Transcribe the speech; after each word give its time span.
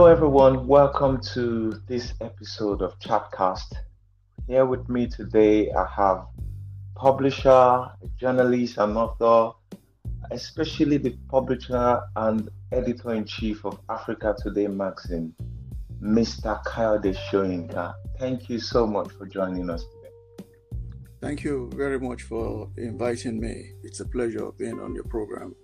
Hello, 0.00 0.10
everyone. 0.10 0.66
Welcome 0.66 1.20
to 1.34 1.78
this 1.86 2.14
episode 2.22 2.80
of 2.80 2.98
Chatcast. 3.00 3.74
Here 4.46 4.64
with 4.64 4.88
me 4.88 5.06
today, 5.06 5.70
I 5.72 5.86
have 5.94 6.24
publisher, 6.94 7.86
journalist, 8.18 8.78
and 8.78 8.96
author, 8.96 9.54
especially 10.30 10.96
the 10.96 11.18
publisher 11.28 12.00
and 12.16 12.48
editor 12.72 13.12
in 13.12 13.26
chief 13.26 13.62
of 13.66 13.78
Africa 13.90 14.34
Today 14.42 14.68
magazine, 14.68 15.34
Mr. 16.02 16.64
Kayode 16.64 17.14
Soyinka. 17.28 17.92
Thank 18.18 18.48
you 18.48 18.58
so 18.58 18.86
much 18.86 19.12
for 19.12 19.26
joining 19.26 19.68
us 19.68 19.84
today. 19.84 20.46
Thank 21.20 21.44
you 21.44 21.70
very 21.74 22.00
much 22.00 22.22
for 22.22 22.70
inviting 22.78 23.38
me. 23.38 23.72
It's 23.82 24.00
a 24.00 24.06
pleasure 24.06 24.50
being 24.52 24.80
on 24.80 24.94
your 24.94 25.04
program. 25.04 25.54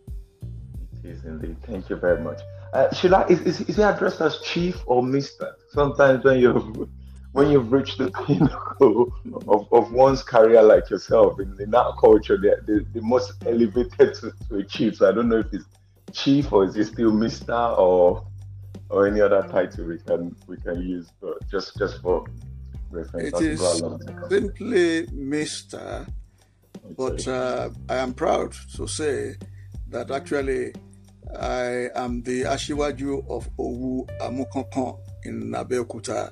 It 1.03 1.09
is 1.09 1.25
indeed. 1.25 1.57
Thank 1.63 1.89
you 1.89 1.97
very 1.97 2.23
much. 2.23 2.43
Uh, 2.73 2.93
should 2.95 3.13
I 3.13 3.27
is, 3.29 3.41
is, 3.41 3.61
is 3.63 3.77
he 3.77 3.83
addressed 3.83 4.21
as 4.21 4.41
chief 4.41 4.83
or 4.87 5.03
Mister? 5.03 5.57
Sometimes 5.71 6.25
when 6.25 6.39
you 6.39 6.89
when 7.33 7.51
you've 7.51 7.71
reached 7.71 7.99
the 7.99 8.11
pinnacle 8.27 9.13
of, 9.47 9.71
of 9.73 9.93
one's 9.93 10.23
career 10.23 10.63
like 10.63 10.89
yourself 10.89 11.39
in, 11.39 11.55
in 11.61 11.71
that 11.71 11.93
culture, 12.01 12.39
they're, 12.41 12.63
they're, 12.67 12.81
the 12.95 13.03
most 13.03 13.35
elevated 13.45 14.15
to, 14.15 14.33
to 14.49 14.57
a 14.57 14.65
chief. 14.65 14.97
So 14.97 15.09
I 15.09 15.13
don't 15.13 15.29
know 15.29 15.41
if 15.41 15.53
it's 15.53 15.67
chief 16.13 16.53
or 16.53 16.65
is 16.65 16.77
it 16.77 16.87
still 16.87 17.13
Mister 17.13 17.53
or 17.53 18.27
or 18.89 19.07
any 19.07 19.21
other 19.21 19.47
title 19.51 19.85
we 19.87 19.99
can 19.99 20.35
we 20.47 20.57
can 20.57 20.81
use, 20.81 21.09
but 21.21 21.47
just 21.49 21.77
just 21.79 22.01
for 22.03 22.25
reference. 22.91 23.41
It 23.41 23.47
is 23.47 23.83
simply 24.29 25.07
Mister, 25.13 26.07
okay. 26.85 26.95
but 26.97 27.29
uh, 27.29 27.71
I 27.89 27.97
am 27.97 28.15
proud 28.15 28.53
to 28.77 28.87
say 28.87 29.37
that 29.89 30.11
actually 30.11 30.73
I 31.35 31.89
am 31.95 32.23
the 32.23 32.43
Ashiwaju 32.43 33.29
of 33.29 33.49
Owu 33.59 34.07
Amukankan 34.21 34.99
in 35.25 35.53
Abeokuta. 35.53 36.31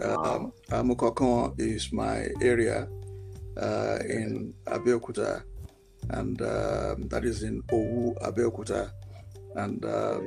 Um, 0.00 0.52
Amukankan 0.70 1.58
is 1.58 1.92
my 1.92 2.28
area 2.42 2.86
uh, 3.56 3.98
in 4.08 4.54
Abeokuta, 4.66 5.42
and 6.10 6.40
uh, 6.42 6.94
that 7.08 7.24
is 7.24 7.42
in 7.42 7.62
Owu 7.72 8.14
Abeokuta. 8.22 8.90
And 9.56 9.84
uh, 9.84 10.20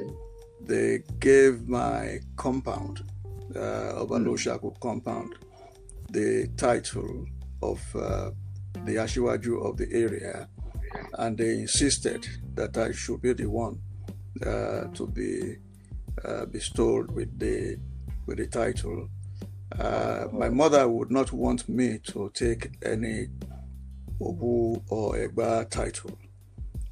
they 0.62 1.04
gave 1.20 1.68
my 1.70 2.20
compound, 2.36 3.04
uh, 3.56 4.02
Obaloshaku 4.04 4.80
compound, 4.82 5.36
the 6.12 6.50
title 6.58 7.26
of 7.62 7.80
uh, 7.96 8.32
the 8.86 8.96
Ashiwaju 8.96 9.66
of 9.70 9.78
the 9.78 9.88
area. 9.94 10.50
And 11.18 11.38
they 11.38 11.54
insisted 11.54 12.28
that 12.56 12.78
I 12.78 12.92
should 12.92 13.22
be 13.22 13.34
the 13.34 13.50
one 13.50 13.80
uh, 14.46 14.86
to 14.94 15.08
be 15.08 15.58
uh, 16.24 16.46
bestowed 16.46 17.12
with 17.12 17.38
the 17.40 17.78
with 18.26 18.38
the 18.38 18.48
title. 18.48 19.10
Uh, 19.80 20.28
my 20.32 20.50
mother 20.50 20.88
would 20.88 21.12
not 21.12 21.32
want 21.32 21.68
me 21.68 21.98
to 22.04 22.30
take 22.34 22.70
any 22.86 23.28
Owu 24.22 24.82
or 24.90 25.16
Egba 25.16 25.70
title. 25.70 26.18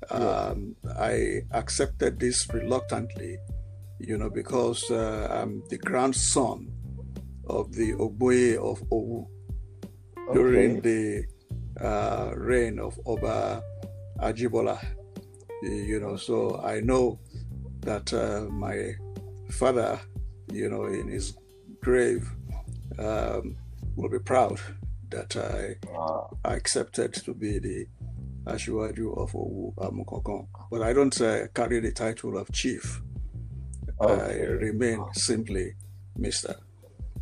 Um, 0.09 0.75
I 0.99 1.43
accepted 1.51 2.19
this 2.19 2.47
reluctantly, 2.51 3.37
you 3.99 4.17
know, 4.17 4.29
because 4.29 4.89
uh, 4.89 5.27
I'm 5.31 5.63
the 5.69 5.77
grandson 5.77 6.71
of 7.47 7.71
the 7.73 7.93
Oboye 7.93 8.57
of 8.57 8.81
Owu 8.89 9.27
okay. 10.17 10.33
during 10.33 10.81
the 10.81 11.25
uh, 11.79 12.31
reign 12.35 12.79
of 12.79 12.99
Oba 13.05 13.61
Ajibola. 14.19 14.79
You 15.61 15.99
know, 15.99 16.17
so 16.17 16.59
I 16.63 16.79
know 16.81 17.19
that 17.81 18.13
uh, 18.13 18.49
my 18.51 18.93
father, 19.51 19.99
you 20.51 20.69
know, 20.69 20.85
in 20.85 21.07
his 21.07 21.37
grave, 21.81 22.27
um, 22.97 23.57
will 23.95 24.09
be 24.09 24.19
proud 24.19 24.59
that 25.09 25.35
I, 25.35 25.75
wow. 25.91 26.37
Accepted 26.45 27.13
to 27.13 27.33
be 27.33 27.59
the 27.59 27.85
Ashiwaju 28.45 29.17
of 29.17 29.33
Owu 29.33 29.75
Amukankan. 29.75 30.47
But 30.71 30.81
I 30.81 30.93
don't 30.93 31.19
uh, 31.21 31.47
carry 31.53 31.79
the 31.79 31.91
title 31.91 32.37
of 32.37 32.51
chief. 32.51 33.01
Okay. 33.99 34.13
I 34.13 34.45
remain 34.45 35.05
simply 35.13 35.75
Mr. 36.17 36.55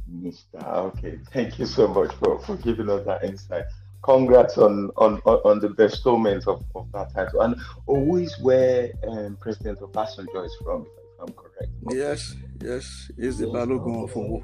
Mr. 0.10 0.64
Okay, 0.64 1.20
thank 1.32 1.60
you 1.60 1.66
so 1.66 1.88
much 1.88 2.14
for, 2.16 2.40
for 2.40 2.56
giving 2.58 2.90
us 2.90 3.06
that 3.06 3.24
insight 3.24 3.66
congrats 4.02 4.58
on 4.58 4.92
on 4.98 5.22
on 5.26 5.60
the 5.60 5.70
bestowment 5.70 6.48
of, 6.48 6.64
of 6.76 6.92
that 6.94 7.14
title. 7.14 7.42
And 7.42 7.56
who 7.88 8.18
is 8.18 8.38
where 8.40 8.92
um, 9.08 9.38
President 9.40 9.80
Obasanjo 9.80 10.46
is 10.46 10.56
from, 10.64 10.82
if 10.84 11.22
I'm 11.22 11.34
correct? 11.34 11.72
Yes, 11.92 12.36
yes, 12.62 13.12
he's 13.18 13.38
the 13.38 13.48
Balogun 13.48 14.04
of 14.04 14.14
Owu. 14.14 14.44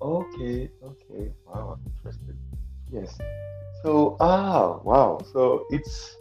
Okay, 0.00 0.70
okay, 0.82 1.32
wow, 1.46 1.78
interesting. 1.86 2.36
Yes. 2.90 3.18
So 3.82 4.16
ah, 4.20 4.78
wow. 4.82 5.20
So 5.32 5.66
it's 5.70 6.16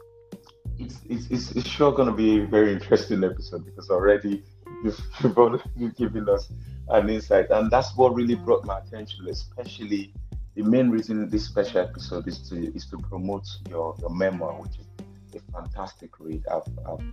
it's 0.77 0.99
it's 1.09 1.27
it's, 1.27 1.51
it's 1.51 1.67
sure 1.67 1.91
going 1.91 2.09
to 2.09 2.15
be 2.15 2.43
a 2.43 2.45
very 2.45 2.73
interesting 2.73 3.23
episode 3.23 3.65
because 3.65 3.89
already 3.89 4.43
you've, 4.83 4.99
you've 5.75 5.95
given 5.95 6.29
us 6.29 6.49
an 6.89 7.09
insight, 7.09 7.49
and 7.49 7.69
that's 7.71 7.95
what 7.95 8.13
really 8.13 8.35
brought 8.35 8.65
my 8.65 8.79
attention, 8.79 9.27
especially 9.29 10.13
the 10.57 10.63
main 10.63 10.89
reason 10.89 11.29
this 11.29 11.45
special 11.45 11.81
episode 11.81 12.27
is 12.27 12.39
to 12.49 12.75
is 12.75 12.87
to 12.87 12.97
promote 12.97 13.47
your 13.69 13.95
your 13.99 14.09
memoir, 14.09 14.53
which 14.59 14.79
is 14.79 14.87
a 15.35 15.51
fantastic 15.51 16.19
read. 16.19 16.43
I've 16.51 16.67
I've, 16.89 17.05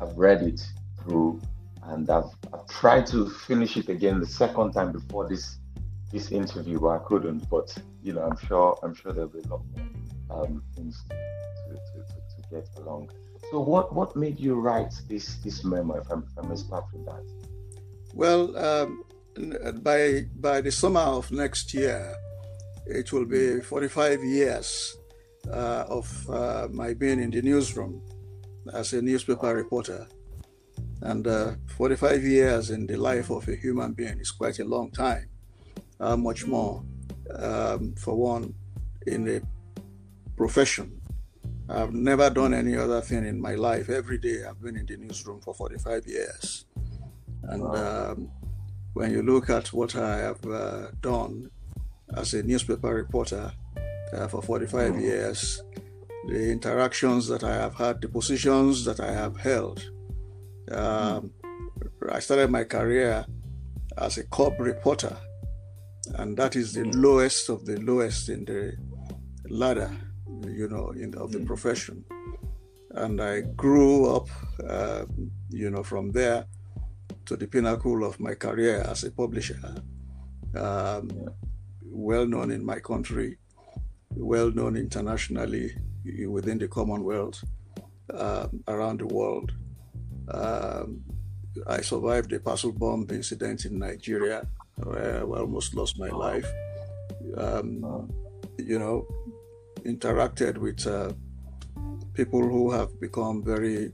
I've 0.00 0.18
read 0.18 0.42
it 0.42 0.60
through, 1.00 1.40
and 1.84 2.08
I've, 2.10 2.30
I've 2.52 2.66
tried 2.68 3.06
to 3.06 3.30
finish 3.30 3.78
it 3.78 3.88
again 3.88 4.20
the 4.20 4.26
second 4.26 4.72
time 4.72 4.92
before 4.92 5.26
this 5.26 5.56
this 6.12 6.30
interview, 6.30 6.78
but 6.78 6.88
I 6.88 6.98
couldn't. 6.98 7.48
But 7.48 7.74
you 8.02 8.12
know, 8.12 8.20
I'm 8.20 8.36
sure 8.46 8.78
I'm 8.82 8.94
sure 8.94 9.14
there'll 9.14 9.30
be 9.30 9.40
a 9.40 9.48
lot 9.48 9.62
more 9.74 10.44
um, 10.44 10.62
things 10.76 11.02
to, 11.08 11.16
to, 11.74 11.98
to, 12.04 12.42
to, 12.42 12.50
get 12.50 12.68
along. 12.76 13.10
So, 13.50 13.60
what 13.60 13.94
what 13.94 14.14
made 14.14 14.38
you 14.38 14.60
write 14.60 14.92
this 15.08 15.36
this 15.36 15.64
memoir? 15.64 16.00
If, 16.00 16.10
I'm, 16.10 16.22
if 16.30 16.44
I 16.44 16.46
may 16.46 16.56
start 16.56 16.84
with 16.92 17.06
that. 17.06 17.24
Well, 18.12 18.54
um, 18.58 19.04
by 19.82 20.26
by 20.36 20.60
the 20.60 20.70
summer 20.70 21.00
of 21.00 21.32
next 21.32 21.72
year, 21.72 22.14
it 22.88 23.12
will 23.12 23.26
be 23.26 23.60
45 23.60 24.24
years 24.24 24.98
uh, 25.50 25.84
of 25.88 26.30
uh, 26.30 26.68
my 26.72 26.94
being 26.94 27.20
in 27.20 27.30
the 27.30 27.42
newsroom 27.42 28.02
as 28.72 28.92
a 28.92 29.02
newspaper 29.02 29.54
reporter. 29.54 30.06
And 31.02 31.26
uh, 31.26 31.52
45 31.76 32.22
years 32.24 32.70
in 32.70 32.86
the 32.86 32.96
life 32.96 33.30
of 33.30 33.46
a 33.48 33.54
human 33.54 33.92
being 33.92 34.18
is 34.18 34.30
quite 34.30 34.58
a 34.58 34.64
long 34.64 34.90
time. 34.90 35.28
How 36.00 36.16
much 36.16 36.46
more 36.46 36.82
um, 37.38 37.94
for 37.94 38.14
one 38.14 38.54
in 39.06 39.28
a 39.28 39.40
profession? 40.36 41.00
I've 41.68 41.92
never 41.92 42.30
done 42.30 42.54
any 42.54 42.76
other 42.76 43.02
thing 43.02 43.26
in 43.26 43.40
my 43.40 43.54
life. 43.54 43.90
Every 43.90 44.18
day 44.18 44.44
I've 44.44 44.60
been 44.60 44.76
in 44.76 44.86
the 44.86 44.96
newsroom 44.96 45.40
for 45.40 45.52
45 45.54 46.06
years. 46.06 46.64
And 47.42 47.62
um, 47.62 48.30
when 48.94 49.12
you 49.12 49.22
look 49.22 49.50
at 49.50 49.72
what 49.72 49.94
I 49.94 50.18
have 50.18 50.44
uh, 50.46 50.86
done 51.00 51.50
as 52.16 52.34
a 52.34 52.42
newspaper 52.42 52.94
reporter 52.94 53.52
uh, 54.12 54.28
for 54.28 54.42
45 54.42 54.92
mm. 54.92 55.00
years, 55.00 55.62
the 56.26 56.50
interactions 56.50 57.26
that 57.28 57.44
I 57.44 57.54
have 57.54 57.74
had, 57.74 58.00
the 58.00 58.08
positions 58.08 58.84
that 58.84 59.00
I 59.00 59.12
have 59.12 59.36
held. 59.36 59.90
Um, 60.70 61.30
mm. 61.42 62.12
I 62.12 62.20
started 62.20 62.50
my 62.50 62.64
career 62.64 63.26
as 63.96 64.18
a 64.18 64.24
cop 64.24 64.58
reporter, 64.58 65.16
and 66.14 66.36
that 66.36 66.56
is 66.56 66.72
the 66.72 66.82
mm. 66.82 66.94
lowest 66.94 67.48
of 67.48 67.66
the 67.66 67.78
lowest 67.80 68.28
in 68.28 68.44
the 68.44 68.72
ladder, 69.48 69.90
you 70.46 70.68
know, 70.68 70.90
in, 70.90 71.14
of 71.16 71.32
the 71.32 71.40
profession. 71.40 72.04
And 72.92 73.20
I 73.20 73.42
grew 73.42 74.06
up, 74.14 74.28
uh, 74.66 75.04
you 75.50 75.70
know, 75.70 75.82
from 75.82 76.10
there 76.10 76.46
to 77.26 77.36
the 77.36 77.46
pinnacle 77.46 78.04
of 78.04 78.18
my 78.18 78.34
career 78.34 78.80
as 78.88 79.04
a 79.04 79.10
publisher. 79.10 79.60
Um, 80.56 81.10
well 81.98 82.26
known 82.26 82.50
in 82.50 82.64
my 82.64 82.78
country, 82.78 83.38
well 84.14 84.50
known 84.50 84.76
internationally 84.76 85.74
within 86.26 86.58
the 86.58 86.68
Commonwealth, 86.68 87.42
uh, 88.14 88.46
around 88.68 89.00
the 89.00 89.06
world. 89.06 89.52
Um, 90.30 91.02
I 91.66 91.80
survived 91.80 92.32
a 92.32 92.40
parcel 92.40 92.72
bomb 92.72 93.06
incident 93.10 93.64
in 93.64 93.78
Nigeria 93.78 94.46
where 94.76 95.18
I 95.18 95.22
almost 95.22 95.74
lost 95.74 95.98
my 95.98 96.08
life. 96.08 96.46
Um, 97.36 98.10
you 98.58 98.78
know, 98.78 99.06
interacted 99.84 100.56
with 100.58 100.86
uh, 100.86 101.12
people 102.14 102.42
who 102.42 102.70
have 102.70 103.00
become 103.00 103.42
very 103.42 103.92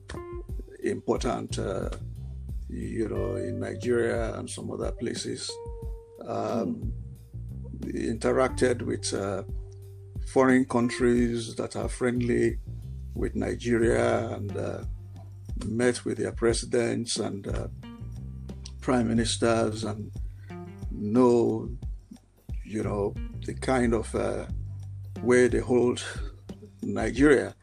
important, 0.83 1.59
uh, 1.59 1.91
you 2.69 3.09
know, 3.09 3.37
in 3.37 3.61
Nigeria 3.61 4.35
and 4.35 4.49
some 4.49 4.71
other 4.71 4.93
places. 4.93 5.51
Um, 6.27 6.93
interacted 7.87 8.83
with 8.83 9.13
uh, 9.15 9.43
foreign 10.27 10.65
countries 10.65 11.55
that 11.57 11.77
are 11.77 11.89
friendly 11.89 12.59
with 13.15 13.35
Nigeria 13.35 14.29
and 14.31 14.57
uh, 14.57 14.85
met 15.67 16.05
with 16.05 16.19
their 16.19 16.33
presidents 16.33 17.19
and 17.19 17.47
uh, 17.47 17.69
prime 18.81 19.09
ministers 19.09 19.85
and 19.85 20.11
know, 20.91 21.69
you 22.65 22.83
know, 22.83 23.15
the 23.47 23.55
kind 23.55 23.95
of 23.95 24.15
uh, 24.15 24.47
way 25.23 25.49
they 25.49 25.61
hold 25.61 26.03
Nigeria. 26.83 27.55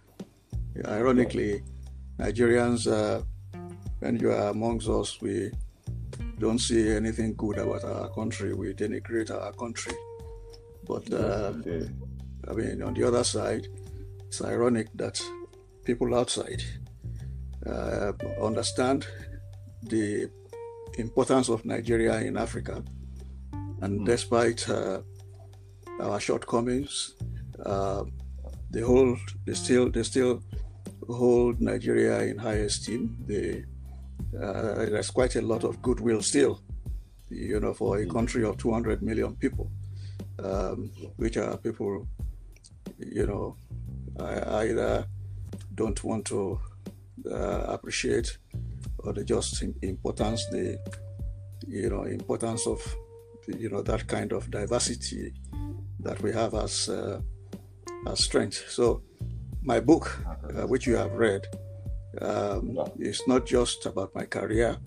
Ironically, 0.85 1.63
Nigerians, 2.17 2.87
uh, 2.91 3.21
when 3.99 4.15
you 4.17 4.31
are 4.31 4.49
amongst 4.49 4.87
us, 4.87 5.21
we 5.21 5.51
don't 6.39 6.59
see 6.59 6.89
anything 6.91 7.35
good 7.35 7.57
about 7.57 7.83
our 7.83 8.09
country. 8.09 8.53
We 8.53 8.73
denigrate 8.73 9.29
our 9.31 9.51
country. 9.53 9.93
But 10.91 11.13
uh, 11.13 11.53
I 12.49 12.53
mean, 12.53 12.81
on 12.83 12.93
the 12.93 13.07
other 13.07 13.23
side, 13.23 13.67
it's 14.27 14.43
ironic 14.43 14.87
that 14.95 15.21
people 15.85 16.13
outside 16.13 16.61
uh, 17.65 18.11
understand 18.41 19.07
the 19.83 20.29
importance 20.97 21.47
of 21.47 21.63
Nigeria 21.63 22.19
in 22.19 22.35
Africa, 22.35 22.83
and 23.81 24.01
mm. 24.01 24.05
despite 24.05 24.67
uh, 24.69 24.99
our 26.01 26.19
shortcomings, 26.19 27.15
uh, 27.65 28.03
they 28.69 28.81
hold, 28.81 29.19
they 29.45 29.53
still, 29.53 29.89
they 29.89 30.03
still 30.03 30.43
hold 31.07 31.61
Nigeria 31.61 32.19
in 32.23 32.37
high 32.37 32.61
esteem. 32.67 33.15
They, 33.27 33.63
uh, 34.37 34.85
there's 34.91 35.11
quite 35.11 35.37
a 35.37 35.41
lot 35.41 35.63
of 35.63 35.81
goodwill 35.81 36.21
still, 36.21 36.61
you 37.29 37.61
know, 37.61 37.73
for 37.73 37.99
a 37.99 38.05
country 38.05 38.43
of 38.43 38.57
200 38.57 39.01
million 39.01 39.35
people, 39.37 39.71
um, 40.43 40.91
which 41.17 41.37
are 41.37 41.57
people, 41.57 42.07
you 42.99 43.25
know, 43.27 43.55
either 44.19 45.05
don't 45.75 46.03
want 46.03 46.25
to 46.25 46.59
uh, 47.29 47.63
appreciate 47.67 48.37
or 48.99 49.13
the 49.13 49.23
just 49.23 49.63
importance, 49.81 50.45
the 50.51 50.77
you 51.67 51.89
know 51.89 52.03
importance 52.03 52.67
of 52.67 52.81
you 53.47 53.69
know 53.69 53.81
that 53.81 54.07
kind 54.07 54.31
of 54.31 54.49
diversity 54.51 55.33
that 55.99 56.21
we 56.21 56.31
have 56.31 56.53
as 56.53 56.89
uh, 56.89 57.19
as 58.07 58.23
strength. 58.23 58.65
So 58.69 59.03
my 59.63 59.79
book, 59.79 60.19
uh, 60.25 60.67
which 60.67 60.87
you 60.87 60.95
have 60.95 61.13
read, 61.13 61.45
um, 62.21 62.77
is 62.99 63.21
not 63.27 63.45
just 63.45 63.85
about 63.85 64.13
my 64.15 64.25
career. 64.25 64.77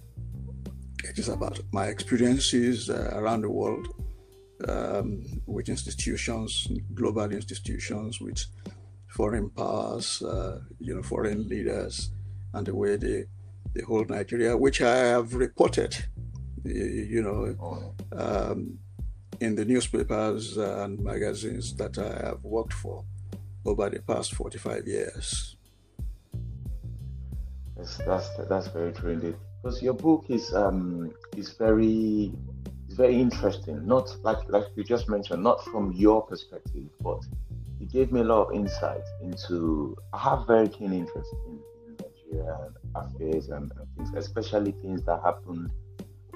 It 1.04 1.18
is 1.18 1.28
about 1.28 1.60
my 1.72 1.86
experiences 1.86 2.90
uh, 2.90 3.10
around 3.12 3.42
the 3.42 3.50
world 3.50 3.88
um, 4.69 5.25
with 5.46 5.69
institutions, 5.69 6.69
global 6.94 7.31
institutions, 7.32 8.20
with 8.20 8.44
foreign 9.08 9.50
powers, 9.50 10.22
uh, 10.22 10.61
you 10.81 10.94
know, 10.94 11.02
foreign 11.02 11.49
leaders, 11.49 12.11
and 12.52 12.66
the 12.66 12.75
way 12.75 12.96
they, 12.96 13.25
they 13.75 13.82
hold 13.82 14.11
Nigeria, 14.11 14.56
which 14.56 14.81
I 14.82 14.96
have 14.96 15.34
reported, 15.34 15.96
you 16.64 17.22
know, 17.22 17.94
um, 18.12 18.78
in 19.40 19.55
the 19.55 19.64
newspapers 19.64 20.56
and 20.56 20.99
magazines 21.00 21.75
that 21.76 21.99
I 21.99 22.26
have 22.26 22.43
worked 22.43 22.72
for 22.72 23.05
over 23.64 23.90
the 23.90 24.00
past 24.00 24.34
45 24.34 24.87
years. 24.87 25.56
That's 27.76 28.31
that's 28.49 28.69
very 28.69 28.93
true 28.93 29.12
indeed. 29.12 29.37
Because 29.62 29.82
your 29.82 29.94
book 29.94 30.26
is 30.28 30.55
um 30.55 31.12
is 31.37 31.52
very 31.55 32.32
very 32.96 33.20
interesting. 33.20 33.87
Not 33.87 34.14
like 34.23 34.38
like 34.49 34.64
you 34.76 34.85
just 34.85 35.08
mentioned, 35.08 35.43
not 35.43 35.64
from 35.67 35.93
your 35.93 36.23
perspective, 36.23 36.88
but 37.00 37.20
it 37.81 37.91
gave 37.93 38.12
me 38.12 38.20
a 38.20 38.25
lot 38.25 38.49
of 38.49 38.55
insight 38.55 39.02
into. 39.23 39.96
I 40.12 40.19
have 40.19 40.46
very 40.46 40.69
keen 40.69 40.93
interest 40.93 41.31
in, 41.46 41.58
in 41.87 41.96
Nigeria 42.00 42.70
affairs 42.94 43.49
and, 43.49 43.73
and, 43.79 43.96
things, 43.96 44.11
especially 44.17 44.73
things 44.82 45.02
that 45.05 45.20
happened 45.23 45.70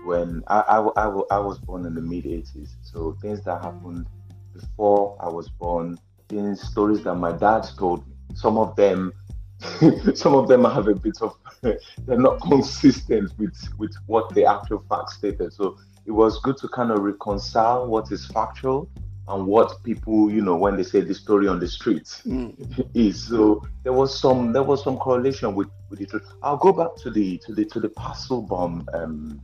when 0.05 0.43
I, 0.49 0.60
I, 0.60 0.78
I, 0.96 1.20
I 1.31 1.38
was 1.38 1.58
born 1.58 1.84
in 1.87 1.94
the 1.94 2.00
mid 2.00 2.25
80s. 2.25 2.70
So 2.82 3.16
things 3.20 3.43
that 3.44 3.62
happened 3.62 4.06
before 4.54 5.16
I 5.20 5.28
was 5.28 5.49
born, 5.49 5.99
things, 6.28 6.61
stories 6.61 7.02
that 7.04 7.14
my 7.14 7.32
dad 7.32 7.69
told 7.76 8.06
me. 8.06 8.14
Some 8.34 8.58
of 8.58 8.76
them, 8.76 9.12
some 10.14 10.34
of 10.34 10.49
them 10.49 10.66
I 10.66 10.75
have 10.75 10.88
a 10.88 10.94
bit 10.94 11.19
of, 11.20 11.37
they're 11.62 12.19
not 12.19 12.40
consistent 12.40 13.32
with, 13.38 13.56
with 13.78 13.94
what 14.06 14.34
the 14.34 14.44
actual 14.44 14.84
fact 14.88 15.11
stated. 15.11 15.52
So 15.52 15.78
it 16.08 16.12
was 16.12 16.40
good 16.40 16.56
to 16.56 16.69
kind 16.69 16.90
of 16.90 17.00
reconcile 17.00 17.87
what 17.87 18.10
is 18.10 18.26
factual 18.28 18.88
and 19.28 19.46
what 19.46 19.82
people, 19.84 20.31
you 20.31 20.40
know, 20.40 20.56
when 20.56 20.75
they 20.75 20.82
say 20.82 21.02
the 21.02 21.14
story 21.14 21.46
on 21.46 21.60
the 21.60 21.69
streets 21.69 22.22
mm. 22.26 22.55
is. 22.94 23.28
So 23.28 23.62
there 23.84 23.93
was 23.93 24.19
some 24.19 24.55
there 24.55 24.62
was 24.62 24.82
some 24.82 24.96
correlation 24.96 25.55
with 25.55 25.69
with 25.90 25.99
the 25.99 26.06
truth. 26.06 26.26
I'll 26.43 26.56
go 26.56 26.72
back 26.72 26.96
to 27.02 27.10
the 27.10 27.37
to 27.44 27.55
the 27.55 27.66
to 27.66 27.78
the 27.78 27.90
parcel 27.90 28.40
bomb 28.40 28.88
um, 28.94 29.38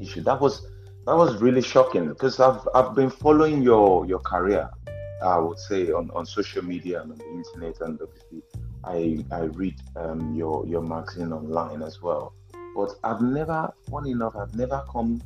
issue. 0.00 0.20
That 0.20 0.40
was 0.40 0.62
that 1.04 1.16
was 1.16 1.42
really 1.42 1.62
shocking 1.62 2.06
because 2.08 2.38
I've 2.38 2.60
I've 2.76 2.94
been 2.94 3.10
following 3.10 3.60
your 3.60 4.06
your 4.06 4.20
career. 4.20 4.70
I 5.20 5.38
would 5.38 5.58
say 5.58 5.90
on, 5.90 6.12
on 6.14 6.26
social 6.26 6.64
media 6.64 7.02
and 7.02 7.10
on 7.10 7.18
the 7.18 7.28
internet, 7.28 7.80
and 7.80 8.00
obviously 8.00 8.42
I 8.84 9.24
I 9.32 9.46
read 9.62 9.80
um, 9.96 10.32
your 10.36 10.64
your 10.64 10.82
magazine 10.82 11.32
online 11.32 11.82
as 11.82 12.00
well. 12.00 12.34
But 12.76 12.94
I've 13.02 13.20
never, 13.20 13.72
funny 13.90 14.12
enough, 14.12 14.36
I've 14.36 14.54
never 14.54 14.84
come 14.92 15.20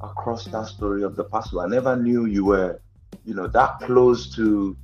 across 0.00 0.44
that 0.46 0.66
story 0.66 1.02
of 1.02 1.16
the 1.16 1.24
parcel. 1.24 1.60
I 1.60 1.66
never 1.66 1.96
knew 1.96 2.26
you 2.26 2.44
were, 2.44 2.80
you 3.24 3.34
know, 3.34 3.46
that 3.48 3.80
close 3.80 4.34
to 4.36 4.76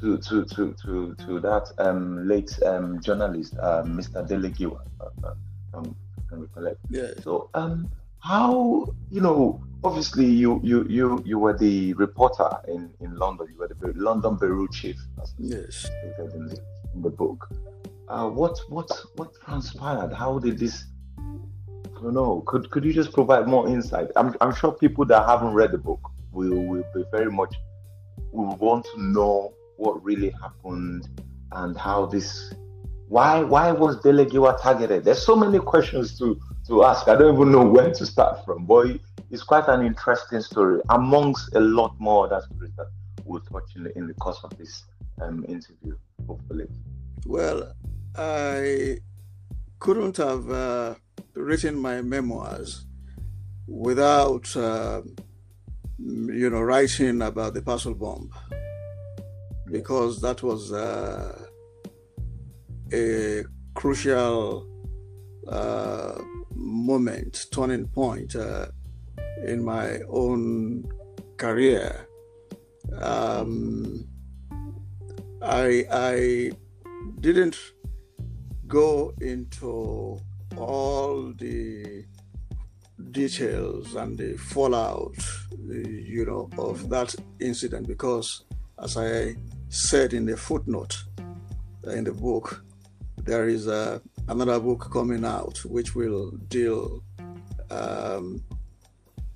to 0.00 0.18
to 0.18 0.44
to 0.44 0.74
to, 0.82 1.14
to 1.26 1.40
that 1.40 1.72
um, 1.78 2.28
late 2.28 2.58
um, 2.64 3.00
journalist, 3.00 3.54
uh, 3.60 3.82
Mr. 3.84 4.26
Dele 4.26 4.50
Giwa. 4.50 4.80
Uh, 5.00 5.08
uh, 5.24 5.34
um, 5.74 5.96
can 6.28 6.40
recollect. 6.40 6.78
Yeah. 6.90 7.12
So 7.22 7.50
um, 7.54 7.88
how 8.26 8.92
you 9.10 9.20
know 9.20 9.62
obviously 9.84 10.26
you 10.26 10.60
you 10.62 10.84
you 10.88 11.22
you 11.24 11.38
were 11.38 11.56
the 11.56 11.92
reporter 11.94 12.50
in 12.66 12.90
in 13.00 13.14
london 13.16 13.46
you 13.52 13.58
were 13.58 13.68
the 13.68 13.92
london 13.94 14.36
bureau 14.36 14.66
chief 14.66 14.96
yes 15.38 15.88
in 16.34 16.48
the, 16.48 16.60
in 16.94 17.02
the 17.02 17.10
book 17.10 17.48
uh, 18.08 18.28
what 18.28 18.58
what 18.68 18.90
what 19.14 19.30
transpired 19.44 20.12
how 20.12 20.38
did 20.38 20.58
this 20.58 20.86
don't 22.02 22.14
know 22.14 22.42
could 22.46 22.70
could 22.70 22.84
you 22.84 22.92
just 22.92 23.12
provide 23.12 23.46
more 23.46 23.68
insight 23.68 24.08
i'm, 24.16 24.34
I'm 24.40 24.54
sure 24.54 24.72
people 24.72 25.04
that 25.06 25.26
haven't 25.26 25.52
read 25.54 25.72
the 25.72 25.78
book 25.78 26.00
will 26.32 26.62
will 26.66 26.84
be 26.94 27.04
very 27.10 27.30
much 27.30 27.54
will 28.32 28.56
want 28.56 28.86
to 28.94 29.02
know 29.02 29.54
what 29.76 30.02
really 30.04 30.30
happened 30.30 31.08
and 31.52 31.76
how 31.76 32.06
this 32.06 32.52
why 33.08 33.40
why 33.40 33.70
was 33.70 34.00
Dele 34.02 34.26
Giwa 34.26 34.60
targeted 34.60 35.04
there's 35.04 35.24
so 35.24 35.36
many 35.36 35.58
questions 35.60 36.18
to 36.18 36.40
to 36.66 36.84
ask. 36.84 37.08
I 37.08 37.16
don't 37.16 37.34
even 37.34 37.52
know 37.52 37.64
where 37.64 37.92
to 37.92 38.06
start 38.06 38.44
from, 38.44 38.66
but 38.66 38.98
it's 39.30 39.42
quite 39.42 39.68
an 39.68 39.84
interesting 39.84 40.40
story 40.40 40.80
amongst 40.88 41.54
a 41.54 41.60
lot 41.60 41.94
more 41.98 42.26
other 42.26 42.44
stories 42.46 42.72
that 42.76 42.86
we'll 43.24 43.40
touch 43.40 43.76
in 43.76 43.84
the, 43.84 43.96
in 43.96 44.06
the 44.06 44.14
course 44.14 44.40
of 44.42 44.56
this 44.58 44.84
um, 45.20 45.44
interview, 45.48 45.96
hopefully. 46.26 46.66
Well, 47.24 47.72
I 48.16 48.98
couldn't 49.78 50.16
have 50.16 50.50
uh, 50.50 50.94
written 51.36 51.78
my 51.78 52.00
memoirs 52.00 52.86
without, 53.68 54.56
uh, 54.56 55.02
you 55.98 56.50
know, 56.50 56.60
writing 56.60 57.22
about 57.22 57.54
the 57.54 57.62
parcel 57.62 57.94
bomb 57.94 58.30
because 59.70 60.20
that 60.20 60.42
was 60.42 60.72
uh, 60.72 61.46
a 62.92 63.44
crucial 63.74 64.66
uh, 65.48 66.18
moment, 66.54 67.46
turning 67.52 67.86
point 67.88 68.34
uh, 68.34 68.66
in 69.44 69.62
my 69.62 70.00
own 70.08 70.84
career. 71.36 72.08
Um, 73.00 74.06
I, 75.42 75.84
I 75.92 76.52
didn't 77.20 77.56
go 78.66 79.12
into 79.20 80.18
all 80.56 81.32
the 81.32 82.04
details 83.10 83.94
and 83.94 84.18
the 84.18 84.36
fallout, 84.36 85.16
you 85.68 86.24
know, 86.26 86.50
of 86.58 86.88
that 86.88 87.14
incident 87.40 87.86
because, 87.86 88.44
as 88.82 88.96
I 88.96 89.36
said 89.68 90.12
in 90.12 90.26
the 90.26 90.36
footnote 90.36 90.96
in 91.84 92.04
the 92.04 92.12
book, 92.12 92.64
there 93.24 93.48
is 93.48 93.66
a 93.66 94.00
another 94.28 94.58
book 94.58 94.90
coming 94.92 95.24
out 95.24 95.64
which 95.64 95.94
will 95.94 96.30
deal, 96.48 97.02
um, 97.70 98.42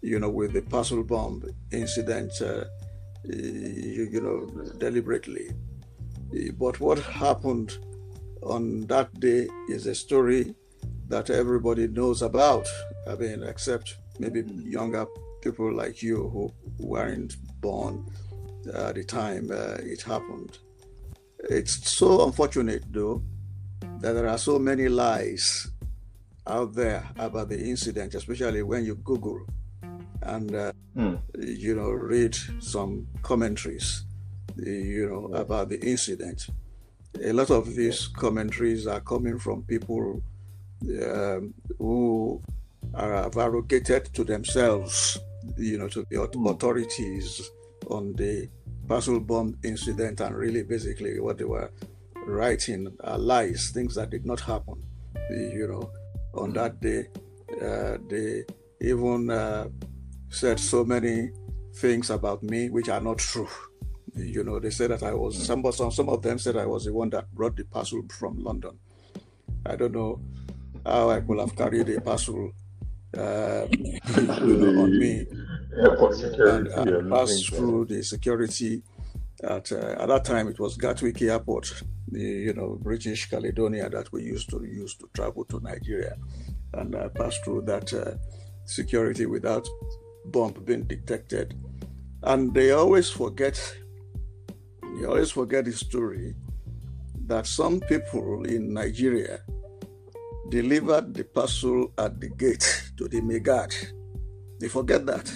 you 0.03 0.19
know, 0.19 0.31
with 0.31 0.53
the 0.53 0.63
parcel 0.63 1.03
bomb 1.03 1.45
incident, 1.71 2.33
uh, 2.41 2.65
you, 3.25 4.09
you 4.11 4.21
know, 4.21 4.47
deliberately. 4.79 5.51
But 6.59 6.81
what 6.81 6.99
happened 6.99 7.79
on 8.43 8.87
that 8.87 9.13
day 9.21 9.49
is 9.69 9.87
a 9.87 9.95
story 9.95 10.55
that 11.11 11.29
everybody 11.29 11.89
knows 11.89 12.23
about. 12.23 12.67
I 13.07 13.17
mean, 13.17 13.43
except 13.43 13.97
maybe 14.19 14.43
younger 14.65 15.07
people 15.43 15.73
like 15.75 16.03
you 16.03 16.29
who 16.29 16.53
weren't 16.79 17.37
born 17.61 18.07
at 18.75 18.95
the 18.95 19.05
time 19.05 19.51
uh, 19.51 19.77
it 19.81 20.03
happened. 20.03 20.59
It's 21.39 21.93
so 21.93 22.27
unfortunate, 22.27 22.85
though, 22.91 23.23
that 24.01 24.13
there 24.13 24.29
are 24.29 24.39
so 24.39 24.59
many 24.59 24.89
lies 24.89 25.69
out 26.47 26.75
there 26.75 27.07
about 27.19 27.49
the 27.49 27.59
incident, 27.59 28.15
especially 28.15 28.63
when 28.63 28.85
you 28.85 28.95
Google 28.97 29.41
and 30.23 30.55
uh, 30.55 30.73
mm. 30.97 31.19
you 31.39 31.75
know 31.75 31.91
read 31.91 32.37
some 32.61 33.07
commentaries, 33.23 34.05
you 34.57 35.09
know 35.09 35.37
about 35.37 35.71
the 35.71 35.81
incident. 35.81 36.47
A 37.25 37.33
lot 37.33 37.51
of 37.51 37.75
these 37.75 38.07
commentaries 38.07 38.87
are 38.87 39.01
coming 39.01 39.39
from 39.39 39.63
people 39.63 40.23
who 41.79 42.43
are, 42.95 43.15
have 43.15 43.37
arrogated 43.37 44.07
to 44.15 44.25
themselves, 44.25 45.19
you 45.57 45.79
know, 45.79 45.89
to 45.89 46.07
the 46.11 46.19
hmm. 46.19 46.47
authorities 46.47 47.51
on 47.89 48.15
the 48.15 48.49
Parcel 48.87 49.21
bomb 49.21 49.57
incident, 49.63 50.21
and 50.21 50.35
really 50.35 50.63
basically 50.63 51.21
what 51.21 51.39
they 51.39 51.45
were 51.45 51.71
writing 52.27 52.89
are 53.05 53.19
lies, 53.19 53.71
things 53.71 53.95
that 53.95 54.11
did 54.11 54.27
not 54.27 54.41
happen, 54.41 54.83
you 55.31 55.69
know, 55.69 55.91
on 56.35 56.53
that 56.53 56.81
day. 56.81 57.07
Uh, 57.63 57.99
they 58.09 58.45
even 58.81 59.31
uh, 59.31 59.69
said 60.29 60.59
so 60.59 60.85
many 60.85 61.31
things 61.75 62.11
about 62.11 62.43
me 62.43 62.71
which 62.71 62.89
are 62.89 63.01
not 63.01 63.19
true. 63.19 63.49
You 64.17 64.43
know, 64.43 64.59
they 64.59 64.71
said 64.71 64.91
that 64.91 65.05
I 65.05 65.15
was 65.15 65.47
some 65.47 65.63
some 65.71 65.93
some 65.93 66.09
of 66.09 66.23
them 66.23 66.39
said 66.39 66.57
I 66.57 66.67
was 66.67 66.85
the 66.85 66.93
one 66.93 67.11
that 67.11 67.33
brought 67.33 67.57
the 67.57 67.65
parcel 67.65 68.03
from 68.11 68.43
London. 68.43 68.77
I 69.67 69.77
don't 69.77 69.93
know 69.93 70.21
how 70.85 71.11
I 71.11 71.21
could 71.21 71.39
have 71.39 71.57
carried 71.57 71.89
a 71.91 72.01
parcel 72.01 72.53
uh, 73.17 73.67
on 74.17 74.99
me 74.99 75.27
and, 75.77 76.69
and 76.69 77.11
passed 77.11 77.49
through 77.55 77.87
the 77.87 78.03
security 78.03 78.83
at 79.43 79.73
uh, 79.73 79.97
at 79.99 80.09
that 80.09 80.25
time 80.25 80.49
it 80.49 80.59
was 80.59 80.77
Gatwick 80.77 81.23
Airport, 81.23 81.83
the 82.09 82.21
you 82.21 82.53
know 82.53 82.79
British 82.81 83.29
Caledonia 83.31 83.89
that 83.89 84.13
we 84.13 84.23
used 84.23 84.51
to 84.51 84.63
use 84.65 84.95
to 84.97 85.09
travel 85.15 85.45
to 85.47 85.61
Nigeria, 85.61 86.17
and 86.75 86.95
I 86.95 87.09
passed 87.09 87.45
through 87.45 87.63
that 87.63 87.93
uh, 87.93 88.15
security 88.65 89.27
without 89.27 89.67
bomb 90.27 90.53
being 90.65 90.85
detected. 90.85 91.55
And 92.23 92.53
they 92.53 92.73
always 92.73 93.09
forget, 93.09 93.57
they 94.99 95.07
always 95.07 95.31
forget 95.31 95.65
the 95.65 95.73
story 95.73 96.35
that 97.27 97.47
some 97.47 97.81
people 97.81 98.45
in 98.45 98.75
Nigeria 98.75 99.41
delivered 100.51 101.15
the 101.15 101.25
parcel 101.25 101.93
at 101.97 102.21
the 102.21 102.29
gate 102.29 102.91
to 102.97 103.09
the 103.09 103.21
Megad. 103.21 103.73
They 104.59 104.69
forget 104.69 105.07
that. 105.07 105.27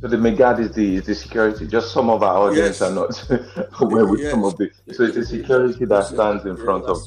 So 0.00 0.06
the 0.06 0.16
Megad 0.16 0.60
is 0.60 0.72
the 0.72 0.96
is 0.96 1.06
the 1.06 1.14
security. 1.14 1.66
Just 1.66 1.92
some 1.92 2.08
of 2.08 2.22
our 2.22 2.48
audience 2.48 2.80
yes. 2.80 2.82
are 2.82 2.94
not 2.94 3.12
aware 3.80 4.06
with 4.06 4.20
yes. 4.20 4.30
some 4.30 4.44
of 4.44 4.56
the. 4.56 4.70
So 4.92 5.04
it's 5.04 5.16
the 5.16 5.24
security 5.26 5.84
that 5.86 6.04
stands 6.06 6.46
in 6.46 6.56
front 6.56 6.84
of 6.84 6.98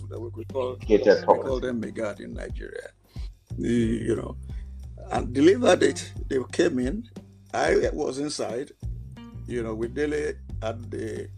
gated 0.81 1.25
We 1.25 1.39
call 1.39 1.59
them 1.61 1.81
Megad 1.81 2.19
in 2.19 2.33
Nigeria. 2.33 2.89
You 3.57 4.15
know, 4.15 4.35
and 5.11 5.33
delivered 5.33 5.83
it. 5.83 6.11
They 6.27 6.37
came 6.51 6.79
in. 6.79 7.09
I 7.53 7.89
was 7.93 8.19
inside. 8.19 8.71
You 9.47 9.63
know, 9.63 9.73
with 9.73 9.95
Dele 9.95 10.33
at 10.61 10.91
the 10.91 11.29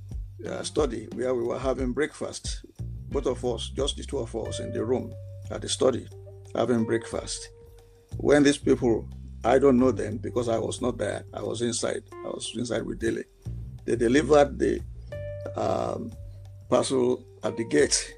uh, 0.47 0.63
study 0.63 1.07
where 1.13 1.33
we 1.35 1.43
were 1.43 1.59
having 1.59 1.93
breakfast. 1.93 2.65
Both 3.13 3.27
of 3.27 3.45
us, 3.45 3.69
just 3.69 3.95
the 3.95 4.03
two 4.03 4.19
of 4.19 4.35
us, 4.35 4.59
in 4.59 4.73
the 4.73 4.83
room 4.83 5.13
at 5.51 5.61
the 5.61 5.69
study, 5.69 6.07
having 6.55 6.83
breakfast. 6.83 7.49
When 8.17 8.43
these 8.43 8.57
people 8.57 9.07
I 9.45 9.59
don't 9.59 9.77
know 9.77 9.91
them 9.91 10.17
because 10.17 10.47
I 10.47 10.57
was 10.57 10.81
not 10.81 10.97
there. 10.97 11.25
I 11.33 11.41
was 11.41 11.61
inside. 11.61 12.03
I 12.13 12.29
was 12.29 12.53
inside 12.55 12.83
with 12.83 12.99
Dele. 12.99 13.23
They 13.83 13.97
delivered 13.97 14.57
the 14.57 14.79
um, 15.57 16.11
parcel 16.69 17.25
at 17.43 17.57
the 17.57 17.65
gate, 17.65 18.15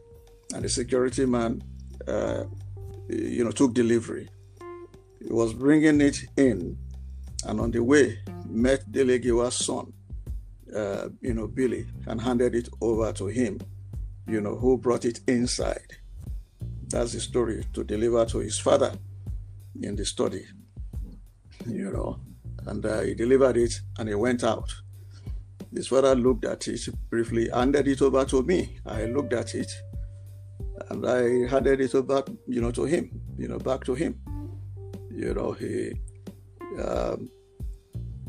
and 0.53 0.63
the 0.63 0.69
security 0.69 1.25
man, 1.25 1.63
uh, 2.07 2.43
you 3.09 3.43
know, 3.43 3.49
took 3.49 3.73
delivery. 3.73 4.29
He 5.19 5.33
was 5.33 5.53
bringing 5.53 5.99
it 6.01 6.17
in, 6.37 6.77
and 7.47 7.59
on 7.59 7.71
the 7.71 7.81
way 7.81 8.19
met 8.47 8.91
Dele 8.91 9.19
Giwa's 9.19 9.55
son, 9.55 9.91
uh, 10.75 11.09
you 11.21 11.33
know, 11.33 11.47
Billy, 11.47 11.87
and 12.05 12.21
handed 12.21 12.53
it 12.53 12.69
over 12.81 13.11
to 13.13 13.25
him, 13.25 13.59
you 14.27 14.41
know, 14.41 14.55
who 14.55 14.77
brought 14.77 15.05
it 15.05 15.19
inside. 15.27 15.97
That's 16.87 17.13
the 17.13 17.19
story 17.19 17.65
to 17.73 17.83
deliver 17.83 18.25
to 18.25 18.39
his 18.39 18.57
father 18.57 18.93
in 19.81 19.95
the 19.95 20.05
study 20.05 20.45
you 21.65 21.91
know, 21.91 22.19
and 22.67 22.85
uh, 22.85 23.01
he 23.01 23.13
delivered 23.13 23.57
it 23.57 23.81
and 23.97 24.09
he 24.09 24.15
went 24.15 24.43
out. 24.43 24.73
His 25.73 25.87
father 25.87 26.15
looked 26.15 26.45
at 26.45 26.67
it 26.67 26.87
briefly, 27.09 27.49
handed 27.49 27.87
it 27.87 28.01
over 28.01 28.23
to 28.25 28.43
me. 28.43 28.77
I 28.85 29.05
looked 29.05 29.33
at 29.33 29.55
it 29.55 29.71
and 30.89 31.05
I 31.05 31.49
handed 31.49 31.81
it 31.81 31.93
over, 31.95 32.23
you 32.47 32.61
know, 32.61 32.71
to 32.71 32.85
him, 32.85 33.21
you 33.37 33.47
know, 33.47 33.57
back 33.57 33.83
to 33.85 33.93
him. 33.93 34.19
You 35.11 35.33
know, 35.33 35.51
he 35.53 35.93
um, 36.81 37.29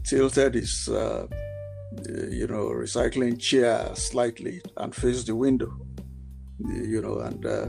tilted 0.05 0.55
his, 0.55 0.89
uh, 0.89 1.27
you 2.09 2.47
know, 2.47 2.71
recycling 2.71 3.39
chair 3.39 3.91
slightly 3.95 4.63
and 4.77 4.95
faced 4.95 5.27
the 5.27 5.37
window, 5.37 5.73
you 6.59 7.03
know, 7.03 7.21
and 7.21 7.45
uh, 7.45 7.69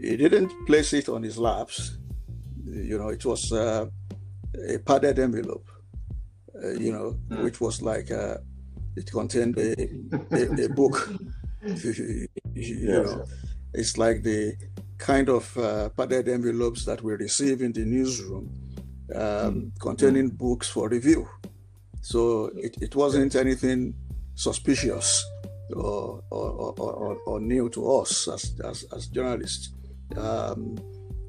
he 0.00 0.16
didn't 0.16 0.52
place 0.66 0.92
it 0.92 1.08
on 1.08 1.22
his 1.22 1.38
laps. 1.38 1.98
You 2.64 2.98
know, 2.98 3.08
it 3.08 3.24
was 3.24 3.52
uh, 3.52 3.86
a 4.68 4.78
padded 4.78 5.18
envelope, 5.18 5.68
uh, 6.62 6.70
you 6.70 6.92
know, 6.92 7.16
mm. 7.28 7.42
which 7.42 7.60
was 7.60 7.82
like 7.82 8.10
uh, 8.10 8.36
it 8.96 9.10
contained 9.10 9.58
a, 9.58 9.72
a, 10.30 10.64
a 10.64 10.68
book. 10.68 11.10
you 11.64 12.28
yes. 12.54 13.06
know, 13.06 13.24
it's 13.74 13.96
like 13.98 14.22
the 14.22 14.54
kind 14.98 15.28
of 15.28 15.56
uh, 15.56 15.88
padded 15.90 16.28
envelopes 16.28 16.84
that 16.84 17.02
we 17.02 17.12
receive 17.14 17.62
in 17.62 17.72
the 17.72 17.84
newsroom, 17.84 18.52
um, 19.14 19.20
mm. 19.20 19.80
containing 19.80 20.30
mm. 20.30 20.38
books 20.38 20.68
for 20.68 20.88
review. 20.88 21.28
So 22.00 22.50
it, 22.56 22.76
it 22.80 22.96
wasn't 22.96 23.36
anything 23.36 23.94
suspicious 24.34 25.24
or, 25.74 26.22
or, 26.30 26.74
or, 26.78 27.18
or, 27.26 27.40
new 27.40 27.68
to 27.70 27.92
us 27.96 28.28
as, 28.28 28.60
as, 28.64 28.84
as 28.94 29.06
journalists. 29.06 29.74
Um, 30.16 30.76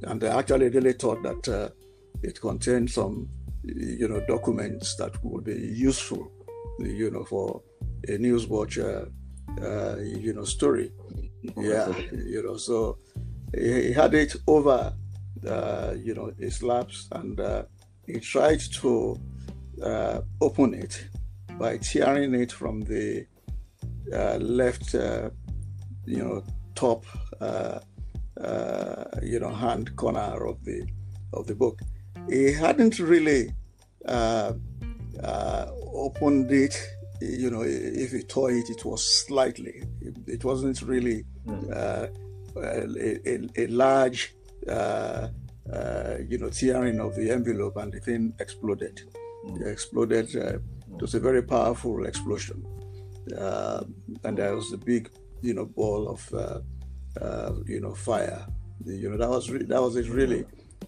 and 0.03 0.23
I 0.23 0.39
actually 0.39 0.69
really 0.69 0.93
thought 0.93 1.23
that 1.23 1.47
uh, 1.47 1.69
it 2.21 2.39
contained 2.39 2.89
some, 2.89 3.29
you 3.63 4.07
know, 4.07 4.21
documents 4.27 4.95
that 4.97 5.23
would 5.23 5.45
be 5.45 5.55
useful, 5.55 6.31
you 6.79 7.11
know, 7.11 7.23
for 7.23 7.61
a 8.07 8.17
news 8.17 8.47
watcher, 8.47 9.09
uh, 9.61 9.95
you 9.99 10.33
know, 10.33 10.43
story. 10.43 10.91
Yeah, 11.57 11.93
you 12.11 12.41
know, 12.43 12.57
so 12.57 12.97
he, 13.53 13.91
had 13.91 14.13
it 14.13 14.35
over, 14.47 14.93
uh, 15.47 15.93
you 15.97 16.13
know, 16.13 16.31
his 16.39 16.63
laps, 16.63 17.07
and 17.11 17.39
uh, 17.39 17.63
he 18.05 18.19
tried 18.19 18.61
to 18.81 19.19
uh, 19.83 20.21
open 20.41 20.73
it 20.73 21.05
by 21.59 21.77
tearing 21.77 22.33
it 22.35 22.51
from 22.51 22.81
the 22.81 23.25
left, 24.11 24.95
uh, 24.95 25.29
you 26.05 26.17
know, 26.17 26.43
top, 26.75 27.05
you 29.21 29.39
know, 29.39 29.49
hand 29.49 29.95
corner 29.95 30.45
of 30.45 30.63
the 30.65 30.85
of 31.33 31.47
the 31.47 31.55
book 31.55 31.81
he 32.29 32.53
hadn't 32.53 32.99
really 32.99 33.53
uh, 34.07 34.53
uh, 35.21 35.65
opened 35.93 36.51
it. 36.51 36.79
You 37.21 37.49
know, 37.49 37.63
if 37.63 38.11
he 38.11 38.21
tore 38.23 38.51
it, 38.51 38.69
it 38.69 38.83
was 38.83 39.25
slightly. 39.25 39.83
It, 40.27 40.43
wasn't 40.43 40.81
really 40.81 41.23
hmm. 41.45 41.71
uh, 41.73 42.07
a, 42.57 43.29
a, 43.29 43.47
a, 43.57 43.67
large, 43.67 44.35
uh, 44.67 45.29
uh, 45.71 46.17
you 46.27 46.37
know, 46.37 46.49
tearing 46.49 46.99
of 46.99 47.15
the 47.15 47.31
envelope, 47.31 47.77
and 47.77 47.93
the 47.93 47.99
thing 47.99 48.33
exploded. 48.39 49.01
It 49.45 49.67
exploded. 49.67 50.35
Uh, 50.35 50.59
it 50.95 51.01
was 51.01 51.15
a 51.15 51.19
very 51.19 51.43
powerful 51.43 52.05
explosion, 52.05 52.65
and 53.27 54.37
there 54.37 54.55
was 54.55 54.71
a 54.73 54.77
big, 54.77 55.09
you 55.41 55.53
know, 55.53 55.65
ball 55.65 56.09
of, 56.09 57.65
you 57.67 57.79
know, 57.79 57.93
fire. 57.93 58.45
You 58.85 59.09
know, 59.09 59.17
that 59.17 59.29
was 59.29 59.49
re- 59.49 59.63
that 59.63 59.81
was 59.81 59.95
it 59.95 60.09
really 60.09 60.45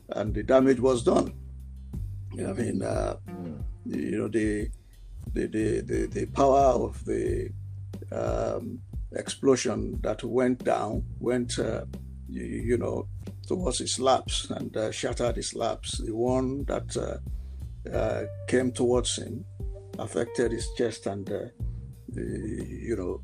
and 0.10 0.34
the 0.34 0.44
damage 0.44 0.80
was 0.80 1.04
done. 1.04 1.34
I 2.34 2.54
mean, 2.54 2.82
uh, 2.82 3.16
you 3.86 4.20
know, 4.20 4.28
the, 4.28 4.70
the, 5.34 5.48
the, 5.48 5.82
the, 5.82 6.08
the 6.08 6.26
power 6.28 6.74
of 6.74 7.04
the 7.06 7.50
um, 8.12 8.82
explosion 9.14 10.00
that 10.02 10.24
went 10.24 10.64
down 10.64 11.04
went, 11.20 11.58
uh, 11.60 11.86
you, 12.28 12.44
you, 12.44 12.78
know, 12.78 13.08
towards 13.48 13.80
his 13.80 14.00
laps 14.00 14.50
and 14.50 14.76
uh, 14.76 14.92
shattered 14.92 15.38
his 15.38 15.56
laps. 15.56 16.00
The 16.00 16.14
one 16.14 16.66
that 16.66 16.98
uh, 16.98 17.96
uh, 17.96 18.26
came 18.48 18.72
towards 18.72 19.16
him 19.18 19.46
affected 19.98 20.52
his 20.52 20.68
chest 20.78 21.06
and, 21.06 21.30
uh, 21.32 21.46
you 22.16 22.96
know, 22.96 23.22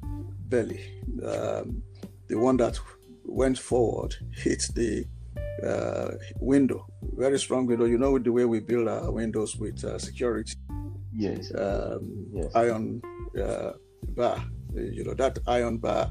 belly. 0.50 0.82
Um, 1.26 1.84
the 2.28 2.38
one 2.38 2.58
that 2.58 2.80
went 3.26 3.58
forward 3.58 4.16
hit 4.32 4.64
the 4.76 5.06
uh, 5.64 6.12
window, 6.40 6.88
very 7.18 7.40
strong 7.40 7.68
window. 7.68 7.86
You 7.86 7.98
know, 7.98 8.12
with 8.12 8.24
the 8.24 8.32
way 8.32 8.46
we 8.46 8.60
build 8.60 8.88
our 8.88 9.12
windows 9.12 9.56
with 9.56 9.84
uh, 9.84 10.00
security. 10.00 10.54
Yes. 11.14 11.52
Um, 11.56 12.28
yes. 12.34 12.52
Iron 12.56 13.02
uh, 13.40 13.74
bar. 14.16 14.44
You 14.74 15.04
know 15.04 15.14
that 15.16 15.40
iron 15.48 15.78
bar. 15.78 16.10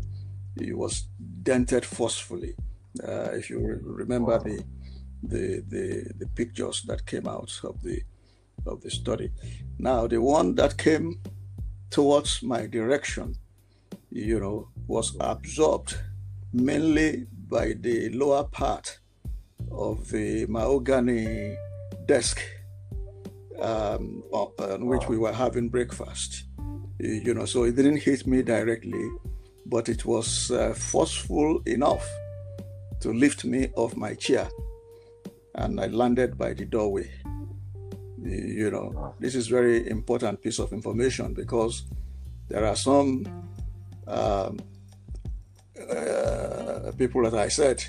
It 0.56 0.76
was 0.76 1.08
dented 1.42 1.84
forcefully, 1.84 2.54
Uh, 3.02 3.30
if 3.34 3.48
you 3.50 3.58
remember 3.82 4.38
the, 4.38 4.64
the 5.22 5.62
the 5.68 6.12
the 6.18 6.26
pictures 6.34 6.82
that 6.82 7.06
came 7.06 7.28
out 7.28 7.60
of 7.62 7.80
the 7.82 8.02
of 8.66 8.80
the 8.80 8.90
study. 8.90 9.30
Now, 9.78 10.06
the 10.08 10.20
one 10.20 10.54
that 10.56 10.76
came 10.76 11.20
towards 11.90 12.42
my 12.42 12.66
direction, 12.66 13.34
you 14.10 14.40
know, 14.40 14.68
was 14.86 15.16
absorbed 15.20 15.96
mainly 16.52 17.26
by 17.48 17.74
the 17.80 18.08
lower 18.10 18.44
part 18.44 18.98
of 19.70 20.08
the 20.10 20.46
mahogany 20.46 21.56
desk 22.06 22.40
um, 23.60 24.22
on 24.32 24.86
which 24.86 25.06
we 25.08 25.18
were 25.18 25.32
having 25.32 25.68
breakfast. 25.68 26.44
You 26.98 27.34
know, 27.34 27.44
so 27.44 27.64
it 27.64 27.76
didn't 27.76 27.98
hit 27.98 28.26
me 28.26 28.42
directly, 28.42 29.08
but 29.66 29.88
it 29.88 30.04
was 30.04 30.50
uh, 30.50 30.74
forceful 30.74 31.62
enough 31.66 32.06
to 33.00 33.12
lift 33.12 33.44
me 33.44 33.68
off 33.76 33.96
my 33.96 34.14
chair, 34.14 34.48
and 35.54 35.80
I 35.80 35.86
landed 35.86 36.36
by 36.36 36.52
the 36.52 36.66
doorway. 36.66 37.10
You 38.22 38.70
know, 38.70 39.14
this 39.18 39.34
is 39.34 39.48
very 39.48 39.88
important 39.88 40.42
piece 40.42 40.58
of 40.58 40.72
information 40.72 41.32
because 41.32 41.84
there 42.48 42.66
are 42.66 42.76
some 42.76 43.24
um, 44.06 44.58
uh, 45.88 46.92
people 46.98 47.22
that 47.22 47.34
I 47.34 47.48
said 47.48 47.82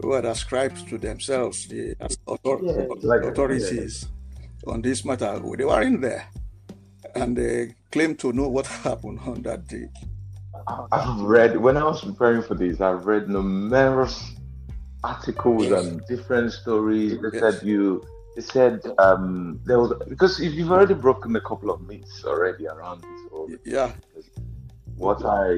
who 0.00 0.12
had 0.12 0.24
ascribed 0.24 0.88
to 0.88 0.98
themselves 0.98 1.66
the 1.68 1.94
author- 2.26 2.58
yeah, 2.62 2.86
like 3.02 3.22
authorities 3.22 4.06
yeah. 4.66 4.72
on 4.72 4.82
this 4.82 5.04
matter. 5.04 5.40
They 5.56 5.64
were 5.64 5.82
in 5.82 6.00
there 6.00 6.26
and 7.14 7.36
they 7.36 7.74
claimed 7.90 8.18
to 8.20 8.32
know 8.32 8.48
what 8.48 8.66
happened 8.84 9.20
on 9.20 9.42
that 9.42 9.66
day. 9.68 9.88
I've 10.92 11.20
read, 11.20 11.56
when 11.56 11.76
I 11.76 11.84
was 11.84 12.02
preparing 12.02 12.42
for 12.42 12.54
this, 12.54 12.80
I've 12.80 13.06
read 13.06 13.28
numerous 13.28 14.32
articles 15.02 15.66
yes. 15.66 15.84
and 15.84 16.00
different 16.06 16.52
stories. 16.52 17.20
They 17.20 17.38
yes. 17.38 17.58
said 17.58 17.66
you, 17.66 18.02
they 18.34 18.42
said 18.42 18.80
um, 18.98 19.60
there 19.64 19.78
was, 19.78 19.92
because 20.08 20.40
if 20.40 20.54
you've 20.54 20.70
already 20.70 20.94
broken 20.94 21.36
a 21.36 21.40
couple 21.40 21.70
of 21.70 21.80
myths 21.82 22.24
already 22.24 22.66
around 22.66 23.02
this 23.02 23.20
whole. 23.30 23.48
Yeah 23.64 23.92
what 24.96 25.24
I 25.24 25.48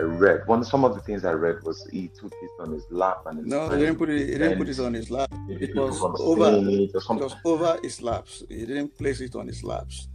read, 0.00 0.46
one 0.46 0.64
some 0.64 0.84
of 0.84 0.94
the 0.94 1.00
things 1.00 1.24
I 1.24 1.32
read 1.32 1.62
was 1.62 1.86
he 1.92 2.08
took 2.08 2.32
it 2.32 2.50
on 2.58 2.72
his 2.72 2.84
lap 2.90 3.22
and 3.26 3.46
no, 3.46 3.68
he 3.70 3.78
didn't 3.78 3.96
put 3.96 4.10
it. 4.10 4.28
He 4.28 4.38
didn't 4.38 4.58
put 4.58 4.68
it 4.68 4.78
on 4.80 4.94
his 4.94 5.10
lap. 5.10 5.32
It 5.48 5.74
was 5.76 6.02
over. 6.02 6.56
It, 6.56 6.90
it 6.90 6.94
was 6.94 7.36
over 7.44 7.78
his 7.82 8.02
laps. 8.02 8.42
He 8.48 8.66
didn't 8.66 8.96
place 8.98 9.20
it 9.20 9.36
on 9.36 9.46
his 9.46 9.62
laps. 9.62 10.08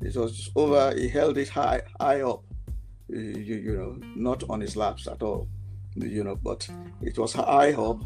It 0.00 0.16
was 0.16 0.50
over. 0.56 0.94
He 0.96 1.08
held 1.08 1.38
it 1.38 1.48
high, 1.48 1.82
high 2.00 2.22
up. 2.22 2.42
You, 3.08 3.18
you 3.18 3.76
know, 3.76 3.96
not 4.16 4.42
on 4.50 4.60
his 4.60 4.76
laps 4.76 5.06
at 5.06 5.22
all. 5.22 5.48
You 5.94 6.24
know, 6.24 6.36
but 6.36 6.68
it 7.00 7.16
was 7.18 7.32
high 7.32 7.72
up. 7.72 8.02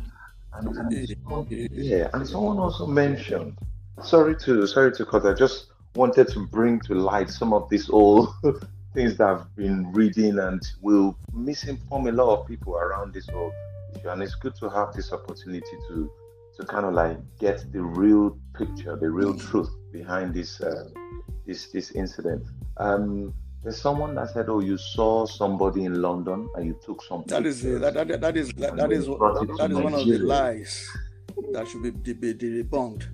And, 0.53 0.77
and 0.77 1.71
yeah, 1.73 2.09
and 2.13 2.27
someone 2.27 2.59
also 2.59 2.87
mentioned. 2.87 3.57
Sorry 4.03 4.35
to 4.37 4.67
sorry 4.67 4.93
to 4.93 5.05
cut. 5.05 5.27
I 5.27 5.35
just 5.35 5.67
wanted 5.95 6.29
to 6.29 6.47
bring 6.47 6.81
to 6.81 6.95
light 6.95 7.31
some 7.31 7.53
of 7.53 7.69
these 7.69 7.91
old 7.91 8.33
things 8.95 9.17
that 9.19 9.29
I've 9.29 9.57
been 9.57 9.93
reading 9.93 10.39
and 10.39 10.63
will 10.81 11.17
misinform 11.35 12.09
a 12.09 12.13
lot 12.13 12.41
of 12.41 12.47
people 12.47 12.77
around 12.77 13.13
this 13.13 13.29
whole 13.29 13.53
issue. 13.95 14.09
And 14.09 14.23
it's 14.23 14.35
good 14.35 14.55
to 14.57 14.69
have 14.71 14.93
this 14.93 15.13
opportunity 15.13 15.77
to 15.89 16.11
to 16.59 16.67
kind 16.67 16.85
of 16.85 16.95
like 16.95 17.19
get 17.39 17.65
the 17.73 17.83
real 17.83 18.39
picture, 18.55 18.97
the 18.97 19.11
real 19.11 19.35
truth 19.35 19.71
behind 19.93 20.35
this 20.35 20.61
uh, 20.61 20.89
this 21.47 21.67
this 21.69 21.93
incident. 21.93 22.45
Um, 22.77 23.35
there's 23.63 23.81
someone 23.81 24.15
that 24.15 24.31
said, 24.31 24.49
"Oh, 24.49 24.61
you 24.61 24.79
saw 24.79 25.27
somebody 25.27 25.85
in 25.85 26.01
London 26.01 26.49
and 26.55 26.67
you 26.67 26.79
took 26.85 27.03
some." 27.03 27.25
That 27.27 27.45
is 27.47 27.63
that, 27.63 27.95
that, 27.95 28.21
that 28.21 28.37
is 28.37 28.53
that, 28.55 28.77
that 28.77 28.93
is 28.93 29.07
that 29.07 29.71
is 29.71 29.77
one 29.77 29.95
of 29.95 30.07
the 30.07 30.19
lies 30.19 30.89
that 31.53 31.69
should 31.69 31.83
be, 31.83 31.91
be, 31.91 32.13
be 32.33 32.35
debunked. 32.35 33.09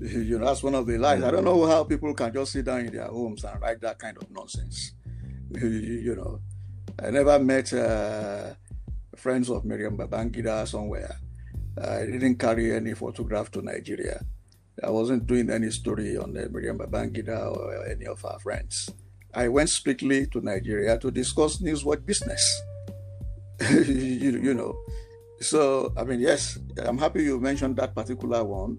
You 0.00 0.38
know, 0.38 0.46
that's 0.46 0.62
one 0.62 0.74
of 0.74 0.86
the 0.86 0.98
lies. 0.98 1.22
I 1.22 1.30
don't 1.30 1.44
know 1.44 1.66
how 1.66 1.84
people 1.84 2.12
can 2.14 2.32
just 2.32 2.52
sit 2.52 2.64
down 2.64 2.80
in 2.80 2.92
their 2.92 3.06
homes 3.06 3.44
and 3.44 3.60
write 3.60 3.80
that 3.80 3.98
kind 3.98 4.16
of 4.16 4.30
nonsense. 4.30 4.92
you 5.50 6.14
know, 6.16 6.40
I 7.02 7.10
never 7.10 7.38
met 7.38 7.72
uh, 7.72 8.54
friends 9.14 9.48
of 9.48 9.64
Maryam 9.64 9.96
Babangida 9.96 10.66
somewhere. 10.66 11.16
I 11.82 12.06
didn't 12.06 12.36
carry 12.36 12.74
any 12.74 12.94
photograph 12.94 13.50
to 13.52 13.62
Nigeria. 13.62 14.20
I 14.82 14.90
wasn't 14.90 15.26
doing 15.26 15.48
any 15.48 15.70
story 15.70 16.16
on 16.16 16.36
uh, 16.36 16.48
Maryam 16.50 16.78
Babangida 16.78 17.56
or 17.56 17.86
any 17.86 18.06
of 18.06 18.22
our 18.24 18.38
friends. 18.38 18.90
I 19.36 19.48
went 19.48 19.68
strictly 19.68 20.26
to 20.32 20.40
Nigeria 20.40 20.98
to 20.98 21.10
discuss 21.10 21.58
newswork 21.62 22.04
business. 22.04 22.42
you, 23.70 24.40
you, 24.42 24.54
know, 24.54 24.76
so 25.40 25.92
I 25.96 26.04
mean, 26.04 26.20
yes, 26.20 26.58
I'm 26.78 26.98
happy 26.98 27.22
you 27.24 27.38
mentioned 27.38 27.76
that 27.76 27.94
particular 27.94 28.42
one. 28.42 28.78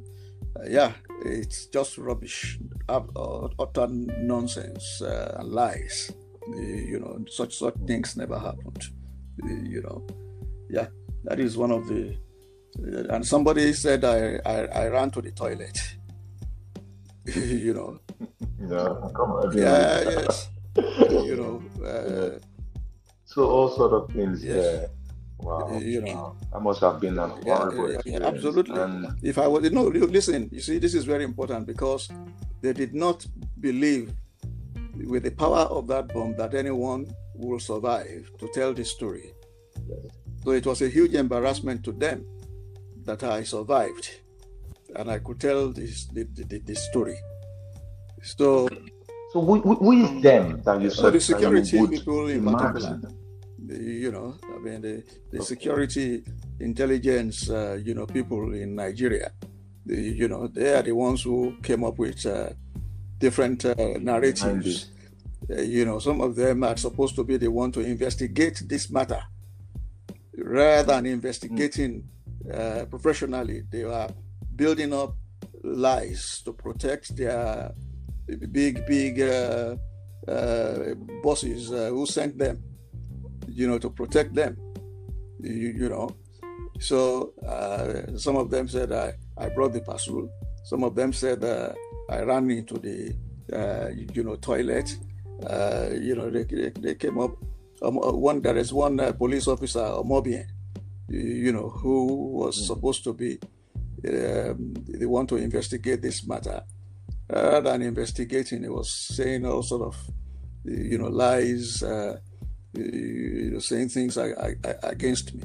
Uh, 0.55 0.65
yeah, 0.67 0.91
it's 1.23 1.67
just 1.67 1.97
rubbish, 1.97 2.59
utter 2.89 3.87
nonsense 3.87 5.01
uh, 5.01 5.41
lies 5.43 6.11
you 6.55 6.99
know, 6.99 7.23
such 7.29 7.57
such 7.57 7.75
things 7.85 8.15
never 8.15 8.39
happened. 8.39 8.83
You 9.43 9.81
know, 9.81 10.07
yeah, 10.69 10.87
that 11.25 11.39
is 11.39 11.57
one 11.57 11.71
of 11.71 11.87
the. 11.87 12.15
And 13.09 13.25
somebody 13.25 13.73
said 13.73 14.03
I, 14.03 14.39
I, 14.45 14.65
I 14.65 14.87
ran 14.87 15.09
to 15.11 15.21
the 15.21 15.31
toilet. 15.31 15.77
you 17.25 17.73
know. 17.73 17.99
Yeah, 18.59 18.95
come 19.15 19.31
on. 19.31 19.57
Yeah, 19.57 20.01
yes. 20.09 20.49
you 20.75 21.35
know. 21.35 21.85
Uh, 21.85 22.39
so 23.25 23.49
all 23.49 23.69
sort 23.69 23.93
of 23.93 24.09
things. 24.11 24.43
Yes. 24.43 24.81
Yeah. 24.81 24.87
Wow. 25.39 25.79
You 25.79 26.01
know, 26.01 26.35
that 26.51 26.61
must 26.61 26.81
have 26.81 26.99
been 26.99 27.19
an 27.19 27.29
horrible 27.29 27.91
yeah, 27.91 27.99
yeah, 28.05 28.25
absolutely. 28.25 28.79
And 28.81 29.07
if 29.21 29.37
I 29.37 29.45
was, 29.45 29.63
you 29.63 29.69
know, 29.69 29.83
listen, 29.83 30.49
you 30.51 30.61
see, 30.61 30.79
this 30.79 30.95
is 30.95 31.05
very 31.05 31.23
important 31.23 31.67
because 31.67 32.09
they 32.61 32.73
did 32.73 32.95
not 32.95 33.25
believe 33.59 34.11
with 35.05 35.23
the 35.23 35.31
power 35.31 35.69
of 35.69 35.87
that 35.87 36.07
bomb 36.11 36.35
that 36.37 36.55
anyone 36.55 37.07
will 37.35 37.59
survive 37.59 38.31
to 38.39 38.49
tell 38.53 38.73
the 38.73 38.83
story. 38.83 39.31
So 40.43 40.51
it 40.51 40.65
was 40.65 40.81
a 40.81 40.89
huge 40.89 41.13
embarrassment 41.13 41.83
to 41.83 41.91
them 41.91 42.25
that 43.05 43.23
I 43.23 43.43
survived 43.43 44.09
and 44.95 45.11
I 45.11 45.19
could 45.19 45.39
tell 45.39 45.69
this 45.71 46.05
the, 46.05 46.23
the, 46.23 46.59
the 46.59 46.75
story. 46.75 47.17
So, 48.35 48.67
so 49.31 49.41
who, 49.41 49.61
who 49.61 49.91
is 49.93 50.21
them 50.21 50.61
that 50.63 50.81
you 50.81 50.89
said? 50.89 51.13
the 51.13 51.21
security 51.21 51.87
people 51.87 52.27
in 52.27 52.43
particular. 52.43 52.99
You 53.69 54.11
know, 54.11 54.35
I 54.43 54.59
mean 54.59 54.81
the, 54.81 55.03
the 55.31 55.43
security 55.43 56.23
intelligence, 56.59 57.49
uh, 57.49 57.79
you 57.83 57.93
know, 57.93 58.05
people 58.05 58.53
in 58.53 58.75
Nigeria. 58.75 59.31
The, 59.85 59.95
you 59.95 60.27
know, 60.27 60.47
they 60.47 60.73
are 60.73 60.81
the 60.81 60.91
ones 60.93 61.23
who 61.23 61.55
came 61.63 61.83
up 61.83 61.97
with 61.97 62.25
uh, 62.25 62.49
different 63.17 63.65
uh, 63.65 63.75
narratives. 63.99 64.91
Uh, 65.49 65.61
you 65.61 65.85
know, 65.85 65.99
some 65.99 66.19
of 66.21 66.35
them 66.35 66.63
are 66.63 66.77
supposed 66.77 67.15
to 67.15 67.23
be 67.23 67.37
the 67.37 67.49
one 67.49 67.71
to 67.71 67.79
investigate 67.79 68.61
this 68.65 68.89
matter 68.89 69.21
rather 70.37 70.93
than 70.93 71.05
investigating 71.05 72.07
uh, 72.53 72.85
professionally. 72.89 73.63
They 73.69 73.83
are 73.83 74.09
building 74.55 74.93
up 74.93 75.15
lies 75.63 76.41
to 76.45 76.53
protect 76.53 77.15
their 77.15 77.71
big, 78.51 78.85
big 78.85 79.21
uh, 79.21 79.75
uh 80.27 80.93
bosses 81.23 81.71
uh, 81.71 81.89
who 81.89 82.05
sent 82.05 82.37
them, 82.37 82.61
you 83.47 83.67
know, 83.67 83.77
to 83.77 83.89
protect 83.89 84.33
them. 84.33 84.57
You, 85.39 85.73
you 85.81 85.89
know, 85.89 86.09
so 86.79 87.33
uh, 87.45 88.17
some 88.17 88.35
of 88.35 88.49
them 88.49 88.67
said 88.67 88.91
I, 88.91 89.13
I 89.37 89.49
brought 89.49 89.73
the 89.73 89.81
parcel. 89.81 90.29
Some 90.63 90.83
of 90.83 90.95
them 90.95 91.13
said 91.13 91.43
I 92.09 92.21
ran 92.21 92.49
into 92.49 92.77
the 92.77 93.13
uh, 93.53 93.89
you 94.13 94.23
know 94.23 94.35
toilet. 94.35 94.97
Uh, 95.45 95.89
you 95.93 96.15
know 96.15 96.29
they, 96.29 96.43
they, 96.43 96.69
they 96.69 96.95
came 96.95 97.19
up. 97.19 97.31
Um, 97.81 97.97
uh, 97.99 98.11
one 98.11 98.41
there 98.41 98.57
is 98.57 98.73
one 98.73 98.99
uh, 98.99 99.11
police 99.11 99.47
officer, 99.47 99.79
Mobien, 100.03 100.47
you 101.09 101.51
know, 101.51 101.69
who 101.69 102.31
was 102.39 102.59
mm. 102.59 102.65
supposed 102.65 103.03
to 103.03 103.13
be 103.13 103.37
um, 104.07 104.73
the 104.87 105.05
one 105.05 105.27
to 105.27 105.35
investigate 105.35 106.01
this 106.01 106.25
matter. 106.25 106.63
Rather 107.29 107.61
than 107.71 107.81
investigating, 107.81 108.63
he 108.63 108.69
was 108.69 108.91
saying 108.91 109.45
all 109.45 109.63
sort 109.63 109.81
of 109.81 109.95
you 110.63 110.97
know 110.97 111.07
lies, 111.07 111.83
uh, 111.83 112.17
you 112.73 113.51
know, 113.53 113.59
saying 113.59 113.89
things 113.89 114.17
I, 114.17 114.29
I, 114.31 114.55
against 114.83 115.33
me. 115.33 115.43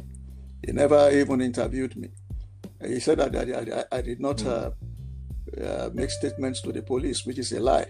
He 0.64 0.72
never 0.72 1.10
even 1.10 1.40
interviewed 1.40 1.96
me. 1.96 2.08
He 2.84 3.00
said 3.00 3.18
that 3.18 3.34
I, 3.36 3.96
I, 3.96 3.98
I 3.98 4.02
did 4.02 4.20
not. 4.20 4.38
Mm 4.38 4.74
uh, 5.60 5.90
make 5.92 6.10
statements 6.10 6.60
to 6.62 6.72
the 6.72 6.82
police, 6.82 7.26
which 7.26 7.38
is 7.38 7.52
a 7.52 7.60
lie. 7.60 7.86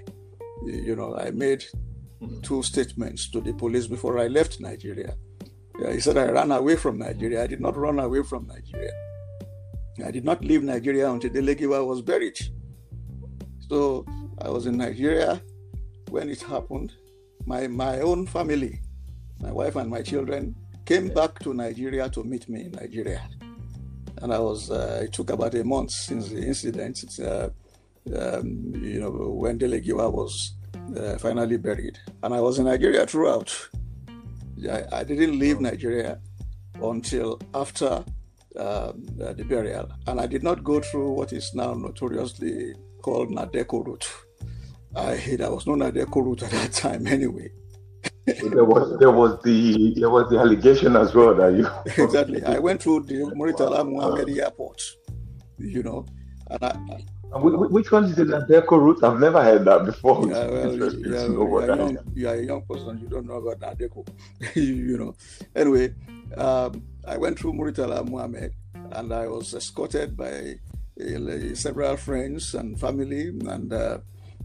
You 0.64 0.96
know, 0.96 1.16
I 1.16 1.30
made 1.30 1.64
two 2.42 2.62
statements 2.62 3.28
to 3.30 3.40
the 3.40 3.52
police 3.52 3.86
before 3.86 4.18
I 4.18 4.28
left 4.28 4.60
Nigeria. 4.60 5.16
he 5.90 6.00
said 6.00 6.16
I 6.16 6.30
ran 6.30 6.52
away 6.52 6.76
from 6.76 6.98
Nigeria. 6.98 7.42
I 7.42 7.46
did 7.46 7.60
not 7.60 7.76
run 7.76 7.98
away 7.98 8.22
from 8.22 8.46
Nigeria. 8.46 8.92
I 10.04 10.10
did 10.10 10.24
not 10.24 10.42
leave 10.44 10.62
Nigeria 10.62 11.10
until 11.10 11.30
Dele 11.30 11.54
Giwa 11.54 11.86
was 11.86 12.00
buried. 12.02 12.38
So 13.72 14.04
I 14.38 14.50
was 14.50 14.66
in 14.66 14.76
Nigeria 14.76 15.40
when 16.10 16.28
it 16.28 16.42
happened. 16.42 16.92
My 17.46 17.66
my 17.68 18.00
own 18.00 18.26
family, 18.26 18.80
my 19.40 19.50
wife 19.50 19.76
and 19.76 19.88
my 19.88 20.02
children, 20.02 20.54
came 20.84 21.08
back 21.08 21.38
to 21.38 21.54
Nigeria 21.54 22.10
to 22.10 22.22
meet 22.22 22.50
me 22.50 22.66
in 22.66 22.72
Nigeria. 22.72 23.22
and 24.20 24.30
I 24.30 24.38
was. 24.38 24.70
Uh, 24.70 25.00
it 25.04 25.14
took 25.14 25.30
about 25.30 25.54
a 25.54 25.64
month 25.64 25.90
since 25.90 26.28
the 26.28 26.42
incident. 26.46 26.98
Uh, 27.18 27.48
um, 28.14 28.74
you 28.76 29.00
know, 29.00 29.10
when 29.42 29.56
Dele 29.56 29.80
Giwa 29.80 30.12
was 30.12 30.52
uh, 30.94 31.16
finally 31.16 31.56
buried, 31.56 31.98
and 32.22 32.34
I 32.34 32.42
was 32.42 32.58
in 32.58 32.66
Nigeria 32.66 33.06
throughout. 33.06 33.50
I, 34.70 34.84
I 35.00 35.02
didn't 35.02 35.38
leave 35.38 35.62
Nigeria 35.62 36.20
until 36.74 37.40
after 37.54 38.04
um, 38.54 39.06
uh, 39.24 39.32
the 39.32 39.46
burial, 39.48 39.88
and 40.08 40.20
I 40.20 40.26
did 40.26 40.42
not 40.42 40.62
go 40.62 40.78
through 40.78 41.12
what 41.12 41.32
is 41.32 41.54
now 41.54 41.72
notoriously 41.72 42.74
called 43.02 43.30
NADECO 43.30 43.86
route. 43.86 44.08
I, 44.94 45.16
there 45.36 45.50
was 45.50 45.66
no 45.66 45.74
NADECO 45.74 46.24
route 46.24 46.42
at 46.44 46.50
that 46.50 46.72
time, 46.72 47.06
anyway. 47.06 47.50
there 48.26 48.64
was 48.64 48.98
there 48.98 49.10
was 49.10 49.40
the 49.42 49.94
there 49.96 50.10
was 50.10 50.28
the 50.30 50.38
allegation 50.38 50.96
as 50.96 51.14
well 51.14 51.34
that 51.34 51.52
you 51.54 51.66
exactly. 52.04 52.42
I 52.44 52.58
went 52.58 52.82
through 52.82 53.04
the 53.04 53.14
Muritala 53.36 53.88
Muhammad 53.88 54.28
Airport, 54.28 54.80
you 55.58 55.82
know, 55.82 56.04
and 56.50 56.64
I, 56.64 57.04
which 57.34 57.90
one 57.90 58.04
is 58.04 58.16
the 58.16 58.24
NADECO 58.24 58.78
route? 58.78 59.02
I've 59.02 59.18
never 59.18 59.42
heard 59.42 59.64
that 59.64 59.86
before. 59.86 60.26
Yeah, 60.28 60.46
well, 60.46 60.74
you, 60.74 61.14
yeah, 61.14 61.26
you, 61.26 61.56
are 61.56 61.66
young, 61.66 61.98
you 62.14 62.28
are 62.28 62.34
a 62.34 62.42
young 62.42 62.62
person. 62.62 62.98
You 63.00 63.08
don't 63.08 63.26
know 63.26 63.36
about 63.36 63.60
NADECO. 63.60 64.06
you 64.54 64.98
know. 64.98 65.14
Anyway, 65.56 65.94
um, 66.36 66.82
I 67.06 67.16
went 67.16 67.38
through 67.38 67.54
Muritala 67.54 68.06
Muhammad 68.06 68.52
and 68.92 69.12
I 69.12 69.28
was 69.28 69.54
escorted 69.54 70.16
by 70.16 70.56
several 71.54 71.96
friends 71.96 72.54
and 72.54 72.78
family 72.78 73.28
and, 73.28 73.72
uh, 73.72 73.98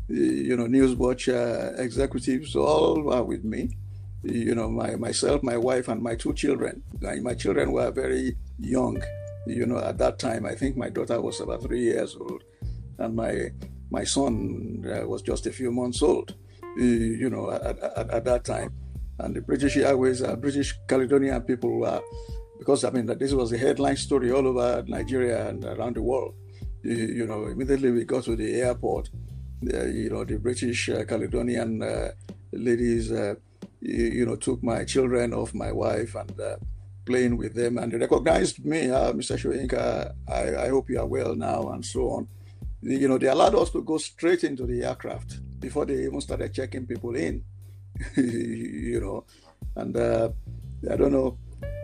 you 0.07 0.55
know, 0.55 0.65
Newswatch 0.65 1.27
uh, 1.27 1.81
executives 1.81 2.55
all 2.55 3.01
were 3.01 3.23
with 3.23 3.43
me. 3.43 3.69
You 4.23 4.55
know, 4.55 4.69
my 4.69 4.95
myself, 4.95 5.43
my 5.43 5.57
wife, 5.57 5.87
and 5.87 6.01
my 6.01 6.15
two 6.15 6.33
children. 6.33 6.81
My, 7.01 7.15
my 7.15 7.33
children 7.33 7.71
were 7.71 7.91
very 7.91 8.35
young. 8.59 9.01
You 9.45 9.65
know, 9.65 9.77
at 9.77 9.97
that 9.99 10.19
time, 10.19 10.45
I 10.45 10.55
think 10.55 10.75
my 10.75 10.89
daughter 10.89 11.21
was 11.21 11.39
about 11.39 11.63
three 11.63 11.81
years 11.81 12.15
old 12.19 12.43
and 12.99 13.15
my 13.15 13.51
my 13.89 14.03
son 14.03 14.83
uh, 14.85 15.07
was 15.07 15.21
just 15.21 15.47
a 15.47 15.51
few 15.51 15.71
months 15.71 16.01
old, 16.01 16.35
you 16.77 17.29
know, 17.29 17.51
at, 17.51 17.79
at, 17.79 18.09
at, 18.09 18.25
that 18.25 18.43
time. 18.43 18.73
And 19.19 19.33
the 19.33 19.39
British 19.39 19.77
Airways, 19.77 20.21
uh, 20.21 20.35
British 20.35 20.77
Caledonian 20.89 21.41
people 21.43 21.79
were, 21.79 22.01
because 22.57 22.83
I 22.83 22.89
mean, 22.91 23.05
that 23.07 23.19
this 23.19 23.33
was 23.33 23.51
a 23.51 23.57
headline 23.57 23.97
story 23.97 24.31
all 24.31 24.47
over 24.47 24.83
Nigeria 24.87 25.49
and 25.49 25.63
around 25.65 25.95
the 25.95 26.01
world. 26.01 26.35
You, 26.83 26.95
you 26.95 27.27
know, 27.27 27.45
immediately 27.45 27.91
we 27.91 28.05
got 28.05 28.23
to 28.25 28.35
the 28.35 28.61
airport, 28.61 29.09
uh, 29.73 29.85
you 29.85 30.09
know, 30.09 30.23
the 30.23 30.37
British 30.37 30.89
uh, 30.89 31.03
Caledonian 31.05 31.81
uh, 31.81 32.11
ladies, 32.51 33.11
uh, 33.11 33.35
you, 33.81 34.05
you, 34.05 34.25
know, 34.25 34.35
took 34.35 34.63
my 34.63 34.83
children 34.85 35.33
off 35.33 35.53
my 35.53 35.71
wife 35.71 36.15
and 36.15 36.31
playing 37.05 37.37
with 37.37 37.55
them, 37.55 37.77
and 37.77 37.91
they 37.91 37.97
recognized 37.97 38.63
me, 38.65 38.83
Mr. 38.87 39.37
Soyinka. 39.37 40.13
I, 40.27 40.65
I 40.65 40.69
hope 40.69 40.89
you 40.89 40.99
are 40.99 41.05
well 41.05 41.35
now, 41.35 41.69
and 41.69 41.85
so 41.85 42.09
on 42.09 42.27
you 42.81 43.07
know, 43.07 43.17
they 43.17 43.27
allowed 43.27 43.55
us 43.55 43.69
to 43.71 43.81
go 43.81 43.97
straight 43.97 44.43
into 44.43 44.65
the 44.65 44.83
aircraft 44.83 45.39
before 45.59 45.85
they 45.85 46.03
even 46.03 46.21
started 46.21 46.53
checking 46.53 46.85
people 46.85 47.15
in, 47.15 47.43
you 48.15 48.99
know. 49.01 49.25
And 49.75 49.95
uh, 49.95 50.29
I 50.89 50.95
don't 50.95 51.11
know 51.11 51.37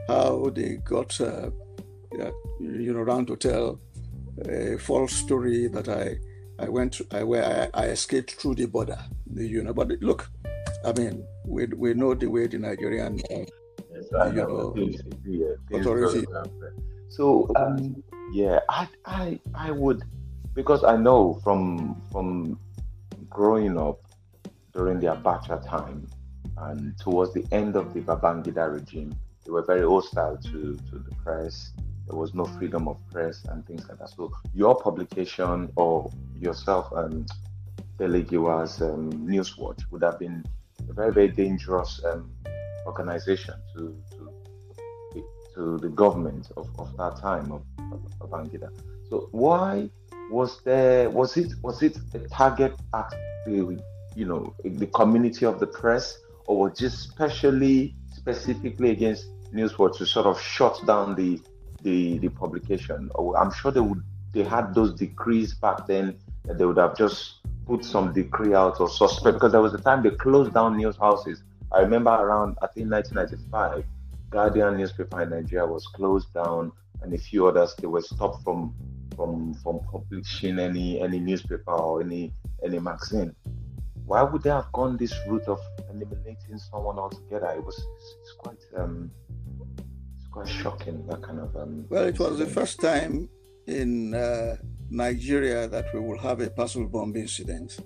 how 0.07 0.49
they 0.53 0.77
got, 0.83 1.19
uh, 1.21 1.49
you 2.59 2.93
know, 2.93 2.99
around 2.99 3.27
to 3.27 3.35
tell 3.35 3.79
a 4.47 4.77
false 4.77 5.13
story 5.13 5.67
that 5.67 5.87
I, 5.89 6.17
I 6.63 6.69
went, 6.69 7.01
I, 7.11 7.23
where 7.23 7.69
I, 7.75 7.83
I 7.83 7.85
escaped 7.87 8.31
through 8.35 8.55
the 8.55 8.65
border, 8.65 8.99
you 9.33 9.63
know. 9.63 9.73
But 9.73 9.89
look, 10.01 10.29
I 10.85 10.91
mean, 10.93 11.25
we, 11.45 11.65
we 11.67 11.93
know 11.93 12.13
the 12.13 12.27
way 12.27 12.47
the 12.47 12.59
Nigerian, 12.59 13.21
uh, 13.31 14.25
you 14.27 14.33
know, 14.33 14.75
authority. 15.71 16.25
So, 17.09 17.51
um, 17.55 18.03
yeah, 18.31 18.59
I, 18.69 18.87
I, 19.05 19.39
I 19.53 19.71
would 19.71 20.03
because 20.53 20.83
I 20.83 20.97
know 20.97 21.39
from 21.43 22.01
from 22.11 22.59
growing 23.29 23.77
up 23.77 23.99
during 24.73 24.99
the 24.99 25.07
Abacha 25.07 25.67
time 25.67 26.07
and 26.57 26.97
towards 26.99 27.33
the 27.33 27.45
end 27.51 27.75
of 27.75 27.93
the 27.93 28.01
Babangida 28.01 28.71
regime, 28.71 29.13
they 29.45 29.51
were 29.51 29.63
very 29.63 29.85
hostile 29.85 30.37
to, 30.37 30.77
to 30.89 30.99
the 30.99 31.15
press. 31.23 31.71
There 32.07 32.17
was 32.17 32.33
no 32.33 32.45
freedom 32.45 32.87
of 32.87 32.97
press 33.11 33.45
and 33.45 33.65
things 33.65 33.87
like 33.87 33.99
that. 33.99 34.09
So 34.09 34.31
your 34.53 34.75
publication 34.75 35.71
or 35.75 36.11
yourself 36.37 36.91
and 36.93 37.29
Dele 37.97 38.23
Giwa's 38.23 38.81
um, 38.81 39.11
Newswatch 39.11 39.83
would 39.91 40.03
have 40.03 40.19
been 40.19 40.43
a 40.89 40.93
very, 40.93 41.13
very 41.13 41.27
dangerous 41.29 42.01
um, 42.05 42.29
organization 42.85 43.55
to, 43.75 43.95
to, 44.11 45.23
to 45.55 45.77
the 45.77 45.89
government 45.89 46.51
of, 46.57 46.67
of 46.79 46.95
that 46.97 47.17
time 47.17 47.51
of, 47.51 47.63
of 47.91 48.01
Babangida. 48.19 48.69
So 49.09 49.27
why 49.31 49.89
was 50.31 50.61
there 50.63 51.09
was 51.09 51.37
it 51.37 51.53
was 51.61 51.83
it 51.83 51.97
a 52.13 52.19
target 52.29 52.73
at 52.93 53.13
the 53.45 53.79
you 54.15 54.25
know 54.25 54.55
the 54.63 54.87
community 54.87 55.45
of 55.45 55.59
the 55.59 55.67
press 55.67 56.17
or 56.45 56.57
was 56.69 56.79
just 56.79 56.99
specially 57.09 57.95
specifically 58.23 58.91
against 58.91 59.27
Newswatch 59.53 59.97
to 59.97 60.05
sort 60.05 60.25
of 60.25 60.39
shut 60.39 60.79
down 60.87 61.15
the 61.15 61.41
the 61.81 62.17
the 62.19 62.29
publication 62.29 63.09
oh, 63.15 63.35
I'm 63.35 63.51
sure 63.51 63.69
they 63.71 63.81
would 63.81 64.01
they 64.33 64.43
had 64.43 64.73
those 64.73 64.93
decrees 64.93 65.53
back 65.53 65.85
then 65.87 66.17
that 66.45 66.57
they 66.57 66.65
would 66.65 66.77
have 66.77 66.97
just 66.97 67.41
put 67.67 67.83
some 67.83 68.13
decree 68.13 68.53
out 68.53 68.79
or 68.79 68.89
suspect 68.89 69.35
because 69.35 69.51
there 69.51 69.61
was 69.61 69.73
a 69.73 69.77
time 69.77 70.01
they 70.03 70.09
closed 70.11 70.53
down 70.53 70.77
news 70.77 70.95
houses 70.95 71.43
I 71.73 71.81
remember 71.81 72.11
around 72.11 72.57
I 72.61 72.67
think 72.67 72.89
1995 72.89 73.83
Guardian 74.29 74.77
newspaper 74.77 75.21
in 75.21 75.29
Nigeria 75.29 75.65
was 75.65 75.85
closed 75.87 76.33
down 76.33 76.71
and 77.01 77.13
a 77.13 77.17
few 77.17 77.45
others 77.47 77.75
they 77.75 77.87
were 77.87 78.01
stopped 78.01 78.41
from 78.45 78.73
from 79.17 79.53
from 79.55 79.81
publishing 79.91 80.59
any 80.59 81.01
any 81.01 81.19
newspaper 81.19 81.71
or 81.73 82.01
any 82.01 82.31
any 82.63 82.79
magazine. 82.79 83.35
Why 84.05 84.21
would 84.23 84.43
they 84.43 84.49
have 84.49 84.71
gone 84.71 84.97
this 84.97 85.13
route 85.27 85.47
of 85.47 85.59
eliminating 85.89 86.57
someone 86.57 86.99
altogether? 86.99 87.47
It 87.47 87.63
was 87.63 87.77
it's, 87.77 88.15
it's 88.21 88.33
quite 88.37 88.59
um 88.77 89.11
it's 90.17 90.27
quite 90.27 90.47
shocking 90.47 91.05
that 91.07 91.21
kind 91.21 91.39
of 91.39 91.55
um. 91.55 91.85
Well, 91.89 92.05
it 92.05 92.19
was 92.19 92.37
the 92.37 92.45
first 92.45 92.79
time 92.81 93.29
in 93.67 94.13
uh, 94.13 94.57
Nigeria 94.89 95.67
that 95.67 95.93
we 95.93 95.99
will 95.99 96.19
have 96.19 96.41
a 96.41 96.49
parcel 96.49 96.85
bomb 96.85 97.15
incident. 97.15 97.77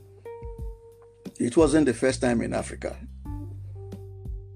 It 1.39 1.55
wasn't 1.55 1.85
the 1.85 1.93
first 1.93 2.21
time 2.21 2.41
in 2.41 2.53
Africa. 2.53 2.97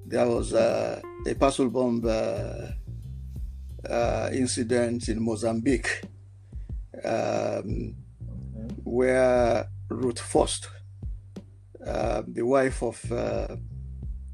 There 0.06 0.28
was 0.28 0.54
uh, 0.54 1.00
a 1.28 1.36
parcel 1.36 1.69
bomb 1.69 2.04
uh, 2.06 2.71
uh 3.88 4.30
incident 4.32 5.10
in 5.10 5.24
Mozambique 5.24 6.04
um, 7.04 7.95
where 8.84 9.67
Ruth 9.89 10.19
First, 10.19 10.67
uh, 11.86 12.24
the 12.28 12.46
wife 12.46 12.84
of 12.84 13.12
uh, 13.12 13.56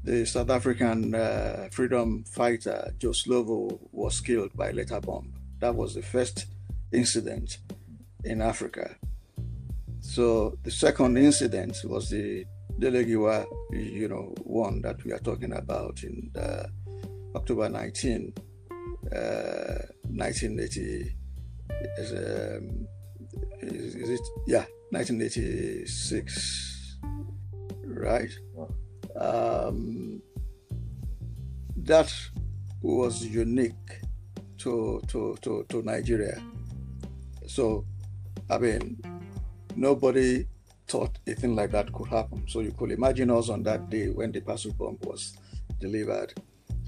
the 0.04 0.24
South 0.26 0.50
African 0.50 1.14
uh, 1.14 1.68
freedom 1.70 2.24
fighter 2.24 2.92
Joe 2.98 3.10
Slovo, 3.10 3.78
was 3.92 4.20
killed 4.20 4.52
by 4.54 4.70
a 4.70 4.72
letter 4.72 5.00
bomb. 5.00 5.32
That 5.60 5.74
was 5.74 5.94
the 5.94 6.02
first 6.02 6.46
incident 6.92 7.58
in 8.24 8.42
Africa. 8.42 8.96
So 10.00 10.56
the 10.62 10.70
second 10.70 11.18
incident 11.18 11.76
was 11.84 12.10
the 12.10 12.44
Dele 12.78 13.04
Giwa, 13.04 13.44
you 13.72 14.08
know, 14.08 14.32
one 14.44 14.80
that 14.82 15.04
we 15.04 15.12
are 15.12 15.18
talking 15.18 15.52
about 15.52 16.04
in 16.04 16.30
uh, 16.36 16.68
October 17.34 17.68
19, 17.68 18.32
1980 19.10 21.16
is, 21.98 22.12
um, 22.12 22.86
is, 23.60 23.94
is 23.94 24.10
it 24.10 24.20
yeah 24.46 24.64
1986 24.90 26.98
right 27.98 28.30
um, 29.16 30.22
that 31.76 32.12
was 32.82 33.24
unique 33.24 34.00
to, 34.58 35.00
to, 35.08 35.36
to, 35.42 35.64
to 35.68 35.82
Nigeria. 35.82 36.40
So, 37.46 37.84
I 38.50 38.58
mean, 38.58 39.00
nobody 39.74 40.46
thought 40.86 41.18
a 41.26 41.34
thing 41.34 41.54
like 41.54 41.70
that 41.72 41.92
could 41.92 42.08
happen. 42.08 42.44
So 42.48 42.60
you 42.60 42.72
could 42.72 42.90
imagine 42.92 43.30
us 43.30 43.48
on 43.48 43.62
that 43.64 43.90
day 43.90 44.08
when 44.08 44.32
the 44.32 44.40
parcel 44.40 44.72
bomb 44.72 44.98
was 45.02 45.36
delivered. 45.80 46.34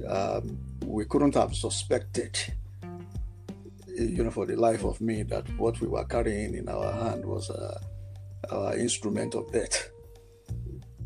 Um, 0.07 0.59
we 0.85 1.05
couldn't 1.05 1.35
have 1.35 1.55
suspected 1.55 2.39
you 3.89 4.25
know, 4.25 4.31
for 4.31 4.47
the 4.47 4.57
life 4.57 4.85
of 4.85 5.01
me, 5.01 5.23
that 5.25 5.47
what 5.59 5.81
we 5.81 5.89
were 5.89 6.05
carrying 6.05 6.55
in 6.55 6.69
our 6.69 6.93
hand 6.93 7.25
was 7.25 7.51
uh, 7.51 7.79
our 8.51 8.77
instrument 8.77 9.35
of 9.35 9.51
death. 9.53 9.91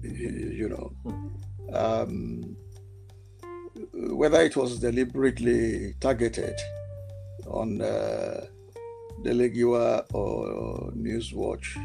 You 0.55 0.69
know, 0.69 0.93
um, 1.73 2.57
whether 3.93 4.43
it 4.43 4.55
was 4.55 4.79
deliberately 4.79 5.95
targeted 5.99 6.55
on 7.47 7.81
uh, 7.81 8.47
Dele 9.23 9.49
Giwa 9.51 10.05
or 10.13 10.93
Newswatch, 10.93 11.77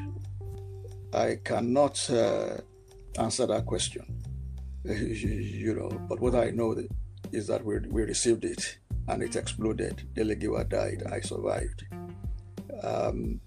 I 1.13 1.39
cannot 1.43 2.09
uh, 2.09 2.57
answer 3.17 3.45
that 3.47 3.65
question. 3.65 4.21
you 4.83 5.75
know, 5.75 5.89
but 6.09 6.19
what 6.19 6.35
I 6.35 6.51
know 6.51 6.75
is 7.31 7.47
that 7.47 7.63
we, 7.63 7.79
we 7.89 8.03
received 8.03 8.43
it 8.43 8.79
and 9.07 9.23
it 9.23 9.35
exploded. 9.35 10.07
Dele 10.13 10.35
Giwa 10.35 10.67
died. 10.67 11.03
I 11.09 11.21
survived. 11.21 11.85
Um, 12.83 13.39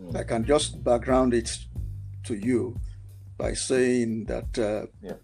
mm. 0.00 0.16
I 0.16 0.24
can 0.24 0.44
just 0.44 0.84
background 0.84 1.32
it 1.32 1.50
to 2.24 2.34
you 2.34 2.78
by 3.36 3.52
saying 3.54 4.24
that 4.26 4.58
uh, 4.58 4.86
yeah. 5.02 5.14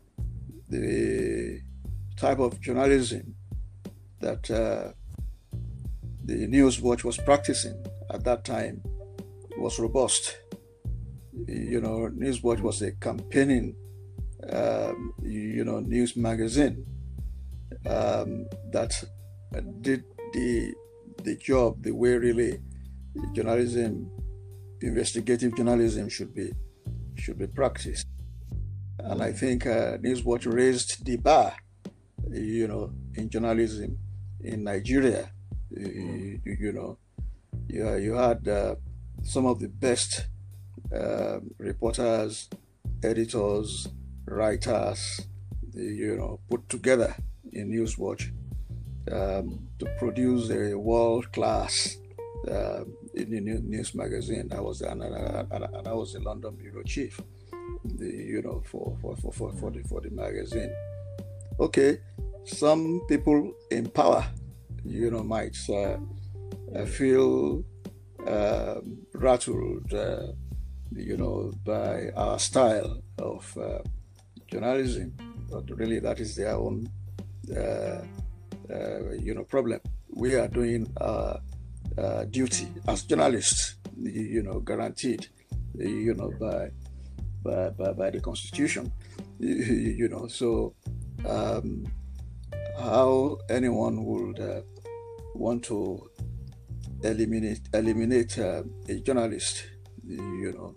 the 0.69 1.61
type 2.17 2.39
of 2.39 2.61
journalism 2.61 3.35
that 4.21 4.51
uh, 4.51 4.93
the 6.25 6.47
Newswatch 6.47 7.05
was 7.05 7.17
practicing 7.19 7.83
at 8.13 8.25
that 8.25 8.45
time 8.45 8.83
was 9.59 9.79
robust. 9.79 10.39
You 11.47 11.81
know, 11.81 12.11
Newswatch 12.15 12.61
was 12.61 12.83
a 12.83 12.93
campaigning, 12.93 13.75
um, 14.53 15.15
you 15.23 15.65
know, 15.65 15.81
news 15.81 16.17
magazine 16.17 16.85
um, 17.87 18.47
that 18.73 18.93
did 19.81 20.05
the 20.33 20.75
the 21.25 21.37
job 21.37 21.83
the 21.83 21.93
way 21.93 22.17
really 22.17 22.61
journalism, 23.35 24.11
investigative 24.81 25.57
journalism 25.57 26.09
should 26.09 26.35
be 26.35 26.53
should 27.21 27.39
be 27.39 27.47
practiced. 27.47 28.07
And 28.99 29.23
I 29.23 29.33
think 29.33 29.67
uh, 29.67 29.99
Newswatch 29.99 30.53
raised 30.53 31.05
the 31.05 31.17
bar, 31.17 31.55
you 32.31 32.69
know, 32.69 32.93
in 33.15 33.31
journalism 33.31 33.99
in 34.43 34.65
Nigeria. 34.65 35.31
You, 35.71 36.41
you 36.45 36.73
know, 36.73 36.99
you, 37.69 37.97
you 37.97 38.15
had 38.15 38.47
uh, 38.49 38.75
some 39.23 39.47
of 39.47 39.61
the 39.61 39.69
best 39.69 40.27
uh, 40.95 41.39
reporters, 41.59 42.49
editors, 43.03 43.89
writers, 44.27 45.27
you 45.75 46.17
know, 46.17 46.41
put 46.51 46.69
together 46.69 47.15
in 47.53 47.71
Newswatch 47.71 48.33
um, 49.11 49.69
to 49.79 49.87
produce 49.99 50.51
a 50.51 50.75
world 50.75 51.33
class 51.33 51.97
uh, 53.19 53.25
news 53.27 53.95
magazine. 53.95 54.51
I 54.55 54.61
was 54.61 54.81
and, 54.83 55.03
and, 55.03 55.53
and, 55.53 55.89
I 55.89 55.93
was 55.93 56.13
the 56.13 56.21
London 56.21 56.55
bureau 56.57 56.83
chief, 56.83 57.21
the, 57.85 58.07
you 58.07 58.43
know, 58.43 58.63
for 58.65 58.97
for, 59.01 59.17
for, 59.17 59.33
for, 59.33 59.53
for 59.53 59.71
the 59.71 59.83
for 59.83 60.01
the 60.01 60.11
magazine. 60.11 60.73
Okay, 61.59 61.99
some 62.45 63.03
people 63.09 63.53
in 63.71 63.89
power, 63.89 64.25
you 64.85 65.11
know, 65.11 65.23
might 65.23 65.57
uh, 65.69 65.97
uh 66.75 66.85
feel 66.87 67.65
um, 68.27 68.99
rattled, 69.15 69.93
uh, 69.93 70.27
you 70.95 71.17
know, 71.17 71.53
by 71.65 72.11
our 72.17 72.39
style 72.39 73.03
of 73.19 73.57
uh, 73.59 73.79
journalism, 74.51 75.13
but 75.51 75.65
really 75.71 75.99
that 76.01 76.21
is 76.21 76.37
their 76.37 76.55
own, 76.55 76.89
you 77.49 79.35
know, 79.35 79.45
problem. 79.49 79.81
We 80.13 80.35
are 80.35 80.49
doing 80.49 80.93
uh, 81.01 81.39
duty 82.31 82.69
as 82.89 83.03
journalists, 83.05 83.77
you 83.99 84.43
know, 84.43 84.61
guaranteed, 84.61 85.27
you 85.75 86.15
know, 86.15 86.33
by 86.39 86.71
by 87.43 87.71
by, 87.71 87.93
by 87.93 88.11
the 88.11 88.21
Constitution, 88.21 88.93
you 89.39 90.09
know. 90.09 90.27
So, 90.29 90.75
um, 91.27 91.87
how 92.79 93.39
anyone 93.49 94.05
would 94.05 94.41
uh, 94.41 94.63
want 95.35 95.65
to 95.65 96.11
eliminate 97.03 97.61
eliminate 97.75 98.39
uh, 98.39 98.63
a 98.89 98.95
journalist, 99.01 99.65
you 100.07 100.53
know, 100.53 100.75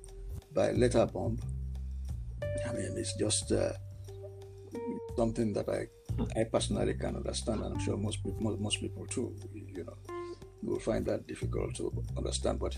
by 0.54 0.72
letter 0.72 1.06
bomb? 1.06 1.38
I 2.68 2.74
mean, 2.74 2.94
it's 2.98 3.16
just 3.16 3.52
uh, 3.52 3.74
something 5.16 5.54
that 5.54 5.70
I 5.70 5.88
I 6.40 6.44
personally 6.46 6.94
can 6.96 7.16
understand, 7.16 7.62
and 7.62 7.76
I'm 7.76 7.80
sure 7.80 7.98
most 7.98 8.24
people 8.24 8.42
most, 8.42 8.60
most 8.60 8.80
people 8.82 9.06
too, 9.08 9.36
you 9.54 9.84
know 9.84 10.23
you 10.64 10.70
will 10.72 10.80
find 10.80 11.06
that 11.06 11.28
difficult 11.28 11.76
to 11.76 11.92
understand, 12.18 12.60
but 12.60 12.76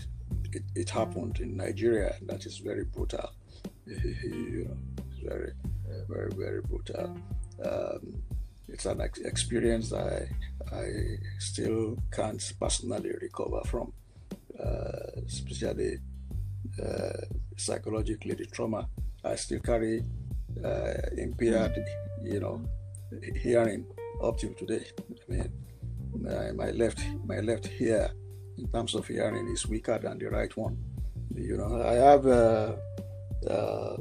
it, 0.52 0.62
it 0.74 0.90
happened 0.90 1.38
in 1.40 1.56
Nigeria, 1.56 2.16
that 2.22 2.44
is 2.46 2.58
very 2.58 2.84
brutal. 2.84 3.30
you 3.86 4.68
know, 4.68 4.76
very, 5.24 5.52
very, 6.08 6.30
very 6.34 6.60
brutal. 6.62 7.16
Um, 7.64 8.22
it's 8.68 8.86
an 8.86 9.00
ex- 9.00 9.20
experience 9.20 9.92
I 9.92 10.28
I 10.72 11.18
still 11.38 11.96
can't 12.12 12.42
personally 12.60 13.12
recover 13.20 13.60
from, 13.64 13.92
uh, 14.58 15.20
especially 15.24 15.98
uh, 16.84 17.20
psychologically 17.56 18.34
the 18.34 18.46
trauma 18.46 18.88
I 19.24 19.36
still 19.36 19.60
carry 19.60 20.02
uh, 20.64 20.94
impaired, 21.16 21.78
you 22.22 22.40
know, 22.40 22.64
hearing 23.36 23.86
up 24.22 24.38
till 24.38 24.54
today. 24.54 24.84
I 25.28 25.32
mean, 25.32 25.52
my, 26.20 26.52
my 26.52 26.70
left 26.70 27.00
my 27.24 27.40
left 27.40 27.70
ear 27.80 28.10
in 28.58 28.68
terms 28.68 28.94
of 28.94 29.06
hearing 29.06 29.48
is 29.48 29.66
weaker 29.66 29.98
than 29.98 30.18
the 30.18 30.26
right 30.26 30.54
one. 30.56 30.76
You 31.34 31.56
know, 31.56 31.82
I 31.82 31.94
have 31.94 32.26
uh, 32.26 32.76
uh, 33.48 33.96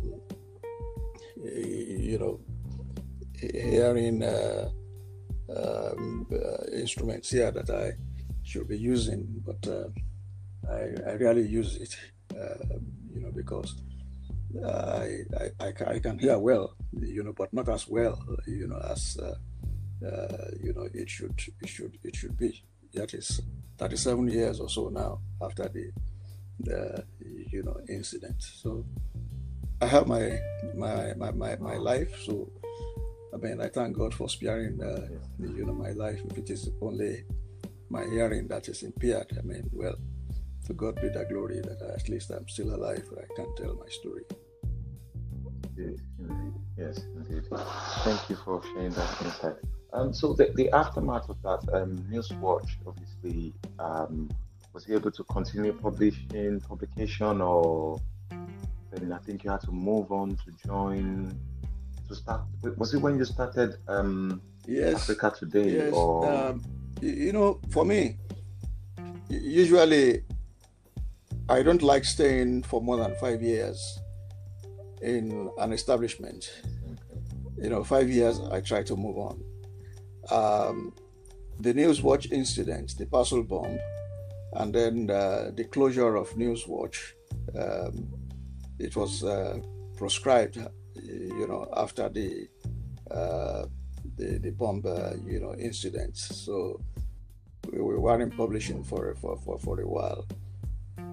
you 1.43 2.17
know 2.19 2.39
hearing 3.39 4.23
uh, 4.23 4.69
um, 5.55 6.27
uh, 6.31 6.65
instruments 6.73 7.29
here 7.29 7.51
that 7.51 7.69
I 7.69 7.93
should 8.43 8.67
be 8.67 8.77
using, 8.77 9.43
but 9.45 9.67
uh, 9.67 9.87
I, 10.71 11.11
I 11.11 11.15
rarely 11.15 11.47
use 11.47 11.75
it. 11.77 11.95
Uh, 12.33 12.79
you 13.13 13.21
know, 13.21 13.31
because 13.31 13.75
I, 14.65 15.19
I, 15.59 15.73
I, 15.85 15.99
can 15.99 16.19
hear 16.19 16.37
well, 16.37 16.75
you 16.99 17.23
know, 17.23 17.33
but 17.33 17.53
not 17.53 17.69
as 17.69 17.87
well, 17.87 18.19
you 18.47 18.67
know, 18.67 18.77
as 18.89 19.17
uh, 20.03 20.51
you 20.61 20.73
know, 20.73 20.87
it 20.93 21.09
should 21.09 21.39
it 21.61 21.69
should 21.69 21.97
it 22.03 22.15
should 22.15 22.37
be. 22.37 22.63
That 22.93 23.13
is 23.13 23.41
37 23.77 24.29
years 24.29 24.59
or 24.59 24.69
so 24.69 24.89
now 24.89 25.19
after 25.41 25.67
the 25.67 25.91
the 26.59 27.03
you 27.51 27.63
know 27.63 27.77
incident. 27.89 28.41
So 28.41 28.85
I 29.81 29.87
have 29.87 30.07
my 30.07 30.39
my 30.75 31.13
my 31.17 31.31
my, 31.31 31.55
my 31.57 31.75
life. 31.75 32.15
So 32.25 32.49
I 33.33 33.37
mean, 33.37 33.59
I 33.61 33.67
thank 33.67 33.97
God 33.97 34.13
for 34.13 34.29
sparing 34.29 34.81
uh, 34.81 35.07
you 35.39 35.65
know 35.65 35.73
my 35.73 35.91
life. 35.91 36.21
If 36.31 36.37
it 36.37 36.49
is 36.49 36.69
only 36.81 37.25
my 37.89 38.05
hearing 38.05 38.47
that 38.47 38.67
is 38.67 38.83
impaired, 38.83 39.37
I 39.37 39.41
mean, 39.41 39.69
well, 39.73 39.95
to 40.65 40.73
God 40.73 40.95
be 41.01 41.09
the 41.09 41.25
glory 41.25 41.61
that 41.61 41.81
at 41.81 42.09
least 42.09 42.31
I'm 42.31 42.47
still 42.47 42.73
alive. 42.73 43.05
I 43.17 43.33
can 43.35 43.53
tell 43.55 43.75
my 43.75 43.89
story. 43.89 44.23
Indeed, 45.77 46.01
indeed. 46.19 46.53
Yes, 46.77 46.99
indeed. 47.15 47.43
Thank 48.03 48.29
you 48.29 48.35
for 48.37 48.61
sharing 48.63 48.91
that 48.91 49.21
insight. 49.21 49.55
Um, 49.95 50.13
so 50.13 50.33
the, 50.33 50.51
the 50.55 50.69
aftermath 50.71 51.29
of 51.29 51.41
that, 51.43 51.61
um, 51.73 51.97
Newswatch 52.11 52.67
obviously 52.85 53.53
um, 53.79 54.29
was 54.73 54.89
able 54.89 55.09
to 55.09 55.23
continue 55.23 55.71
publishing 55.71 56.59
publication, 56.59 57.39
or 57.39 58.01
then 58.91 59.13
I 59.13 59.17
think 59.19 59.45
you 59.45 59.51
had 59.51 59.61
to 59.61 59.71
move 59.71 60.11
on 60.11 60.35
to 60.35 60.67
join 60.67 61.39
to 62.09 62.15
start. 62.15 62.41
Was 62.75 62.93
it 62.93 62.97
when 62.97 63.17
you 63.17 63.23
started 63.23 63.77
um, 63.87 64.41
yes, 64.67 64.95
Africa 64.95 65.33
Today? 65.39 65.71
Yes. 65.71 65.93
Or 65.93 66.29
um, 66.29 66.61
you 67.01 67.31
know, 67.31 67.61
for 67.69 67.85
me, 67.85 68.17
usually 69.29 70.23
I 71.47 71.63
don't 71.63 71.81
like 71.81 72.03
staying 72.03 72.63
for 72.63 72.81
more 72.81 72.97
than 72.97 73.15
five 73.15 73.41
years 73.41 73.97
in 75.01 75.49
an 75.57 75.71
establishment. 75.71 76.51
You 77.57 77.69
know, 77.69 77.85
five 77.85 78.09
years 78.09 78.41
I 78.51 78.59
try 78.59 78.83
to 78.83 78.97
move 78.97 79.17
on 79.17 79.41
um, 80.31 80.93
the 81.59 81.73
Newswatch 81.73 82.31
incident, 82.31 82.97
the 82.97 83.05
parcel 83.05 83.43
bomb, 83.43 83.77
and 84.53 84.73
then 84.73 85.09
uh, 85.09 85.51
the 85.53 85.65
closure 85.65 86.15
of 86.15 86.29
Newswatch. 86.31 87.13
Um, 87.57 88.07
it 88.79 88.95
was 88.95 89.23
uh, 89.23 89.59
proscribed, 89.97 90.57
you 91.01 91.47
know, 91.47 91.67
after 91.75 92.09
the 92.09 92.47
uh, 93.09 93.65
the, 94.17 94.37
the 94.39 94.51
bomb, 94.51 94.83
uh, 94.85 95.11
you 95.25 95.39
know, 95.39 95.53
incidents. 95.55 96.43
So 96.43 96.79
we, 97.71 97.81
we 97.81 97.97
weren't 97.97 98.35
publishing 98.35 98.83
for, 98.83 99.15
for, 99.15 99.37
for, 99.37 99.57
for 99.59 99.79
a 99.79 99.87
while. 99.87 100.25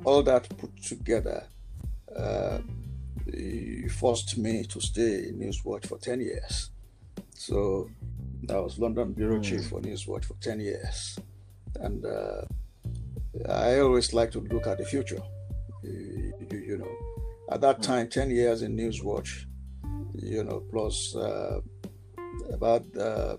All 0.04 0.22
that 0.22 0.48
put 0.56 0.82
together 0.82 1.46
uh, 2.16 2.58
forced 3.90 4.36
me 4.38 4.64
to 4.64 4.80
stay 4.80 5.28
in 5.28 5.38
Newswatch 5.38 5.86
for 5.86 5.98
10 5.98 6.20
years. 6.20 6.70
So 7.42 7.90
I 8.48 8.60
was 8.60 8.78
London 8.78 9.12
bureau 9.14 9.40
mm. 9.40 9.42
chief 9.42 9.66
for 9.66 9.80
Newswatch 9.80 10.26
for 10.26 10.34
10 10.34 10.60
years. 10.60 11.18
And 11.80 12.04
uh, 12.06 12.42
I 13.48 13.80
always 13.80 14.14
like 14.14 14.30
to 14.32 14.40
look 14.40 14.68
at 14.68 14.78
the 14.78 14.84
future. 14.84 15.20
You, 15.82 16.32
you, 16.52 16.58
you, 16.58 16.78
know, 16.78 16.94
at 17.50 17.60
that 17.62 17.78
mm. 17.78 17.82
time, 17.82 18.08
10 18.08 18.30
years 18.30 18.62
in 18.62 18.76
Newswatch, 18.76 19.46
you 20.14 20.44
know, 20.44 20.62
plus 20.70 21.16
uh, 21.16 21.60
about 22.52 22.84
uh, 22.96 23.36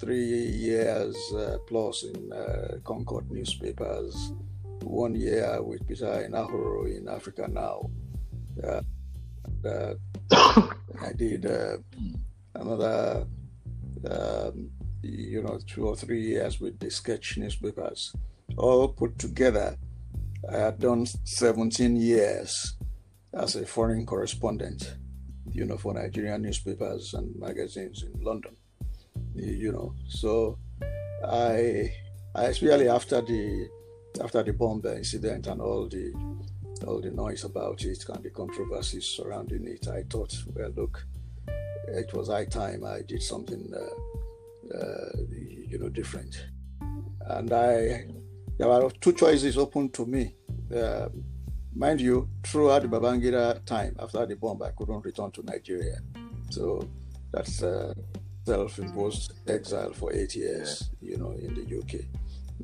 three 0.00 0.24
years 0.24 1.16
uh, 1.34 1.58
plus 1.68 2.02
in 2.02 2.32
uh, 2.32 2.78
Concord 2.82 3.30
newspapers, 3.30 4.32
one 4.82 5.14
year 5.14 5.62
with 5.62 5.86
Peter 5.86 6.28
Enahoro 6.28 6.84
in 6.90 7.08
Africa 7.08 7.46
Now. 7.48 7.90
Uh, 9.64 9.94
I 11.02 11.12
did 11.14 11.46
uh, 11.46 11.76
another 12.54 13.26
um, 14.10 14.70
you 15.02 15.42
know, 15.42 15.58
two 15.66 15.86
or 15.86 15.96
three 15.96 16.20
years 16.20 16.60
with 16.60 16.78
the 16.78 16.90
sketch 16.90 17.36
newspapers, 17.38 18.12
all 18.56 18.88
put 18.88 19.18
together. 19.18 19.76
I 20.52 20.58
had 20.58 20.78
done 20.78 21.06
17 21.06 21.96
years 21.96 22.76
as 23.34 23.56
a 23.56 23.66
foreign 23.66 24.06
correspondent, 24.06 24.96
you 25.50 25.64
know, 25.64 25.76
for 25.76 25.94
Nigerian 25.94 26.42
newspapers 26.42 27.14
and 27.14 27.34
magazines 27.38 28.02
in 28.04 28.20
London, 28.22 28.56
you 29.34 29.72
know. 29.72 29.94
So 30.08 30.58
I, 31.24 31.92
I 32.34 32.44
especially 32.44 32.88
after 32.88 33.20
the 33.20 33.68
after 34.22 34.42
the 34.42 34.52
bomb 34.52 34.82
incident 34.86 35.46
and 35.46 35.60
all 35.60 35.88
the 35.88 36.12
all 36.84 37.00
the 37.00 37.10
noise 37.10 37.44
about 37.44 37.82
it 37.82 38.04
and 38.08 38.22
the 38.22 38.30
controversies 38.30 39.06
surrounding 39.06 39.66
it, 39.66 39.88
I 39.88 40.02
thought, 40.08 40.34
well, 40.54 40.72
look, 40.76 41.04
it 41.88 42.12
was 42.12 42.28
high 42.28 42.44
time 42.44 42.84
I 42.84 43.02
did 43.02 43.22
something, 43.22 43.72
uh, 43.74 44.76
uh, 44.76 45.16
you 45.68 45.78
know, 45.78 45.88
different. 45.88 46.46
And 47.20 47.52
I, 47.52 48.06
there 48.58 48.68
were 48.68 48.90
two 49.00 49.12
choices 49.12 49.56
open 49.58 49.90
to 49.90 50.06
me. 50.06 50.34
Uh, 50.74 51.08
mind 51.74 52.00
you, 52.00 52.28
throughout 52.44 52.82
the 52.82 52.88
Babangida 52.88 53.64
time, 53.64 53.96
after 53.98 54.26
the 54.26 54.36
bomb, 54.36 54.62
I 54.62 54.70
couldn't 54.70 55.04
return 55.04 55.30
to 55.32 55.42
Nigeria. 55.44 55.98
So 56.50 56.88
that's 57.32 57.62
uh, 57.62 57.94
self-imposed 58.44 59.48
exile 59.48 59.92
for 59.92 60.12
eight 60.12 60.34
years, 60.34 60.90
you 61.00 61.16
know, 61.16 61.32
in 61.32 61.54
the 61.54 61.78
UK. 61.78 62.04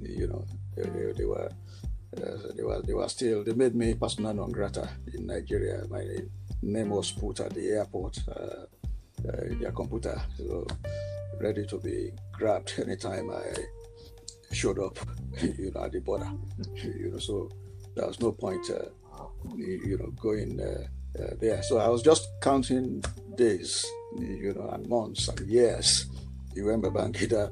You 0.01 0.29
know, 0.29 0.45
they, 0.77 1.13
they 1.13 1.25
were 1.25 1.51
uh, 2.17 2.53
they 2.57 2.63
were 2.63 2.83
they 2.83 2.95
were 2.95 3.09
still 3.09 3.45
they 3.45 3.53
made 3.55 3.75
me 3.75 3.95
persona 3.95 4.33
non 4.33 4.51
grata 4.51 4.89
in 5.15 5.27
Nigeria. 5.27 5.83
My 5.89 6.05
name 6.63 6.91
was 6.91 7.13
put 7.13 7.41
at 7.41 7.55
the 7.55 7.71
airport, 7.71 8.19
uh, 8.29 8.67
uh, 9.29 9.43
in 9.51 9.61
their 9.61 9.73
computer, 9.73 10.21
so 10.37 10.67
ready 11.41 11.67
to 11.67 11.79
be 11.79 12.13
grabbed 12.33 12.75
anytime 12.79 13.31
I 13.31 13.53
showed 14.53 14.79
up, 14.79 14.99
you 15.43 15.73
know, 15.75 15.85
at 15.85 15.93
the 15.93 16.01
border. 16.01 16.31
You 16.75 17.11
know, 17.13 17.19
so 17.19 17.51
there 17.95 18.07
was 18.07 18.21
no 18.21 18.33
point, 18.33 18.71
uh, 18.71 18.89
you 19.57 19.99
know, 19.99 20.11
going 20.21 20.61
uh, 20.61 21.23
uh, 21.23 21.35
there. 21.41 21.63
So 21.63 21.79
I 21.79 21.89
was 21.89 22.03
just 22.03 22.29
counting 22.41 23.03
days, 23.37 23.85
you 24.19 24.55
know, 24.55 24.69
and 24.71 24.89
months 24.89 25.29
and 25.29 25.41
years. 25.49 26.07
You 26.55 26.67
remember 26.67 26.91
Babangida, 26.91 27.51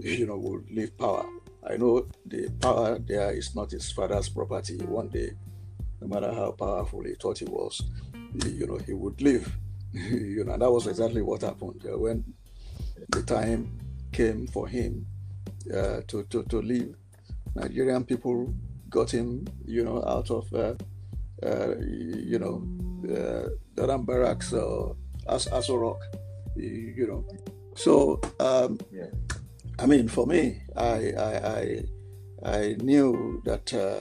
you 0.00 0.26
know, 0.26 0.36
would 0.36 0.70
leave 0.70 0.96
power 0.98 1.26
I 1.66 1.76
know 1.76 2.06
the 2.24 2.48
power 2.60 2.98
there 2.98 3.32
is 3.32 3.54
not 3.54 3.70
his 3.70 3.90
father's 3.90 4.28
property. 4.28 4.76
One 4.78 5.08
day, 5.08 5.32
no 6.00 6.06
matter 6.08 6.32
how 6.32 6.52
powerful 6.52 7.02
he 7.04 7.14
thought 7.14 7.38
he 7.38 7.44
was, 7.46 7.82
you 8.46 8.66
know, 8.66 8.78
he 8.78 8.92
would 8.94 9.20
leave. 9.20 9.50
you 9.92 10.44
know, 10.44 10.56
that 10.56 10.70
was 10.70 10.86
exactly 10.86 11.22
what 11.22 11.42
happened 11.42 11.84
uh, 11.90 11.98
when 11.98 12.24
the 13.10 13.22
time 13.22 13.78
came 14.12 14.46
for 14.46 14.68
him 14.68 15.06
uh, 15.74 16.00
to, 16.06 16.24
to, 16.30 16.42
to 16.44 16.60
leave. 16.60 16.94
Nigerian 17.54 18.04
people 18.04 18.54
got 18.90 19.10
him, 19.10 19.46
you 19.64 19.84
know, 19.84 20.02
out 20.06 20.30
of, 20.30 20.52
uh, 20.54 20.74
uh 21.42 21.74
you 21.80 22.38
know, 22.38 22.62
uh, 23.14 23.48
Dodan 23.74 24.04
Barracks 24.04 24.52
or 24.52 24.96
As 25.28 25.46
Aso 25.46 25.80
Rock, 25.80 26.00
you 26.56 27.06
know. 27.06 27.24
So, 27.74 28.20
um, 28.40 28.78
yeah. 28.92 29.06
I 29.78 29.86
mean, 29.86 30.08
for 30.08 30.26
me, 30.26 30.62
I 30.76 31.12
I 31.12 31.32
I, 31.60 31.82
I 32.58 32.76
knew 32.80 33.40
that 33.44 33.72
uh, 33.74 34.00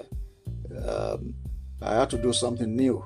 um, 0.90 1.36
I 1.82 1.94
had 2.00 2.10
to 2.12 2.18
do 2.18 2.34
something 2.34 2.76
new, 2.76 3.06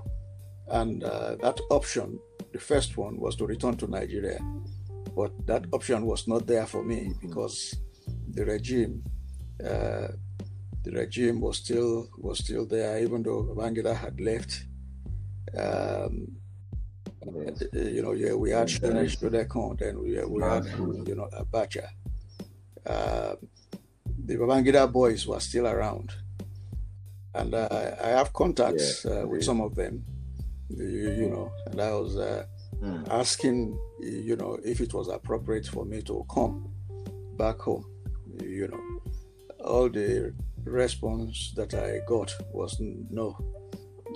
and 0.69 1.03
uh, 1.03 1.35
that 1.41 1.59
option, 1.69 2.19
the 2.53 2.59
first 2.59 2.97
one, 2.97 3.19
was 3.19 3.35
to 3.37 3.45
return 3.45 3.75
to 3.77 3.87
Nigeria, 3.87 4.39
but 5.15 5.31
that 5.47 5.65
option 5.73 6.05
was 6.05 6.27
not 6.27 6.47
there 6.47 6.65
for 6.65 6.83
me 6.83 7.09
mm-hmm. 7.09 7.27
because 7.27 7.75
the 8.29 8.45
regime. 8.45 9.03
Uh, 9.63 10.07
the 10.83 10.91
regime 10.93 11.39
was 11.39 11.57
still 11.57 12.09
was 12.17 12.39
still 12.39 12.65
there, 12.65 12.97
even 13.03 13.21
though 13.21 13.43
Babangida 13.43 13.95
had 13.95 14.19
left. 14.19 14.65
Um, 15.55 16.35
yes. 17.45 17.61
You 17.71 18.01
know, 18.01 18.13
yeah, 18.13 18.33
we 18.33 18.49
had 18.49 18.67
Shonesh 18.67 19.19
Dodekon, 19.19 19.77
then 19.77 19.99
we, 19.99 20.17
we 20.25 20.41
had 20.41 20.65
you 20.65 21.13
know 21.15 21.29
Abacha 21.39 21.87
uh, 22.85 23.35
the 24.25 24.35
Babangida 24.35 24.91
boys 24.91 25.27
were 25.27 25.39
still 25.39 25.67
around. 25.67 26.13
And 27.33 27.53
uh, 27.53 27.67
I 28.03 28.07
have 28.07 28.33
contacts 28.33 29.05
yeah. 29.05 29.21
uh, 29.21 29.25
with 29.27 29.43
some 29.43 29.61
of 29.61 29.75
them, 29.75 30.03
you, 30.69 31.11
you, 31.11 31.29
know, 31.29 31.51
and 31.67 31.79
I 31.79 31.91
was 31.91 32.15
mm. 32.15 33.07
asking, 33.09 33.79
you 34.01 34.35
know, 34.35 34.59
if 34.63 34.81
it 34.81 34.93
was 34.93 35.07
appropriate 35.07 35.67
for 35.67 35.85
me 35.85 36.01
to 36.03 36.25
come 36.33 36.69
back 37.37 37.59
home, 37.59 37.85
you 38.41 38.67
know. 38.67 38.81
All 39.63 39.89
the 39.89 40.33
response 40.63 41.53
that 41.55 41.73
I 41.73 41.99
got 42.07 42.35
was 42.51 42.77
no, 42.79 43.37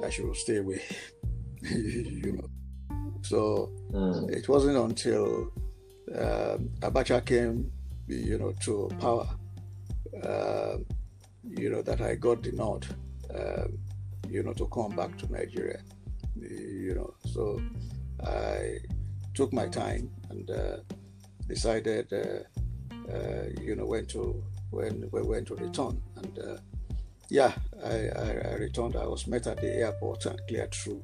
I 0.03 0.09
should 0.09 0.35
stay 0.35 0.57
away, 0.57 0.81
you 1.61 2.33
know. 2.33 2.49
So 3.21 3.71
mm. 3.91 4.29
it 4.31 4.49
wasn't 4.49 4.77
until 4.77 5.51
um, 6.13 6.69
Abacha 6.81 7.23
came 7.25 7.71
you 8.07 8.37
know, 8.37 8.53
to 8.61 8.89
power, 8.99 9.27
uh, 10.23 10.77
you 11.43 11.69
know, 11.69 11.81
that 11.81 12.01
I 12.01 12.15
got 12.15 12.43
the 12.43 12.51
nod, 12.51 12.85
uh, 13.33 13.67
you 14.29 14.43
know, 14.43 14.53
to 14.53 14.67
come 14.67 14.95
back 14.95 15.17
to 15.19 15.31
Nigeria, 15.31 15.79
you 16.39 16.95
know. 16.95 17.13
So 17.31 17.61
I 18.23 18.77
took 19.33 19.53
my 19.53 19.67
time 19.67 20.09
and 20.29 20.49
uh, 20.49 20.77
decided, 21.47 22.11
uh, 22.13 23.11
uh, 23.11 23.45
you 23.61 23.75
know, 23.75 23.85
when 23.85 24.05
to 24.07 24.43
when 24.71 25.07
when 25.11 25.45
to 25.45 25.55
return. 25.55 26.01
And 26.17 26.39
uh, 26.39 26.57
yeah, 27.29 27.53
I, 27.83 28.09
I, 28.09 28.51
I, 28.51 28.53
returned. 28.55 28.95
I 28.95 29.05
was 29.07 29.25
met 29.25 29.47
at 29.47 29.57
the 29.57 29.73
airport 29.73 30.25
and 30.25 30.39
cleared 30.47 30.73
through 30.73 31.03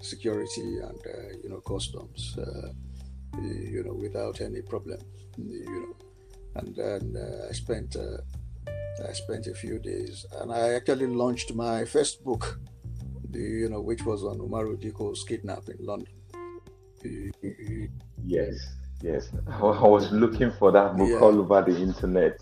security 0.00 0.78
and 0.78 1.00
you 1.42 1.50
know 1.50 1.60
customs, 1.60 2.36
you 3.42 3.82
know, 3.84 3.92
without 3.92 4.40
any 4.40 4.62
problem, 4.62 4.98
you 5.36 5.64
know 5.64 6.07
and 6.56 6.74
then 6.74 7.16
uh, 7.16 7.48
I 7.48 7.52
spent 7.52 7.96
uh, 7.96 8.18
I 9.08 9.12
spent 9.12 9.46
a 9.46 9.54
few 9.54 9.78
days, 9.78 10.26
and 10.40 10.52
I 10.52 10.74
actually 10.74 11.06
launched 11.06 11.54
my 11.54 11.84
first 11.84 12.24
book, 12.24 12.60
the, 13.30 13.38
you 13.38 13.68
know, 13.68 13.80
which 13.80 14.04
was 14.04 14.24
on 14.24 14.38
Umaru 14.38 14.76
Dikko's 14.76 15.24
kidnapping 15.24 15.76
in 15.78 15.86
London. 15.86 16.14
Yes, 18.24 18.54
yes. 19.00 19.30
I 19.46 19.60
was 19.62 20.10
looking 20.10 20.50
for 20.58 20.72
that 20.72 20.96
book 20.96 21.08
yeah. 21.10 21.18
all 21.18 21.38
over 21.38 21.62
the 21.62 21.78
internet. 21.78 22.40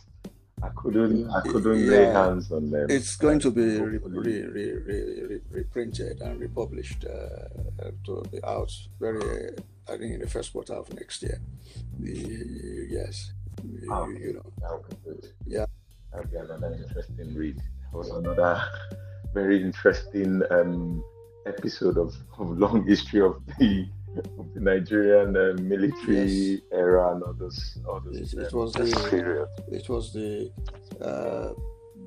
I 0.62 0.70
couldn't, 0.74 1.28
I 1.30 1.42
couldn't 1.42 1.84
yeah. 1.84 1.90
lay 1.90 2.04
hands 2.06 2.50
on 2.50 2.70
them. 2.70 2.86
It's 2.88 3.16
going 3.16 3.38
to 3.40 3.50
be 3.50 3.78
re, 3.78 3.98
re, 3.98 4.42
re, 4.46 5.40
reprinted 5.50 6.22
and 6.22 6.40
republished 6.40 7.04
uh, 7.04 7.90
to 8.04 8.22
be 8.32 8.42
out 8.42 8.72
very, 8.98 9.50
I 9.86 9.98
think, 9.98 10.14
in 10.14 10.20
the 10.20 10.26
first 10.26 10.54
quarter 10.54 10.72
of 10.72 10.90
next 10.94 11.22
year. 11.22 11.38
The, 11.98 12.86
yes. 12.88 13.32
Oh, 13.90 14.08
you 14.08 14.34
know. 14.34 14.52
That 14.60 14.72
would 14.72 14.88
be 14.90 14.96
good. 15.04 15.32
Yeah. 15.46 15.66
That 16.12 16.20
would 16.20 16.30
be 16.30 16.38
another 16.38 16.74
interesting 16.74 17.34
read. 17.34 17.56
That 17.56 17.98
was 17.98 18.10
another 18.10 18.62
very 19.34 19.62
interesting 19.62 20.42
um, 20.50 21.04
episode 21.46 21.98
of, 21.98 22.14
of 22.38 22.58
long 22.58 22.86
history 22.86 23.20
of 23.20 23.40
the 23.58 23.88
of 24.38 24.54
the 24.54 24.60
Nigerian 24.60 25.36
uh, 25.36 25.60
military 25.60 26.24
yes. 26.24 26.60
era 26.72 27.12
and 27.12 27.22
all 27.22 27.34
those 27.34 27.78
all 27.86 28.00
those. 28.00 28.32
It, 28.32 28.38
it 28.40 28.52
um, 28.52 28.60
was 28.60 28.72
the 28.72 29.08
period. 29.10 29.48
it 29.70 29.88
was 29.88 30.12
the 30.12 30.50
uh, 31.00 31.52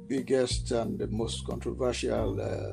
biggest 0.07 0.71
and 0.71 0.97
the 0.97 1.07
most 1.07 1.45
controversial 1.45 2.41
uh, 2.41 2.71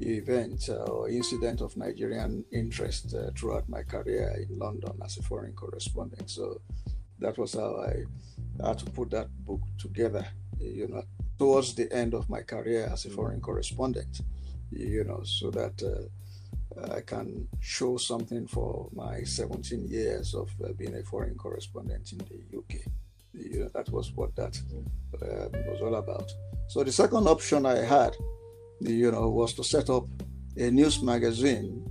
event 0.00 0.68
uh, 0.68 0.84
or 0.84 1.08
incident 1.08 1.60
of 1.60 1.76
Nigerian 1.76 2.44
interest 2.52 3.14
uh, 3.14 3.30
throughout 3.36 3.68
my 3.68 3.82
career 3.82 4.32
in 4.48 4.58
London 4.58 4.92
as 5.04 5.18
a 5.18 5.22
foreign 5.22 5.52
correspondent. 5.52 6.30
So 6.30 6.60
that 7.20 7.38
was 7.38 7.54
how 7.54 7.76
I 7.82 8.66
had 8.66 8.78
to 8.78 8.86
put 8.86 9.10
that 9.10 9.28
book 9.44 9.60
together, 9.78 10.26
you 10.58 10.88
know, 10.88 11.02
towards 11.38 11.74
the 11.74 11.92
end 11.92 12.14
of 12.14 12.28
my 12.28 12.42
career 12.42 12.88
as 12.92 13.04
a 13.04 13.10
foreign 13.10 13.40
correspondent, 13.40 14.20
you 14.70 15.04
know, 15.04 15.22
so 15.24 15.50
that 15.50 15.82
uh, 15.82 16.94
I 16.94 17.00
can 17.00 17.48
show 17.60 17.96
something 17.96 18.46
for 18.46 18.88
my 18.92 19.22
17 19.22 19.88
years 19.88 20.34
of 20.34 20.50
uh, 20.64 20.72
being 20.72 20.94
a 20.94 21.02
foreign 21.02 21.34
correspondent 21.34 22.12
in 22.12 22.18
the 22.18 22.58
UK. 22.58 22.80
You 23.32 23.60
know, 23.60 23.70
that 23.74 23.90
was 23.90 24.12
what 24.12 24.34
that 24.36 24.60
uh, 25.22 25.48
was 25.70 25.80
all 25.80 25.96
about. 25.96 26.30
So 26.68 26.82
the 26.82 26.92
second 26.92 27.26
option 27.28 27.66
I 27.66 27.78
had, 27.78 28.16
you 28.80 29.10
know, 29.10 29.28
was 29.28 29.54
to 29.54 29.64
set 29.64 29.90
up 29.90 30.04
a 30.56 30.70
news 30.70 31.02
magazine, 31.02 31.88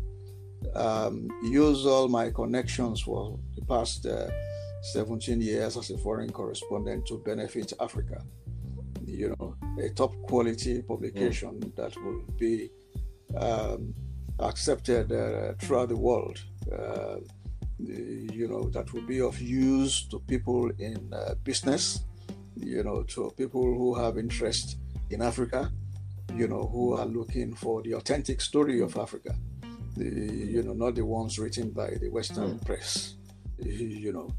um, 0.75 1.29
use 1.43 1.85
all 1.85 2.07
my 2.07 2.31
connections 2.31 3.01
for 3.01 3.39
the 3.55 3.65
past 3.65 4.05
uh, 4.05 4.29
17 4.81 5.41
years 5.41 5.77
as 5.77 5.89
a 5.89 5.97
foreign 5.97 6.31
correspondent 6.31 7.05
to 7.07 7.17
benefit 7.19 7.73
Africa. 7.79 8.21
You 9.05 9.35
know, 9.39 9.55
a 9.81 9.89
top 9.89 10.13
quality 10.23 10.81
publication 10.81 11.59
mm. 11.59 11.75
that 11.75 11.95
will 11.97 12.23
be 12.37 12.69
um, 13.39 13.93
accepted 14.39 15.11
uh, 15.11 15.53
throughout 15.59 15.89
the 15.89 15.97
world. 15.97 16.43
Uh, 16.71 17.17
you 17.79 18.47
know, 18.47 18.69
that 18.69 18.91
will 18.93 19.05
be 19.05 19.21
of 19.21 19.39
use 19.39 20.07
to 20.07 20.19
people 20.19 20.69
in 20.79 21.13
uh, 21.13 21.35
business, 21.43 22.05
you 22.55 22.83
know, 22.83 23.03
to 23.03 23.31
people 23.37 23.61
who 23.61 23.93
have 23.93 24.17
interest 24.17 24.77
in 25.09 25.21
Africa, 25.21 25.71
you 26.35 26.47
know, 26.47 26.67
who 26.71 26.93
are 26.93 27.05
looking 27.05 27.53
for 27.53 27.81
the 27.83 27.93
authentic 27.93 28.41
story 28.41 28.81
of 28.81 28.97
Africa, 28.97 29.35
the, 29.95 30.05
you 30.05 30.63
know, 30.63 30.73
not 30.73 30.95
the 30.95 31.05
ones 31.05 31.37
written 31.39 31.69
by 31.69 31.91
the 32.01 32.09
Western 32.09 32.57
mm. 32.57 32.65
press, 32.65 33.15
you 33.59 34.11
know. 34.11 34.29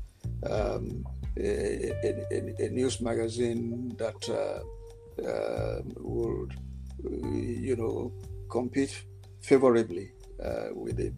Um, 0.45 1.05
a, 1.37 1.93
a, 2.05 2.67
a, 2.67 2.69
news 2.71 3.01
magazine 3.01 3.95
that 3.97 4.29
uh, 4.29 5.25
uh, 5.27 5.83
would, 5.97 6.55
you 7.03 7.77
know, 7.77 8.13
compete 8.49 9.05
favorably 9.41 10.13
uh, 10.43 10.69
with 10.73 10.97
the, 10.97 11.13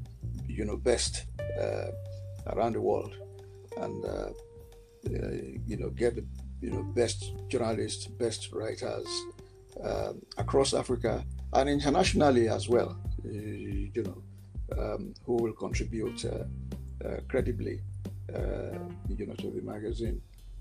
you 0.47 0.65
know, 0.65 0.77
best 0.77 1.25
uh, 1.61 1.91
around 2.49 2.75
the 2.75 2.81
world, 2.81 3.15
and 3.79 4.05
uh, 4.05 4.09
uh, 4.09 4.33
you 5.67 5.77
know, 5.79 5.91
get 5.91 6.17
the, 6.17 6.25
you 6.61 6.71
know, 6.71 6.83
best 6.83 7.33
journalists, 7.49 8.07
best 8.07 8.53
writers 8.53 9.09
um, 9.83 10.21
across 10.37 10.75
Africa 10.75 11.25
and 11.55 11.69
internationally 11.69 12.49
as 12.49 12.69
well. 12.69 12.99
you 13.25 14.03
know, 14.05 14.23
um, 14.79 15.15
who 15.25 15.35
will 15.35 15.53
contribute 15.53 16.25
credibly 17.29 17.81
uh, 18.35 18.79
you 19.09 19.27
know, 19.27 19.35
to 19.35 19.51
the 19.51 19.63
magazine. 19.63 20.21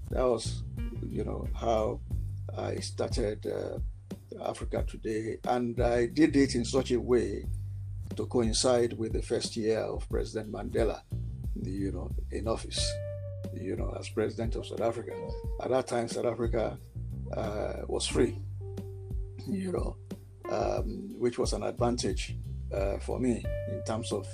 That 0.10 0.24
was, 0.24 0.64
you 1.08 1.24
know, 1.24 1.48
how 1.54 2.00
I 2.58 2.76
started 2.78 3.46
uh, 3.46 3.80
Africa 4.44 4.84
Today, 4.88 5.38
and 5.46 5.80
I 5.80 6.08
did 6.08 6.36
it 6.36 6.56
in 6.56 6.66
such 6.66 6.92
a 6.92 7.00
way 7.00 7.46
to 8.16 8.26
coincide 8.26 8.94
with 8.94 9.14
the 9.14 9.22
first 9.22 9.56
year 9.56 9.80
of 9.80 10.10
President 10.10 10.52
Mandela, 10.52 11.02
you 11.62 11.92
know, 11.92 12.10
in 12.32 12.48
office, 12.48 12.92
you 13.54 13.76
know, 13.76 13.96
as 14.00 14.10
president 14.10 14.56
of 14.56 14.66
South 14.66 14.82
Africa. 14.82 15.14
At 15.62 15.70
that 15.70 15.88
time, 15.88 16.08
South 16.08 16.26
Africa 16.26 16.78
uh, 17.36 17.74
was 17.88 18.08
free, 18.08 18.40
you 19.48 19.72
know, 19.72 19.96
um, 20.50 21.14
which 21.18 21.38
was 21.38 21.54
an 21.54 21.64
advantage 21.64 22.36
uh, 22.74 22.98
for 23.00 23.20
me 23.20 23.44
in 23.72 23.84
terms 23.84 24.12
of 24.12 24.28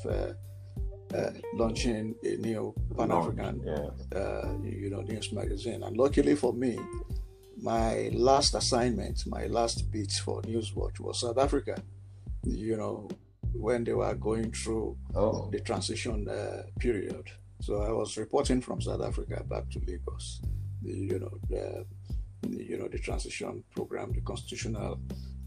uh, 1.16 1.32
launching 1.54 2.16
a 2.24 2.36
new 2.38 2.74
Pan 2.98 3.12
African, 3.12 3.62
yeah. 3.66 4.20
uh, 4.20 4.58
you 4.64 4.90
know, 4.90 5.02
news 5.02 5.32
magazine. 5.32 5.84
And 5.84 5.96
luckily 5.98 6.36
for 6.36 6.54
me, 6.54 6.78
my 7.62 8.10
last 8.14 8.56
assignment, 8.56 9.26
my 9.28 9.48
last 9.48 9.92
bit 9.92 10.12
for 10.12 10.42
Newswatch 10.42 11.00
was 11.00 11.22
South 11.22 11.38
Africa. 11.38 11.76
You 12.44 12.78
know, 12.78 13.10
when 13.54 13.84
they 13.84 13.94
were 13.94 14.14
going 14.16 14.52
through 14.52 14.98
oh. 15.16 15.50
the 15.52 15.60
transition 15.60 16.28
uh, 16.28 16.64
period. 16.80 17.32
So 17.62 17.82
I 17.82 17.92
was 17.92 18.18
reporting 18.18 18.62
from 18.62 18.82
South 18.82 19.02
Africa 19.02 19.44
back 19.50 19.70
to 19.72 19.80
Lagos. 19.88 20.42
You 20.84 21.20
know, 21.20 21.40
the, 21.50 21.86
you 22.48 22.78
know, 22.78 22.88
the 22.88 23.00
transition 23.00 23.64
program, 23.76 24.12
the 24.12 24.22
constitutional, 24.22 25.00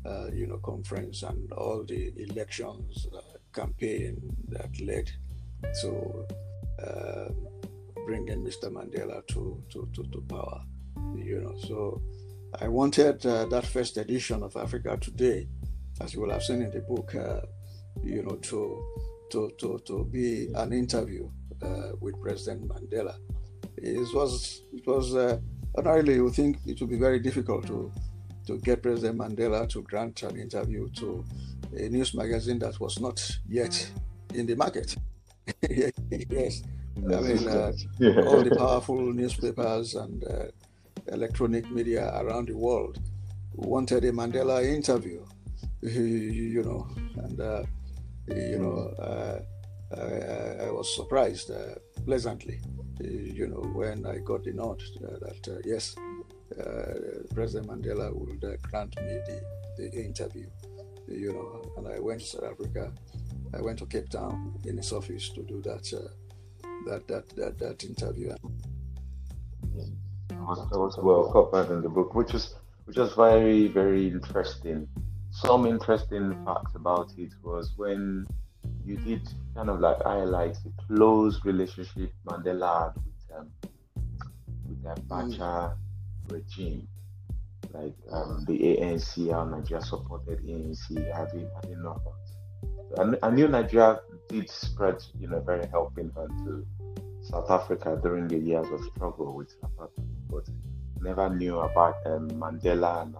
uh, 0.04 0.28
you 0.32 0.46
know, 0.46 0.58
conference, 0.58 1.22
and 1.22 1.52
all 1.52 1.84
the 1.84 2.12
elections 2.16 3.06
uh, 3.14 3.20
campaign 3.54 4.16
that 4.48 4.80
led 4.80 5.10
to 5.80 6.26
uh, 6.82 7.28
bringing 8.06 8.44
Mr. 8.44 8.70
Mandela 8.70 9.26
to, 9.28 9.62
to, 9.70 9.88
to, 9.94 10.02
to, 10.04 10.20
power. 10.28 10.62
You 11.14 11.40
know, 11.40 11.54
so 11.66 12.02
I 12.60 12.68
wanted 12.68 13.24
uh, 13.26 13.46
that 13.46 13.66
first 13.66 13.96
edition 13.96 14.42
of 14.42 14.56
Africa 14.56 14.96
Today, 15.00 15.48
as 16.00 16.14
you 16.14 16.20
will 16.20 16.30
have 16.30 16.42
seen 16.42 16.62
in 16.62 16.70
the 16.70 16.80
book, 16.80 17.14
uh, 17.14 17.40
you 18.02 18.22
know, 18.22 18.36
to 18.36 18.84
to 19.30 19.50
to 19.58 19.78
to 19.86 20.04
be 20.04 20.48
an 20.54 20.72
interview 20.72 21.28
uh, 21.62 21.90
with 22.00 22.20
President 22.20 22.68
Mandela. 22.68 23.16
It 23.76 24.14
was 24.14 24.62
it 24.72 24.86
was 24.86 25.14
uh, 25.14 25.38
ordinarily 25.74 26.14
you 26.14 26.30
think 26.30 26.58
it 26.66 26.80
would 26.80 26.90
be 26.90 26.98
very 26.98 27.20
difficult 27.20 27.66
to 27.66 27.92
to 28.46 28.58
get 28.58 28.82
President 28.82 29.18
Mandela 29.18 29.68
to 29.68 29.82
grant 29.82 30.22
an 30.22 30.38
interview 30.38 30.88
to 30.90 31.24
a 31.76 31.88
news 31.88 32.14
magazine 32.14 32.58
that 32.60 32.80
was 32.80 32.98
not 33.00 33.20
yet 33.46 33.90
in 34.34 34.46
the 34.46 34.54
market. 34.54 34.96
yes. 36.30 36.62
I 36.96 37.20
mean, 37.20 37.48
uh, 37.48 37.72
yeah. 37.98 38.22
all 38.22 38.42
the 38.42 38.56
powerful 38.56 39.00
newspapers 39.12 39.94
and 39.94 40.24
uh, 40.24 40.46
electronic 41.12 41.70
media 41.70 42.10
around 42.20 42.48
the 42.48 42.56
world 42.56 42.98
wanted 43.54 44.04
a 44.04 44.12
Mandela 44.12 44.64
interview, 44.64 45.24
you 45.82 46.62
know, 46.64 46.86
and, 47.22 47.40
uh, 47.40 47.62
you 48.28 48.58
know, 48.58 48.92
uh, 48.98 49.40
I, 49.96 50.66
I, 50.66 50.70
was 50.70 50.94
surprised 50.94 51.50
uh, 51.50 51.74
pleasantly, 52.04 52.60
you 53.00 53.46
know, 53.48 53.62
when 53.72 54.04
I 54.06 54.18
got 54.18 54.44
the 54.44 54.52
note 54.52 54.82
uh, 55.02 55.18
that, 55.20 55.62
yes, 55.64 55.96
President 57.34 57.70
Mandela 57.70 58.14
would 58.14 58.40
grant 58.62 58.96
me 59.00 59.18
the, 59.26 59.40
the 59.78 60.04
interview, 60.04 60.46
you 61.08 61.32
know, 61.32 61.72
and 61.76 61.88
I 61.88 62.00
went 62.00 62.20
to 62.20 62.26
South 62.26 62.44
Africa 62.44 62.92
I 63.54 63.60
went 63.62 63.78
to 63.78 63.86
Cape 63.86 64.08
Town 64.10 64.58
in 64.64 64.76
his 64.76 64.92
office 64.92 65.30
to 65.30 65.42
do 65.42 65.62
that 65.62 65.92
uh, 65.92 66.08
that, 66.86 67.08
that 67.08 67.28
that 67.36 67.58
that 67.58 67.84
interview. 67.84 68.34
That 70.28 70.78
was, 70.78 70.96
well 70.98 71.30
covered 71.32 71.72
in 71.72 71.82
the 71.82 71.88
book, 71.88 72.14
which 72.14 72.32
was 72.32 72.54
which 72.84 72.96
was 72.96 73.12
very 73.14 73.68
very 73.68 74.08
interesting. 74.08 74.88
Some 75.30 75.66
interesting 75.66 76.44
facts 76.44 76.74
about 76.74 77.12
it 77.18 77.32
was 77.42 77.74
when 77.76 78.26
you 78.84 78.96
did 78.96 79.28
kind 79.54 79.68
of 79.68 79.80
like 79.80 80.02
highlight 80.02 80.56
the 80.64 80.72
close 80.86 81.44
relationship 81.44 82.12
Mandela 82.26 82.94
had 82.94 82.94
with 83.04 83.38
um, 83.38 83.50
with 84.68 84.82
the 84.82 84.94
Abacha 85.00 85.38
mm. 85.38 85.76
regime, 86.30 86.88
like 87.72 87.94
um, 88.10 88.44
the 88.46 88.58
ANC, 88.58 89.30
how 89.30 89.44
Nigeria 89.44 89.84
supported 89.84 90.40
ANC. 90.46 91.14
I 91.14 91.24
didn't, 91.26 91.50
I 93.22 93.30
knew 93.30 93.48
Nigeria 93.48 94.00
did 94.28 94.48
spread, 94.50 95.02
you 95.18 95.28
know, 95.28 95.40
very 95.40 95.66
helping 95.68 96.10
hand 96.16 96.30
to 96.46 96.66
South 97.22 97.50
Africa 97.50 97.98
during 98.02 98.28
the 98.28 98.38
years 98.38 98.66
of 98.70 98.80
struggle 98.94 99.34
with 99.34 99.54
apartheid, 99.60 100.08
but 100.30 100.48
never 101.00 101.28
knew 101.28 101.58
about 101.58 101.96
um, 102.06 102.28
Mandela 102.30 103.02
and 103.02 103.16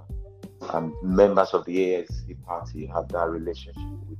um, 0.71 0.97
members 1.03 1.51
of 1.51 1.65
the 1.67 1.77
ANC 1.77 2.45
party 2.45 2.87
had 2.87 3.09
that 3.11 3.29
relationship 3.29 3.83
with, 4.09 4.19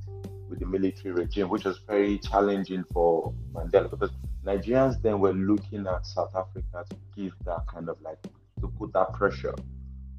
with 0.49 0.59
the 0.59 0.65
military 0.65 1.13
regime, 1.13 1.49
which 1.49 1.65
was 1.65 1.79
very 1.87 2.19
challenging 2.19 2.83
for 2.93 3.33
Mandela 3.53 3.89
because 3.89 4.11
Nigerians 4.45 5.01
then 5.01 5.19
were 5.19 5.33
looking 5.33 5.85
at 5.87 6.05
South 6.05 6.35
Africa 6.35 6.85
to 6.89 6.95
give 7.15 7.33
that 7.45 7.65
kind 7.67 7.89
of 7.89 7.99
like 8.01 8.21
to 8.61 8.67
put 8.79 8.93
that 8.93 9.13
pressure 9.13 9.55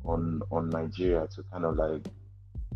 on 0.05 0.43
on 0.51 0.71
Nigeria 0.71 1.27
to 1.35 1.43
kind 1.45 1.65
of 1.65 1.77
like 1.77 2.07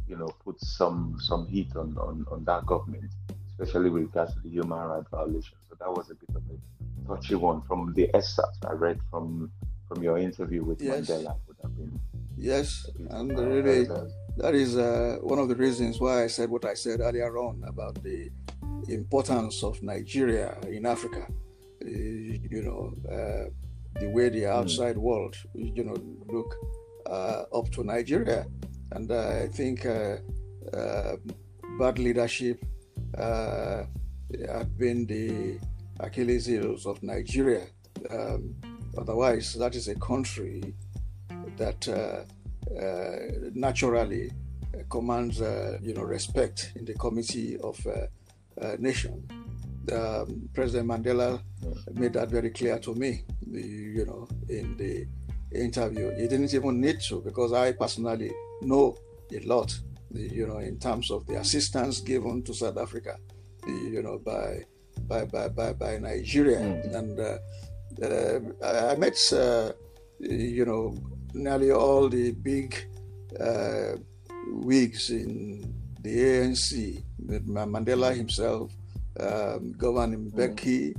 you 0.08 0.16
know, 0.16 0.28
put 0.44 0.60
some 0.60 1.16
some 1.20 1.46
heat 1.48 1.74
on, 1.76 1.96
on, 1.98 2.26
on 2.30 2.44
that 2.44 2.66
government, 2.66 3.10
especially 3.50 3.90
with 3.90 4.02
regards 4.02 4.34
to 4.34 4.40
the 4.40 4.48
human 4.50 4.78
rights 4.78 5.08
violations. 5.10 5.60
So 5.68 5.76
that 5.78 5.90
was 5.90 6.10
a 6.10 6.14
bit 6.14 6.30
of 6.34 6.42
a 6.50 7.08
touchy 7.08 7.34
one 7.34 7.62
from 7.62 7.92
the 7.94 8.12
excerpt 8.14 8.64
I 8.66 8.72
read 8.72 9.00
from 9.10 9.50
from 9.88 10.02
your 10.02 10.18
interview 10.18 10.64
with 10.64 10.80
yes. 10.80 11.08
Mandela. 11.08 11.36
Would 11.46 11.56
have 11.62 11.76
been 11.76 12.00
yes, 12.36 12.86
and 13.10 13.38
really 13.38 13.86
that 14.36 14.54
is 14.54 14.76
uh, 14.76 15.18
one 15.22 15.38
of 15.38 15.48
the 15.48 15.56
reasons 15.56 16.00
why 16.00 16.24
I 16.24 16.26
said 16.26 16.50
what 16.50 16.64
I 16.64 16.74
said 16.74 17.00
earlier 17.00 17.38
on 17.38 17.62
about 17.66 18.02
the 18.02 18.30
importance 18.88 19.62
of 19.62 19.82
Nigeria 19.82 20.56
in 20.68 20.86
Africa. 20.86 21.26
Uh, 21.84 21.88
you 21.88 22.62
know, 22.62 22.94
uh, 23.10 23.50
the 24.00 24.08
way 24.08 24.28
the 24.28 24.44
hmm. 24.44 24.58
outside 24.58 24.96
mm. 24.96 25.00
world, 25.00 25.36
you 25.54 25.84
know, 25.84 25.96
look 26.32 26.54
uh, 27.06 27.44
up 27.54 27.70
to 27.72 27.84
Nigeria 27.84 28.46
and 28.94 29.10
uh, 29.10 29.40
I 29.42 29.48
think 29.48 29.84
uh, 29.86 30.16
uh, 30.72 31.16
bad 31.78 31.98
leadership 31.98 32.64
had 33.16 34.78
been 34.78 35.06
the 35.06 35.58
Achilles 36.00 36.46
heels 36.46 36.86
of 36.86 37.02
Nigeria. 37.02 37.66
Um, 38.10 38.54
otherwise, 38.96 39.54
that 39.54 39.74
is 39.74 39.88
a 39.88 39.94
country 39.96 40.74
that 41.56 41.86
naturally 43.54 44.30
commands, 44.90 45.40
you 45.82 45.94
know, 45.94 46.02
respect 46.02 46.72
in 46.76 46.84
the 46.84 46.94
Committee 46.94 47.58
of 47.58 47.78
Nation. 48.78 49.28
Um, 49.92 50.48
President 50.54 50.88
Mandela 50.88 51.42
made 51.92 52.14
that 52.14 52.30
very 52.30 52.50
clear 52.50 52.78
to 52.78 52.94
me, 52.94 53.22
you 53.50 54.06
know, 54.06 54.26
in 54.48 54.76
the 54.78 55.06
interview. 55.52 56.10
He 56.16 56.26
didn't 56.26 56.54
even 56.54 56.80
need 56.80 57.00
to 57.08 57.20
because 57.20 57.52
I 57.52 57.72
personally 57.72 58.32
know 58.64 58.96
a 59.32 59.40
lot, 59.40 59.78
you 60.12 60.46
know, 60.46 60.58
in 60.58 60.78
terms 60.78 61.10
of 61.10 61.26
the 61.26 61.34
assistance 61.34 62.00
given 62.00 62.42
to 62.42 62.54
South 62.54 62.78
Africa, 62.78 63.16
you 63.66 64.02
know, 64.02 64.18
by 64.18 64.64
by 65.08 65.24
by 65.24 65.48
by, 65.48 65.72
by 65.72 65.98
Nigeria, 65.98 66.58
mm. 66.58 66.94
and 66.94 67.20
uh, 67.20 67.38
uh, 68.02 68.40
I 68.92 68.96
met, 68.96 69.18
uh, 69.32 69.72
you 70.20 70.64
know, 70.64 70.96
nearly 71.32 71.70
all 71.70 72.08
the 72.08 72.32
big 72.32 72.88
uh, 73.38 73.96
wigs 74.48 75.10
in 75.10 75.74
the 76.00 76.16
ANC, 76.16 77.02
Mandela 77.26 78.14
himself, 78.14 78.72
um, 79.20 79.72
Govan 79.72 80.30
Mbeki, 80.30 80.94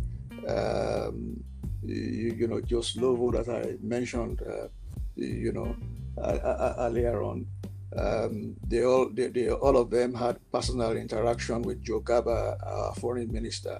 um, 0.47 1.43
you, 1.84 2.34
you, 2.38 2.47
know, 2.47 2.61
Joe 2.61 2.80
Slovo 2.80 3.32
that 3.34 3.49
I 3.49 3.76
mentioned, 3.82 4.41
uh, 4.41 4.68
you 5.16 5.51
know, 5.51 5.76
earlier 6.18 7.22
on. 7.22 7.45
Um, 7.98 8.56
they 8.68 8.84
all, 8.84 9.10
they, 9.10 9.28
they, 9.28 9.50
all 9.50 9.78
of 9.78 9.89
them 9.89 10.14
had 10.14 10.39
personal 10.52 10.91
interaction 10.98 11.62
with 11.62 11.82
Joe 11.82 12.02
Garba, 12.02 12.58
our 12.66 12.93
foreign 12.96 13.32
minister, 13.32 13.80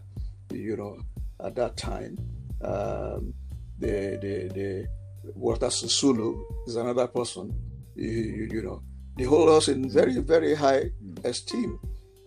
you 0.52 0.78
know, 0.78 0.98
at 1.44 1.56
that 1.56 1.76
time. 1.76 2.18
Um, 2.62 3.34
the, 3.78 4.18
the, 4.22 4.50
the 4.54 4.88
Walter 5.36 5.68
Sisulu 5.68 6.42
is 6.68 6.76
another 6.78 7.08
person, 7.08 7.54
you, 7.96 8.10
you, 8.10 8.50
you, 8.52 8.62
know. 8.62 8.82
They 9.18 9.26
hold 9.26 9.50
us 9.50 9.68
in 9.68 9.90
very, 9.90 10.18
very 10.20 10.56
high 10.56 10.92
esteem. 11.24 11.80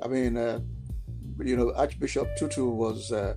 I 0.02 0.08
mean, 0.08 0.36
uh, 0.36 0.60
you 1.42 1.56
know, 1.56 1.72
Archbishop 1.74 2.28
Tutu 2.38 2.66
was, 2.66 3.12
uh, 3.12 3.34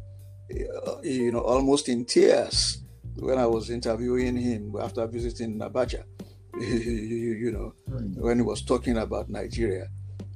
you 1.04 1.32
know, 1.32 1.40
almost 1.40 1.88
in 1.88 2.06
tears 2.06 2.84
when 3.16 3.38
I 3.38 3.46
was 3.46 3.70
interviewing 3.70 4.36
him 4.36 4.76
after 4.80 5.06
visiting 5.08 5.60
Abacha. 5.60 6.04
you 6.60 7.52
know, 7.52 7.74
mm. 7.90 8.18
when 8.18 8.38
he 8.38 8.44
was 8.44 8.62
talking 8.62 8.98
about 8.98 9.30
Nigeria. 9.30 9.88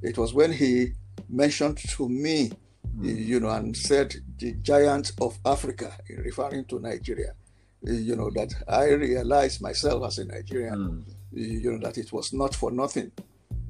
It 0.02 0.18
was 0.18 0.32
when 0.34 0.52
he 0.52 0.92
mentioned 1.28 1.78
to 1.78 2.08
me, 2.08 2.50
mm. 2.98 3.26
you 3.26 3.40
know, 3.40 3.50
and 3.50 3.76
said 3.76 4.14
the 4.38 4.52
giant 4.54 5.12
of 5.20 5.38
Africa, 5.44 5.96
referring 6.08 6.64
to 6.66 6.80
Nigeria, 6.80 7.34
you 7.82 8.16
know, 8.16 8.30
that 8.30 8.54
I 8.68 8.90
realized 8.90 9.60
myself 9.60 10.04
as 10.06 10.18
a 10.18 10.24
Nigerian, 10.24 11.04
mm. 11.04 11.04
you 11.32 11.72
know, 11.72 11.78
that 11.86 11.98
it 11.98 12.12
was 12.12 12.32
not 12.32 12.54
for 12.54 12.70
nothing 12.70 13.12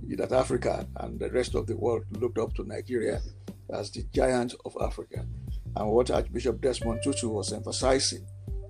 that 0.09 0.31
Africa 0.33 0.87
and 0.99 1.19
the 1.19 1.31
rest 1.31 1.55
of 1.55 1.67
the 1.67 1.77
world 1.77 2.05
looked 2.21 2.39
up 2.39 2.55
to 2.55 2.65
Nigeria 2.65 3.21
as 3.71 3.91
the 3.91 4.05
giant 4.15 4.55
of 4.65 4.77
Africa. 4.81 5.27
And 5.75 5.91
what 5.91 6.11
Archbishop 6.11 6.61
Desmond 6.61 7.01
Tutu 7.03 7.29
was 7.29 7.53
emphasizing 7.53 8.25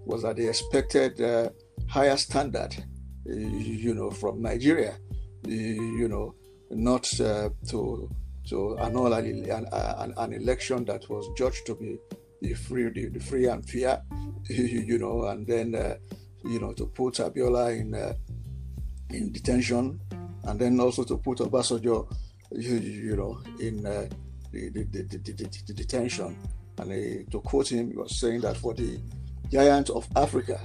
was 0.07 0.23
that 0.23 0.37
they 0.37 0.49
expected 0.49 1.21
uh, 1.21 1.51
higher 1.89 2.17
standard 2.17 2.75
you 3.29 3.95
know, 3.95 4.11
from 4.11 4.43
Nigeria, 4.43 4.97
you 5.47 6.09
know, 6.09 6.35
not 6.71 7.09
uh, 7.21 7.51
to 7.69 8.09
to 8.49 8.79
annul 8.79 9.13
an, 9.13 9.45
an, 9.73 10.15
an, 10.17 10.33
election 10.33 10.85
that 10.85 11.09
was 11.11 11.29
judged 11.37 11.67
to 11.67 11.75
be 11.75 11.99
the 12.43 12.55
free, 12.55 12.89
the, 12.91 13.09
the 13.09 13.19
free 13.19 13.47
and 13.47 13.69
fair, 13.69 14.01
you 14.49 14.99
know, 14.99 15.25
and 15.25 15.47
then 15.47 15.75
uh, 15.75 15.97
you 16.45 16.61
know 16.61 16.73
to 16.73 16.87
put 16.87 17.15
Abiola 17.15 17.77
in 17.79 17.95
uh, 17.95 18.15
in 19.11 19.33
detention, 19.33 20.01
and 20.45 20.61
then 20.61 20.79
also 20.81 21.05
to 21.05 21.17
put 21.19 21.39
Obasanjo, 21.39 22.13
you, 22.53 22.77
you 22.77 23.17
know, 23.17 23.41
in 23.61 23.85
uh, 23.85 24.07
the, 24.53 24.71
the, 24.71 25.73
detention. 25.75 26.37
And 26.79 26.93
uh, 26.93 27.31
to 27.31 27.41
quote 27.41 27.73
him, 27.73 27.91
he 27.91 27.97
was 27.97 28.21
saying 28.21 28.43
that 28.43 28.57
for 28.59 28.75
the 28.75 29.01
giant 29.51 29.91
of 29.91 30.07
Africa, 30.15 30.61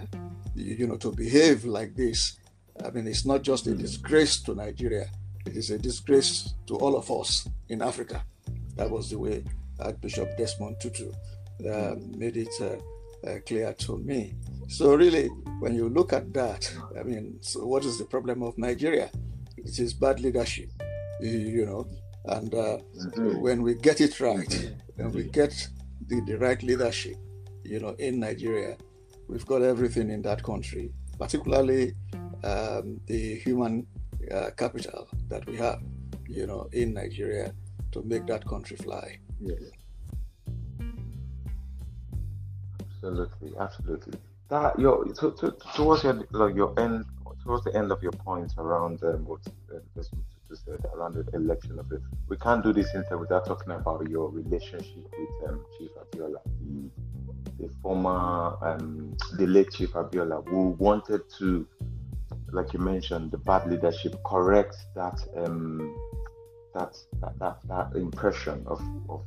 you 0.55 0.87
know, 0.87 0.97
to 0.97 1.11
behave 1.11 1.65
like 1.65 1.95
this 1.95 2.37
I 2.85 2.89
mean, 2.91 3.07
it's 3.07 3.25
not 3.25 3.41
just 3.41 3.67
a 3.67 3.75
disgrace 3.75 4.41
to 4.43 4.55
Nigeria, 4.55 5.09
it 5.45 5.55
is 5.57 5.71
a 5.71 5.77
disgrace 5.77 6.53
to 6.67 6.75
all 6.75 6.95
of 6.95 7.09
us 7.11 7.47
in 7.69 7.81
Africa. 7.81 8.23
That 8.75 8.89
was 8.89 9.09
the 9.09 9.19
way 9.19 9.43
Archbishop 9.79 10.37
Desmond 10.37 10.77
Tutu 10.79 11.11
uh, 11.69 11.95
made 12.15 12.37
it 12.37 12.53
uh, 12.61 13.27
uh, 13.27 13.39
clear 13.45 13.73
to 13.73 13.97
me. 13.99 14.35
So, 14.67 14.95
really, 14.95 15.27
when 15.59 15.75
you 15.75 15.89
look 15.89 16.13
at 16.13 16.33
that, 16.33 16.71
I 16.99 17.03
mean, 17.03 17.37
so 17.41 17.65
what 17.65 17.85
is 17.85 17.97
the 17.97 18.05
problem 18.05 18.41
of 18.43 18.57
Nigeria? 18.57 19.11
It 19.57 19.77
is 19.79 19.93
bad 19.93 20.19
leadership, 20.19 20.69
you 21.21 21.65
know. 21.65 21.87
And 22.25 22.53
uh, 22.53 22.77
mm-hmm. 22.97 23.41
when 23.41 23.61
we 23.63 23.75
get 23.75 23.99
it 23.99 24.19
right, 24.19 24.71
when 24.95 25.11
we 25.11 25.23
get 25.23 25.67
the, 26.07 26.21
the 26.21 26.37
right 26.37 26.61
leadership, 26.63 27.15
you 27.63 27.79
know, 27.79 27.95
in 27.99 28.19
Nigeria, 28.19 28.77
we've 29.27 29.45
got 29.45 29.61
everything 29.61 30.09
in 30.09 30.21
that 30.23 30.43
country, 30.43 30.91
particularly 31.17 31.93
um, 32.43 32.99
the 33.07 33.35
human 33.35 33.85
uh, 34.31 34.49
capital 34.57 35.07
that 35.29 35.45
we 35.47 35.57
have, 35.57 35.81
you 36.27 36.45
know, 36.47 36.69
in 36.71 36.93
Nigeria 36.93 37.53
to 37.91 38.01
make 38.03 38.25
that 38.27 38.45
country 38.45 38.77
fly. 38.77 39.17
Yes. 39.39 39.61
Absolutely, 42.79 43.53
absolutely. 43.59 44.13
That 44.49 44.77
your 44.77 45.05
to, 45.05 45.31
to, 45.31 45.55
towards 45.75 46.03
your 46.03 46.27
like 46.31 46.55
your 46.55 46.79
end 46.79 47.05
towards 47.43 47.63
the 47.63 47.75
end 47.75 47.91
of 47.91 48.03
your 48.03 48.11
points 48.11 48.53
around 48.57 49.03
um, 49.03 49.25
what 49.25 49.39
uh, 49.73 50.03
said 50.55 50.85
around 50.93 51.15
the 51.15 51.25
election 51.35 51.79
of 51.79 51.91
it. 51.91 52.01
We 52.27 52.37
can't 52.37 52.63
do 52.63 52.73
this 52.73 52.93
interview 52.93 53.19
without 53.19 53.45
talking 53.45 53.71
about 53.71 54.07
your 54.09 54.29
relationship 54.29 55.05
with 55.17 55.49
um, 55.49 55.65
Chief 55.77 55.89
Abiola, 55.99 56.39
the, 56.61 57.63
the 57.63 57.73
former, 57.81 58.57
um, 58.61 59.15
the 59.37 59.47
late 59.47 59.71
Chief 59.71 59.93
Abiola, 59.93 60.47
who 60.47 60.69
wanted 60.79 61.21
to 61.39 61.67
like 62.51 62.73
you 62.73 62.79
mentioned, 62.79 63.31
the 63.31 63.37
bad 63.37 63.69
leadership 63.69 64.15
corrects 64.25 64.85
that 64.95 65.19
um, 65.37 65.95
that, 66.73 66.95
that 67.21 67.37
that 67.39 67.57
that 67.67 67.95
impression 67.95 68.63
of 68.67 68.81
of 69.09 69.23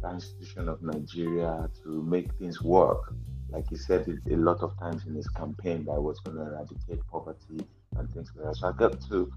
the 0.00 0.10
institution 0.10 0.68
of 0.68 0.82
Nigeria 0.82 1.68
to 1.82 2.02
make 2.02 2.32
things 2.34 2.62
work. 2.62 3.14
Like 3.50 3.68
he 3.68 3.76
said 3.76 4.08
it 4.08 4.32
a 4.32 4.36
lot 4.36 4.60
of 4.62 4.78
times 4.78 5.06
in 5.06 5.14
his 5.14 5.28
campaign 5.28 5.84
that 5.84 6.00
was 6.00 6.18
going 6.20 6.36
to 6.36 6.42
eradicate 6.42 7.00
poverty 7.10 7.60
and 7.96 8.10
things 8.12 8.30
like 8.36 8.46
that. 8.46 8.56
So 8.56 8.68
I 8.68 8.72
got 8.72 9.00
to 9.08 9.32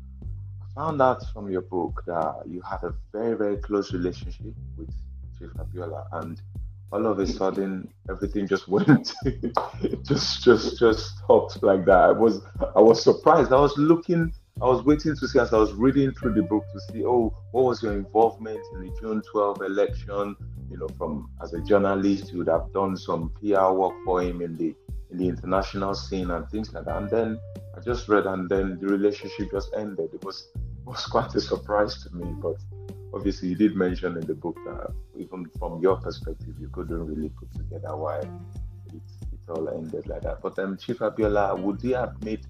I 0.61 0.73
found 0.73 1.01
out 1.01 1.23
from 1.33 1.49
your 1.51 1.61
book 1.61 2.03
that 2.07 2.43
you 2.47 2.61
had 2.61 2.83
a 2.83 2.93
very 3.11 3.35
very 3.35 3.57
close 3.57 3.93
relationship 3.93 4.53
with 4.77 4.89
Chief 5.37 5.49
Abiola 5.53 6.07
and 6.13 6.41
all 6.91 7.05
of 7.05 7.19
a 7.19 7.27
sudden 7.27 7.87
everything 8.09 8.47
just 8.47 8.67
went 8.75 9.13
just 10.03 10.43
just 10.43 10.79
just 10.79 11.17
stopped 11.17 11.61
like 11.63 11.85
that. 11.85 11.97
I 11.97 12.11
was 12.11 12.41
i 12.75 12.81
was 12.81 13.03
surprised. 13.03 13.51
I 13.51 13.59
was 13.59 13.77
looking 13.77 14.33
i 14.61 14.65
was 14.65 14.83
waiting 14.83 15.15
to 15.15 15.27
see 15.27 15.37
as 15.37 15.53
i 15.53 15.57
was 15.57 15.73
reading 15.73 16.11
through 16.11 16.33
the 16.33 16.41
book 16.41 16.63
to 16.73 16.79
see 16.91 17.05
oh 17.05 17.31
what 17.51 17.65
was 17.65 17.83
your 17.83 17.93
involvement 17.93 18.59
in 18.73 18.81
the 18.81 18.91
june 18.99 19.21
12 19.31 19.61
election? 19.61 20.35
You 20.69 20.77
know 20.77 20.87
from 20.97 21.29
as 21.41 21.53
a 21.53 21.61
journalist 21.61 22.31
you 22.31 22.39
would 22.39 22.47
have 22.47 22.73
done 22.73 22.97
some 22.97 23.31
pr 23.39 23.71
work 23.71 23.93
for 24.03 24.21
him 24.21 24.41
in 24.41 24.57
the 24.57 24.75
in 25.11 25.17
the 25.17 25.27
international 25.27 25.93
scene 25.95 26.31
and 26.31 26.49
things 26.49 26.73
like 26.73 26.85
that. 26.85 26.97
And 26.97 27.09
then 27.09 27.39
i 27.75 27.79
just 27.81 28.07
read 28.09 28.25
and 28.25 28.49
then 28.49 28.79
the 28.79 28.87
relationship 28.87 29.51
just 29.51 29.73
ended. 29.75 30.09
It 30.13 30.23
was 30.23 30.49
was 30.85 31.05
quite 31.05 31.35
a 31.35 31.41
surprise 31.41 32.01
to 32.03 32.15
me 32.15 32.33
but 32.41 32.55
obviously 33.13 33.49
you 33.49 33.55
did 33.55 33.75
mention 33.75 34.17
in 34.17 34.25
the 34.25 34.35
book 34.35 34.57
that 34.65 34.93
even 35.17 35.45
from 35.59 35.81
your 35.81 35.97
perspective 35.97 36.55
you 36.59 36.69
couldn't 36.69 37.05
really 37.05 37.29
put 37.29 37.51
together 37.53 37.95
why 37.95 38.19
it, 38.19 38.29
it 38.93 39.49
all 39.49 39.69
ended 39.69 40.07
like 40.07 40.21
that. 40.21 40.41
But 40.41 40.57
um, 40.59 40.77
chief 40.77 40.99
abiola 40.99 41.57
would 41.59 41.83
you 41.83 41.95
have 41.95 42.21
made 42.23 42.45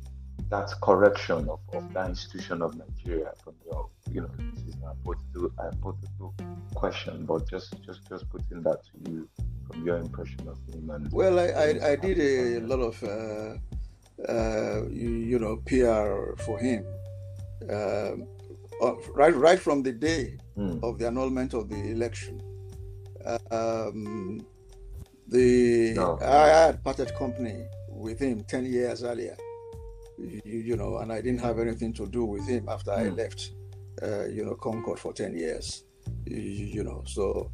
that 0.49 0.71
correction 0.81 1.49
of, 1.49 1.59
of 1.73 1.93
that 1.93 2.09
institution 2.09 2.61
of 2.61 2.77
nigeria 2.77 3.31
from 3.43 3.53
your 3.65 3.89
you 4.11 4.21
know 4.21 4.29
this 4.53 4.63
is 4.63 4.81
a 4.81 4.87
hypothetical, 4.87 5.51
hypothetical 5.57 6.33
question 6.73 7.25
but 7.25 7.49
just 7.49 7.73
just 7.85 8.07
just 8.07 8.29
putting 8.29 8.61
that 8.63 8.79
to 8.83 9.11
you 9.11 9.27
from 9.67 9.85
your 9.85 9.97
impression 9.97 10.47
of 10.47 10.57
him 10.73 10.89
and 10.89 11.11
well 11.11 11.39
i 11.39 11.47
i, 11.47 11.91
I 11.91 11.95
did 11.95 12.19
a 12.19 12.59
lot 12.65 12.79
of 12.79 13.03
uh, 13.03 13.57
uh, 14.31 14.87
you, 14.89 15.09
you, 15.09 15.39
know 15.39 15.57
pr 15.57 16.41
for 16.41 16.57
him. 16.57 16.83
Uh, 17.69 18.13
right 19.13 19.35
right 19.35 19.59
from 19.59 19.83
the 19.83 19.91
day 19.91 20.37
mm. 20.57 20.83
of 20.83 20.97
the 20.97 21.07
annulment 21.07 21.53
of 21.53 21.69
the 21.69 21.91
election. 21.91 22.41
Um, 23.51 24.45
the 25.27 25.93
no. 25.95 26.17
I 26.21 26.47
had 26.47 26.83
parted 26.83 27.13
company 27.15 27.65
with 27.89 28.19
him 28.19 28.43
ten 28.43 28.65
years 28.65 29.03
earlier, 29.03 29.35
you, 30.17 30.41
you, 30.43 30.77
know, 30.77 30.97
and 30.97 31.11
I 31.11 31.21
didn't 31.21 31.41
have 31.41 31.59
anything 31.59 31.93
to 31.93 32.07
do 32.07 32.23
with 32.23 32.47
him 32.47 32.69
after 32.69 32.91
mm. 32.91 32.97
I 32.97 33.09
hmm. 33.09 33.15
left, 33.15 33.51
uh, 34.01 34.25
you 34.25 34.45
know, 34.45 34.55
Concord 34.55 34.99
for 34.99 35.13
ten 35.13 35.35
years, 35.35 35.83
you, 36.25 36.37
you 36.37 36.83
know. 36.83 37.03
So, 37.05 37.51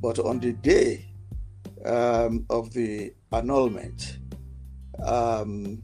but 0.00 0.18
on 0.18 0.40
the 0.40 0.52
day 0.54 1.06
um, 1.84 2.46
of 2.48 2.72
the 2.72 3.12
annulment, 3.32 4.18
um, 5.04 5.82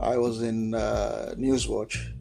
I 0.00 0.16
was 0.16 0.42
in 0.42 0.74
uh, 0.74 1.34
Newswatch 1.36 2.14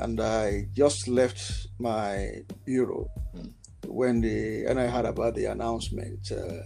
and 0.00 0.20
I 0.20 0.68
just 0.74 1.08
left 1.08 1.68
my 1.78 2.42
bureau 2.64 3.10
mm. 3.34 3.52
when 3.86 4.20
the 4.20 4.66
and 4.66 4.78
I 4.78 4.86
heard 4.86 5.04
about 5.06 5.34
the 5.34 5.46
announcement. 5.46 6.32
Uh, 6.32 6.62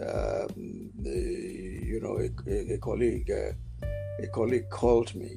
um, 0.00 0.90
the, 0.98 1.80
you 1.84 2.00
know, 2.00 2.18
a, 2.18 2.74
a 2.74 2.78
colleague, 2.78 3.30
uh, 3.30 3.52
a 4.22 4.26
colleague 4.28 4.68
called 4.70 5.14
me 5.14 5.36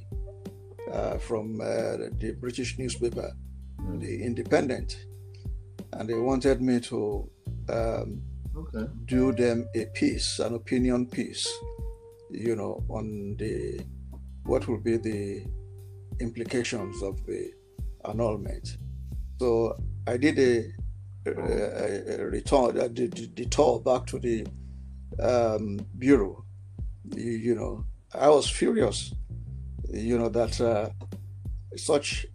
uh, 0.92 1.18
from 1.18 1.60
uh, 1.62 1.98
the 2.20 2.36
British 2.40 2.78
newspaper, 2.78 3.32
mm. 3.82 4.00
the 4.00 4.24
Independent, 4.24 5.06
and 5.94 6.10
they 6.10 6.16
wanted 6.16 6.62
me 6.62 6.80
to 6.80 7.30
um, 7.70 8.22
okay. 8.56 8.90
do 9.06 9.32
them 9.32 9.68
a 9.76 9.86
piece, 9.88 10.40
an 10.40 10.56
opinion 10.56 11.06
piece, 11.06 11.48
you 12.32 12.56
know, 12.56 12.84
on 12.90 13.36
the 13.38 13.80
what 14.44 14.68
will 14.68 14.80
be 14.80 14.98
the 14.98 15.44
implications 16.20 17.02
of 17.02 17.26
the 17.26 17.52
annulment. 18.06 18.78
So 19.40 19.78
I 20.08 20.18
did 20.18 20.40
a, 20.40 20.72
a, 21.26 22.22
a 22.22 22.26
return, 22.26 22.76
the 22.76 23.48
tour 23.50 23.80
back 23.80 24.06
to 24.08 24.20
the 24.20 24.48
um, 25.22 25.80
bureau, 25.98 26.44
you, 27.16 27.32
you, 27.32 27.56
know, 27.56 27.86
I 28.14 28.30
was 28.30 28.50
furious, 28.50 29.14
you 29.90 30.18
know, 30.18 30.30
that 30.30 30.60
uh, 30.62 30.90
such 31.76 32.26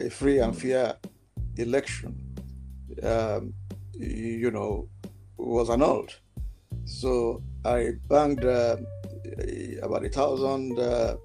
a 0.00 0.10
free 0.10 0.38
and 0.38 0.56
fair 0.56 0.96
election, 1.56 2.34
um, 3.02 3.54
you 3.94 4.50
know, 4.50 4.88
was 5.36 5.70
annulled. 5.70 6.14
So 6.84 7.42
I 7.64 7.92
banged 8.08 8.44
uh, 8.44 8.76
about 9.82 10.04
a 10.04 10.08
thousand 10.08 10.78
uh, 10.78 11.16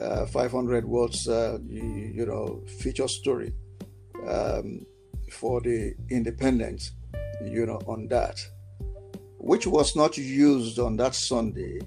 uh, 0.00 0.26
500 0.26 0.84
words, 0.84 1.28
uh, 1.28 1.58
you, 1.68 2.12
you, 2.14 2.26
know, 2.26 2.62
feature 2.78 3.08
story 3.08 3.52
um, 4.28 4.86
for 5.30 5.60
the 5.60 5.94
independence, 6.10 6.92
you 7.44 7.66
know, 7.66 7.80
on 7.86 8.08
that, 8.08 8.40
which 9.38 9.66
was 9.66 9.94
not 9.96 10.16
used 10.16 10.78
on 10.78 10.96
that 10.96 11.14
Sunday 11.14 11.80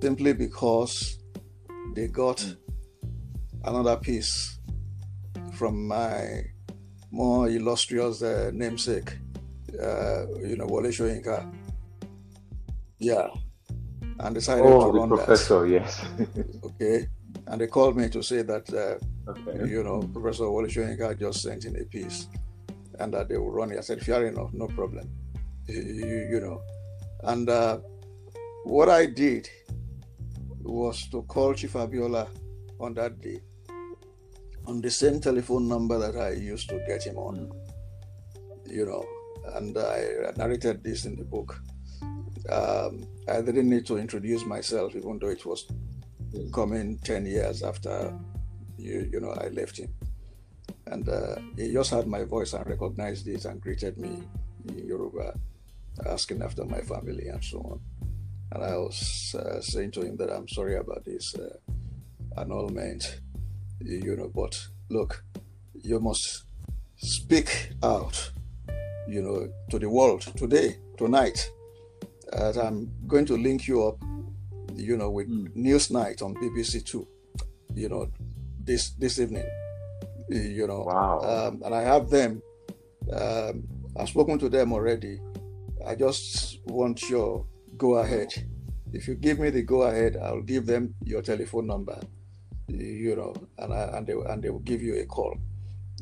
simply 0.00 0.32
because 0.32 1.18
they 1.94 2.06
got 2.06 2.38
mm. 2.38 2.56
another 3.64 3.96
piece 3.96 4.58
from 5.52 5.86
my 5.86 6.42
more 7.10 7.48
illustrious 7.48 8.22
uh, 8.22 8.50
namesake, 8.54 9.18
uh, 9.82 10.26
you 10.38 10.56
know, 10.56 10.66
Wole 10.66 10.84
Soyinka. 10.84 11.52
Yeah. 12.98 13.28
And 14.22 14.34
decided 14.34 14.64
oh, 14.66 14.86
to 14.86 14.92
the 14.92 14.98
run 14.98 15.08
professor, 15.08 15.60
that. 15.62 15.70
yes. 15.70 16.04
okay. 16.64 17.08
And 17.46 17.60
they 17.60 17.66
called 17.66 17.96
me 17.96 18.08
to 18.10 18.22
say 18.22 18.42
that, 18.42 18.68
uh, 18.72 19.30
okay. 19.30 19.68
you 19.68 19.82
know, 19.82 20.00
Professor 20.12 20.48
Wole 20.48 20.66
Soyinka 20.66 21.18
just 21.18 21.42
sent 21.42 21.64
in 21.64 21.76
a 21.80 21.84
piece 21.84 22.28
and 22.98 23.14
that 23.14 23.28
they 23.28 23.38
will 23.38 23.50
run 23.50 23.72
it. 23.72 23.78
I 23.78 23.80
said, 23.80 24.02
fair 24.04 24.26
enough, 24.26 24.52
no 24.52 24.66
problem. 24.68 25.08
You, 25.66 26.28
you 26.30 26.40
know. 26.40 26.60
And 27.24 27.48
uh, 27.48 27.78
what 28.64 28.88
I 28.88 29.06
did 29.06 29.48
was 30.62 31.08
to 31.08 31.22
call 31.22 31.54
Chief 31.54 31.72
Abiola 31.72 32.28
on 32.78 32.94
that 32.94 33.20
day 33.20 33.40
on 34.66 34.80
the 34.80 34.90
same 34.90 35.20
telephone 35.20 35.66
number 35.66 35.98
that 35.98 36.16
I 36.16 36.32
used 36.32 36.68
to 36.68 36.78
get 36.86 37.04
him 37.04 37.16
on. 37.16 37.50
You 38.66 38.86
know, 38.86 39.04
and 39.54 39.76
I 39.76 40.32
narrated 40.36 40.84
this 40.84 41.06
in 41.06 41.16
the 41.16 41.24
book. 41.24 41.60
Um, 42.50 43.04
I 43.28 43.40
didn't 43.42 43.68
need 43.68 43.86
to 43.86 43.98
introduce 43.98 44.44
myself, 44.44 44.94
even 44.96 45.18
though 45.18 45.28
it 45.28 45.44
was 45.44 45.66
coming 46.52 46.98
10 46.98 47.26
years 47.26 47.62
after 47.62 48.16
you, 48.78 49.08
you 49.12 49.20
know 49.20 49.32
I 49.32 49.48
left 49.48 49.78
him. 49.78 49.92
And 50.86 51.08
uh, 51.08 51.36
he 51.56 51.72
just 51.72 51.90
heard 51.90 52.06
my 52.06 52.24
voice 52.24 52.52
and 52.52 52.66
recognized 52.66 53.28
it 53.28 53.44
and 53.44 53.60
greeted 53.60 53.98
me 53.98 54.22
in 54.68 54.86
Yoruba, 54.86 55.38
asking 56.06 56.42
after 56.42 56.64
my 56.64 56.80
family 56.80 57.28
and 57.28 57.42
so 57.44 57.58
on. 57.58 57.80
And 58.52 58.64
I 58.64 58.76
was 58.76 59.34
uh, 59.38 59.60
saying 59.60 59.92
to 59.92 60.02
him 60.02 60.16
that 60.16 60.30
I'm 60.30 60.48
sorry 60.48 60.76
about 60.76 61.04
this 61.04 61.34
uh, 61.36 61.56
annulment, 62.40 63.20
you 63.80 64.16
know, 64.16 64.30
but 64.34 64.60
look, 64.88 65.24
you 65.74 66.00
must 66.00 66.44
speak 66.96 67.70
out, 67.82 68.32
you 69.08 69.22
know, 69.22 69.48
to 69.70 69.78
the 69.78 69.88
world 69.88 70.22
today, 70.36 70.76
tonight. 70.98 71.50
That 72.32 72.56
I'm 72.56 72.90
going 73.06 73.26
to 73.26 73.36
link 73.36 73.66
you 73.66 73.86
up, 73.86 73.98
you 74.74 74.96
know, 74.96 75.10
with 75.10 75.28
mm. 75.28 75.48
Newsnight 75.56 76.22
on 76.22 76.34
BBC 76.34 76.84
Two, 76.84 77.06
you 77.74 77.88
know, 77.88 78.08
this 78.62 78.90
this 78.90 79.18
evening, 79.18 79.48
you 80.28 80.66
know. 80.66 80.82
Wow. 80.86 81.20
Um, 81.20 81.62
and 81.64 81.74
I 81.74 81.82
have 81.82 82.08
them. 82.08 82.42
Um, 83.12 83.64
I've 83.98 84.08
spoken 84.08 84.38
to 84.38 84.48
them 84.48 84.72
already. 84.72 85.20
I 85.86 85.94
just 85.94 86.60
want 86.66 87.08
your 87.10 87.46
go 87.76 87.94
ahead. 87.94 88.32
If 88.92 89.08
you 89.08 89.14
give 89.14 89.38
me 89.38 89.50
the 89.50 89.62
go 89.62 89.82
ahead, 89.82 90.16
I'll 90.16 90.42
give 90.42 90.66
them 90.66 90.94
your 91.04 91.22
telephone 91.22 91.66
number, 91.66 91.98
you 92.68 93.16
know, 93.16 93.34
and 93.58 93.72
I, 93.72 93.96
and 93.96 94.06
they 94.06 94.12
and 94.12 94.42
they 94.42 94.50
will 94.50 94.60
give 94.60 94.82
you 94.82 95.00
a 95.00 95.06
call, 95.06 95.36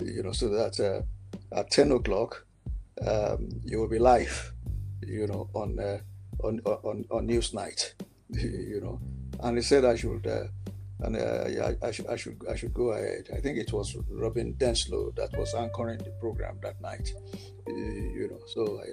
you 0.03 0.23
know, 0.23 0.33
so 0.33 0.49
that 0.49 0.81
uh, 0.81 1.59
at 1.59 1.71
ten 1.71 1.93
o'clock 1.93 2.45
um, 3.07 3.49
you 3.65 3.79
will 3.79 3.89
be 3.89 3.99
live, 3.99 4.53
you 5.07 5.27
know, 5.27 5.49
on 5.55 5.79
uh, 5.79 5.99
on 6.43 6.61
on 6.65 7.05
on 7.11 7.29
Newsnight, 7.29 7.95
you 8.31 8.81
know, 8.81 9.01
and 9.43 9.59
he 9.59 9.63
said 9.63 9.85
I 9.85 9.97
should. 9.97 10.27
Uh, 10.27 10.45
and 11.01 11.17
uh, 11.17 11.45
yeah, 11.49 11.73
I, 11.81 11.93
should 11.93 12.09
I 12.09 12.17
should 12.17 12.43
I 12.51 12.57
should 12.57 12.75
go 12.75 12.91
ahead. 12.91 13.29
I 13.33 13.39
think 13.39 13.57
it 13.57 13.73
was 13.73 13.97
Robin 14.11 14.55
Denselow 14.55 15.15
that 15.15 15.31
was 15.39 15.55
anchoring 15.55 15.99
the 15.99 16.11
program 16.19 16.59
that 16.63 16.81
night, 16.81 17.13
you 17.69 18.29
know. 18.29 18.41
So 18.49 18.81
I 18.83 18.89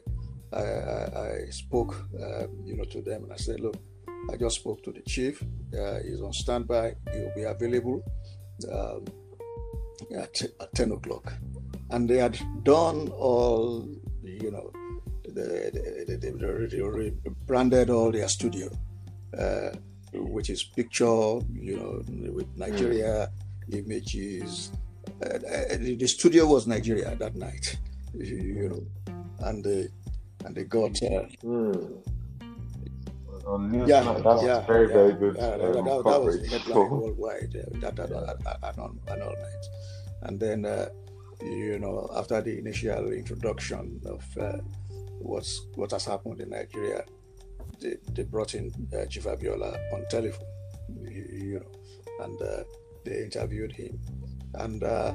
I, 0.53 0.61
I, 0.61 1.49
spoke, 1.49 2.05
uh, 2.21 2.47
you 2.63 2.77
know, 2.77 2.83
to 2.85 3.01
them, 3.01 3.23
and 3.23 3.33
I 3.33 3.37
said, 3.37 3.59
"Look, 3.59 3.77
I 4.31 4.37
just 4.37 4.57
spoke 4.57 4.83
to 4.83 4.91
the 4.91 5.01
chief. 5.01 5.43
Uh, 5.77 5.99
he's 6.03 6.21
on 6.21 6.31
standby. 6.31 6.95
He 7.11 7.19
will 7.19 7.33
be 7.35 7.43
available 7.43 8.03
um, 8.71 9.05
at, 10.15 10.41
at 10.61 10.73
ten 10.75 10.91
o'clock." 10.91 11.33
And 11.89 12.09
they 12.09 12.17
had 12.17 12.37
done 12.63 13.09
all, 13.09 13.87
you 14.23 14.51
know, 14.51 14.71
they, 15.35 15.69
they, 16.07 16.15
they, 16.15 16.31
they 16.31 17.11
branded 17.45 17.89
all 17.89 18.11
their 18.11 18.27
studio, 18.27 18.69
uh, 19.37 19.69
which 20.13 20.49
is 20.49 20.63
picture, 20.63 21.39
you 21.53 21.77
know, 21.77 22.31
with 22.31 22.47
Nigeria 22.55 23.29
images. 23.71 24.71
Uh, 25.21 25.37
the 25.77 26.07
studio 26.07 26.45
was 26.45 26.67
Nigeria 26.67 27.15
that 27.15 27.35
night, 27.35 27.77
you 28.13 28.69
know, 28.69 29.13
and 29.47 29.63
they 29.63 29.87
and 30.45 30.55
they 30.55 30.63
got. 30.63 30.91
Uh, 31.03 31.25
mm. 31.43 32.01
On 33.45 33.87
yeah, 33.87 34.01
that's 34.23 34.41
yeah, 34.41 34.65
very, 34.65 34.87
yeah, 34.87 34.93
very 34.93 35.13
good. 35.13 35.37
Um, 35.37 35.59
that, 35.59 35.85
that 35.85 35.85
was 35.85 36.03
coverage. 36.03 36.51
headline 36.51 36.89
worldwide. 36.89 37.55
Uh, 37.55 37.79
that, 37.79 37.95
that, 37.95 38.09
that, 38.09 38.61
that, 38.61 38.79
on, 38.79 38.99
on 39.07 39.21
all 39.21 39.35
night, 39.35 39.65
and 40.23 40.39
then 40.39 40.65
uh, 40.65 40.89
you 41.41 41.77
know 41.77 42.09
after 42.15 42.41
the 42.41 42.57
initial 42.57 43.11
introduction 43.11 44.01
of 44.07 44.23
uh, 44.39 44.57
what's 45.19 45.67
what 45.75 45.91
has 45.91 46.05
happened 46.05 46.41
in 46.41 46.49
Nigeria, 46.49 47.03
they, 47.81 47.95
they 48.13 48.23
brought 48.23 48.55
in 48.55 48.71
uh, 48.93 49.05
Chief 49.05 49.23
Abiola 49.23 49.77
on 49.93 50.05
telephone, 50.09 50.47
you, 51.03 51.25
you 51.31 51.59
know, 51.59 52.25
and 52.25 52.41
uh, 52.41 52.63
they 53.03 53.23
interviewed 53.23 53.71
him, 53.71 53.99
and 54.55 54.83
uh, 54.83 55.13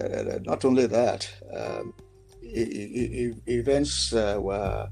uh 0.00 0.38
not 0.44 0.64
only 0.64 0.86
that. 0.86 1.28
Um, 1.54 1.94
events 2.52 4.12
uh, 4.12 4.36
were 4.40 4.88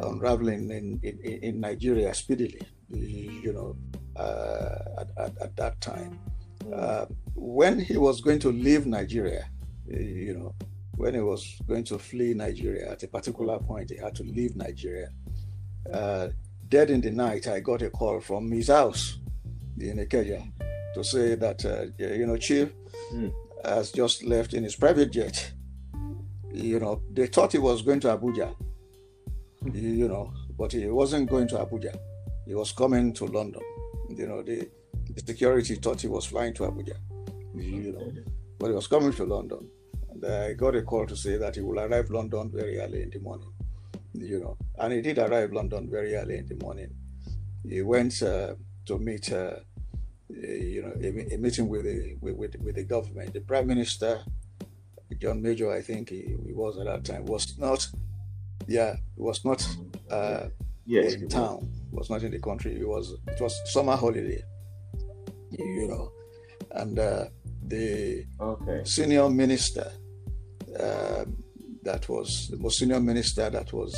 unraveling 0.00 0.70
in, 0.70 1.00
in, 1.02 1.18
in, 1.42 1.60
Nigeria 1.60 2.14
speedily, 2.14 2.62
you 2.90 3.52
know, 3.52 3.76
uh, 4.16 5.00
at, 5.00 5.08
at, 5.18 5.42
at, 5.42 5.56
that 5.56 5.80
time. 5.80 6.18
Uh, 6.74 7.06
when 7.34 7.78
he 7.78 7.96
was 7.96 8.20
going 8.20 8.38
to 8.38 8.52
leave 8.52 8.86
Nigeria, 8.86 9.48
you 9.86 10.34
know, 10.34 10.54
when 11.02 11.14
he 11.14 11.20
was 11.20 11.42
going 11.66 11.84
to 11.84 11.98
flee 11.98 12.32
Nigeria 12.34 12.92
at 12.92 13.02
a 13.02 13.08
particular 13.08 13.58
point, 13.58 13.90
he 13.90 13.96
had 13.96 14.14
to 14.14 14.22
leave 14.22 14.54
Nigeria. 14.56 15.08
Uh, 15.92 16.28
dead 16.68 16.90
in 16.90 17.00
the 17.00 17.10
night, 17.10 17.46
I 17.48 17.58
got 17.60 17.82
a 17.82 17.90
call 17.90 18.20
from 18.20 18.50
his 18.50 18.68
house 18.68 19.18
in 19.78 19.98
Ikeja 19.98 20.40
to 20.94 21.02
say 21.02 21.34
that, 21.34 21.64
uh, 21.64 21.86
you 21.98 22.26
know, 22.26 22.36
Chief 22.36 22.68
mm. 23.12 23.32
has 23.64 23.90
just 23.90 24.22
left 24.24 24.54
in 24.54 24.62
his 24.62 24.76
private 24.76 25.10
jet 25.10 25.52
you 26.52 26.78
know, 26.78 27.00
they 27.12 27.26
thought 27.26 27.52
he 27.52 27.58
was 27.58 27.82
going 27.82 28.00
to 28.00 28.08
Abuja, 28.08 28.54
you 29.72 30.08
know, 30.08 30.32
but 30.58 30.72
he 30.72 30.86
wasn't 30.86 31.30
going 31.30 31.48
to 31.48 31.56
Abuja. 31.56 31.96
He 32.46 32.54
was 32.54 32.72
coming 32.72 33.12
to 33.14 33.24
London. 33.24 33.62
You 34.10 34.26
know, 34.26 34.42
the, 34.42 34.68
the 35.10 35.20
security 35.20 35.76
thought 35.76 36.00
he 36.00 36.08
was 36.08 36.26
flying 36.26 36.52
to 36.54 36.64
Abuja, 36.64 36.96
you 37.54 37.92
know, 37.92 38.12
but 38.58 38.68
he 38.68 38.74
was 38.74 38.86
coming 38.86 39.12
to 39.14 39.24
London. 39.24 39.68
And 40.12 40.24
I 40.26 40.52
got 40.54 40.76
a 40.76 40.82
call 40.82 41.06
to 41.06 41.16
say 41.16 41.36
that 41.36 41.56
he 41.56 41.60
will 41.62 41.80
arrive 41.80 42.10
London 42.10 42.50
very 42.52 42.78
early 42.78 43.02
in 43.02 43.10
the 43.10 43.18
morning, 43.18 43.52
you 44.14 44.40
know, 44.40 44.56
and 44.78 44.92
he 44.92 45.00
did 45.00 45.18
arrive 45.18 45.52
London 45.52 45.88
very 45.90 46.14
early 46.14 46.38
in 46.38 46.46
the 46.46 46.56
morning. 46.56 46.90
He 47.68 47.82
went 47.82 48.22
uh, 48.22 48.54
to 48.86 48.98
meet, 48.98 49.32
uh, 49.32 49.56
you 50.28 50.82
know, 50.82 50.92
a, 51.00 51.34
a 51.34 51.38
meeting 51.38 51.68
with 51.68 51.84
the 51.84 52.16
with, 52.20 52.56
with 52.60 52.74
the 52.74 52.84
government, 52.84 53.32
the 53.32 53.40
prime 53.40 53.66
minister 53.66 54.22
John 55.22 55.42
Major, 55.42 55.72
I 55.72 55.80
think 55.80 56.10
he, 56.10 56.36
he, 56.46 56.52
was 56.52 56.78
at 56.78 56.86
that 56.86 57.04
time, 57.04 57.24
was 57.26 57.56
not, 57.58 57.86
yeah, 58.66 58.96
was 59.16 59.44
not 59.44 59.66
uh, 60.10 60.48
yes, 60.86 61.14
in 61.14 61.28
town, 61.28 61.68
was. 61.90 62.08
was. 62.08 62.10
not 62.10 62.22
in 62.22 62.32
the 62.32 62.40
country. 62.40 62.74
It 62.74 62.86
was 62.86 63.14
it 63.28 63.40
was 63.40 63.60
summer 63.72 63.96
holiday, 63.96 64.42
you 65.50 65.88
know, 65.88 66.12
and 66.72 66.98
uh, 66.98 67.26
the 67.66 68.24
okay. 68.40 68.82
senior 68.84 69.28
minister 69.30 69.92
um, 70.78 71.36
that 71.82 72.08
was 72.08 72.48
the 72.48 72.58
most 72.58 72.78
senior 72.78 73.00
minister 73.00 73.50
that 73.50 73.72
was 73.72 73.94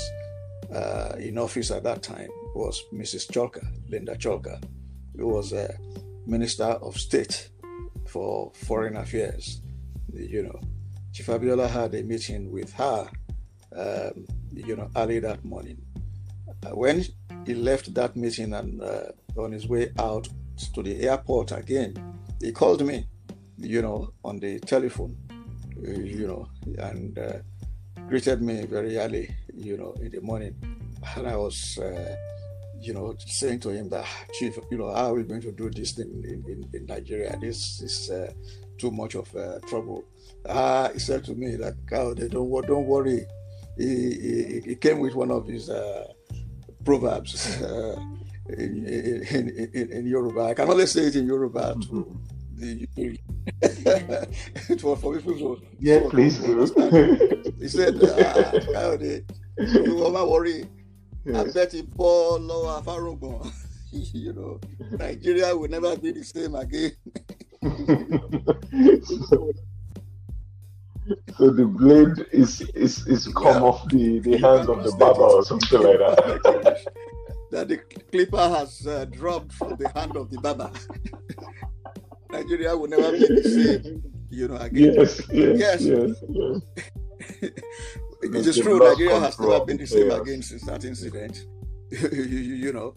uh, 0.75 1.15
in 1.19 1.39
office 1.39 1.71
at 1.71 1.83
that 1.85 2.03
time 2.03 2.29
was 2.55 2.83
Mrs. 2.93 3.31
Chalker, 3.31 3.67
Lynda 3.91 4.17
Chalker, 4.19 4.61
who 5.17 5.29
was 5.29 5.53
a 5.53 5.77
minister 6.27 6.65
of 6.65 6.97
state 6.97 7.51
for 8.07 8.53
foreign 8.55 8.97
affairs, 8.97 9.61
you 10.13 10.43
know. 10.43 10.61
Chief 11.13 11.27
Abiola 11.27 11.69
had 11.69 11.95
a 11.95 12.03
meeting 12.03 12.51
with 12.51 12.73
her, 12.73 13.09
um, 13.77 14.27
you 14.53 14.77
know, 14.77 14.91
early 14.97 15.21
that 15.21 15.45
morning. 15.45 15.81
Uh, 16.67 16.71
when 16.71 17.05
he 17.47 17.55
left 17.55 17.95
that 17.95 18.17
meeting 18.17 18.53
and 18.53 18.83
uh, 18.83 19.13
on 19.37 19.53
his 19.53 19.69
way 19.69 19.93
out 19.99 20.29
to 20.75 20.83
the 20.83 21.09
airport 21.09 21.53
again, 21.53 21.95
he 22.41 22.53
called 22.53 22.85
me, 22.85 23.07
you 23.59 23.83
know, 23.83 24.13
on 24.25 24.39
the 24.41 24.59
telephone, 24.61 25.17
uh, 25.24 25.24
you 25.93 26.27
know, 26.27 26.49
and 26.79 27.19
uh, 27.19 27.39
greeted 28.09 28.43
me 28.43 28.65
very 28.67 28.97
early, 28.99 29.35
you 29.55 29.77
know, 29.77 29.95
in 30.01 30.11
the 30.11 30.21
morning. 30.21 30.55
And 31.17 31.27
I 31.27 31.37
was, 31.37 31.79
uh, 31.79 32.17
you 32.81 32.95
know, 32.95 33.15
saying 33.27 33.61
to 33.61 33.71
him 33.71 33.89
that, 33.91 34.07
Chief, 34.35 34.59
you 34.71 34.79
know, 34.79 34.93
how 34.93 35.11
are 35.11 35.15
we 35.15 35.23
going 35.23 35.43
to 35.43 35.53
do 35.53 35.71
this 35.71 35.93
thing 35.93 36.23
in, 36.25 36.45
in, 36.51 36.69
in 36.73 36.87
Nigeria? 36.87 37.37
This 37.41 37.81
is 37.81 38.11
uh, 38.11 38.33
too 38.79 38.91
much 38.91 39.15
of 39.15 39.35
uh, 39.37 39.59
trouble. 39.69 40.05
Ah, 40.49 40.91
he 40.93 40.99
said 40.99 41.25
to 41.25 41.35
me 41.35 41.57
that, 41.57 41.75
"Kayode 41.87 42.31
don't 42.31 42.67
don't 42.67 42.87
worry." 42.87 43.27
He, 43.77 43.87
he, 43.87 44.61
he 44.67 44.75
came 44.77 45.01
with 45.01 45.15
one 45.15 45.31
of 45.31 45.47
his 45.49 45.69
uh, 45.69 46.07
proverbs 46.85 47.61
uh, 47.63 47.97
in, 48.51 48.87
in, 48.87 49.71
in, 49.75 49.93
in, 49.93 50.07
Yoruba. 50.07 50.43
I 50.43 50.55
can 50.55 50.69
only 50.69 50.87
say 50.87 51.07
it 51.07 51.17
in 51.17 51.27
Yoruba 51.27 51.75
to 51.89 52.21
the 52.57 52.87
it 53.87 54.83
was 54.83 55.01
for 55.01 55.17
people 55.17 55.57
to 55.57 55.63
yeah, 55.79 56.01
please 56.09 56.39
He 57.61 57.69
said, 57.69 57.95
ah, 58.03 58.53
"Kayode 58.75 59.25
don't 59.57 60.31
worry." 60.31 60.67
Yes. 61.25 61.37
I 61.37 61.53
bet 61.53 61.73
he 61.73 61.83
ball 61.83 62.39
lower 62.39 62.83
Farogon. 62.83 63.51
you 63.93 64.33
know, 64.33 64.61
Nigeria 64.99 65.57
will 65.57 65.69
never 65.69 65.97
be 65.97 66.13
the 66.13 66.25
same 66.25 66.55
again. 66.55 66.93
so 71.37 71.51
the 71.51 71.65
blade 71.65 72.27
is 72.33 72.61
is 72.75 73.07
is 73.07 73.29
come 73.29 73.57
yeah. 73.57 73.61
off 73.63 73.89
the 73.89 74.19
the 74.21 74.37
hands 74.39 74.69
of 74.69 74.85
the 74.85 74.93
barber 74.99 75.23
or 75.23 75.45
something 75.45 75.81
like 75.81 75.99
that. 75.99 76.81
that 77.51 77.69
the 77.69 77.79
clipper 78.11 78.49
has 78.49 78.87
uh, 78.87 79.05
dropped 79.07 79.53
from 79.53 79.77
the 79.77 79.89
hand 79.91 80.17
of 80.17 80.31
the 80.31 80.39
barber. 80.41 80.71
Nigeria 82.35 82.77
will 82.77 82.89
never 82.89 83.13
be 83.13 83.19
the 83.19 83.43
same, 83.43 84.03
you 84.31 84.49
know. 84.49 84.57
Again. 84.57 84.95
Yes, 84.95 85.23
yes, 85.33 85.59
yes. 85.59 85.81
yes, 85.83 86.17
yes. 86.29 87.53
it 88.23 88.47
is 88.47 88.59
true. 88.59 88.79
Nigeria 88.79 89.21
has 89.21 89.39
never 89.39 89.65
been 89.65 89.77
the 89.79 89.87
same 89.87 90.09
yes. 90.11 90.21
again 90.21 90.43
since 90.43 90.63
that 90.67 90.85
incident. 90.85 91.47
you, 92.13 92.23
you, 92.65 92.73
know, 92.73 92.95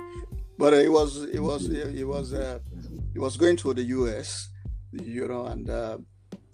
but 0.58 0.74
it 0.74 0.92
was 0.92 1.24
it 1.26 1.40
was 1.40 1.70
it 1.70 2.08
was 2.08 2.34
uh, 2.34 2.60
it 3.14 3.20
was 3.20 3.38
going 3.38 3.58
to 3.58 3.74
the 3.74 3.84
U.S. 3.84 4.50
You 4.92 5.28
know, 5.28 5.46
and. 5.46 5.70
Uh, 5.70 5.98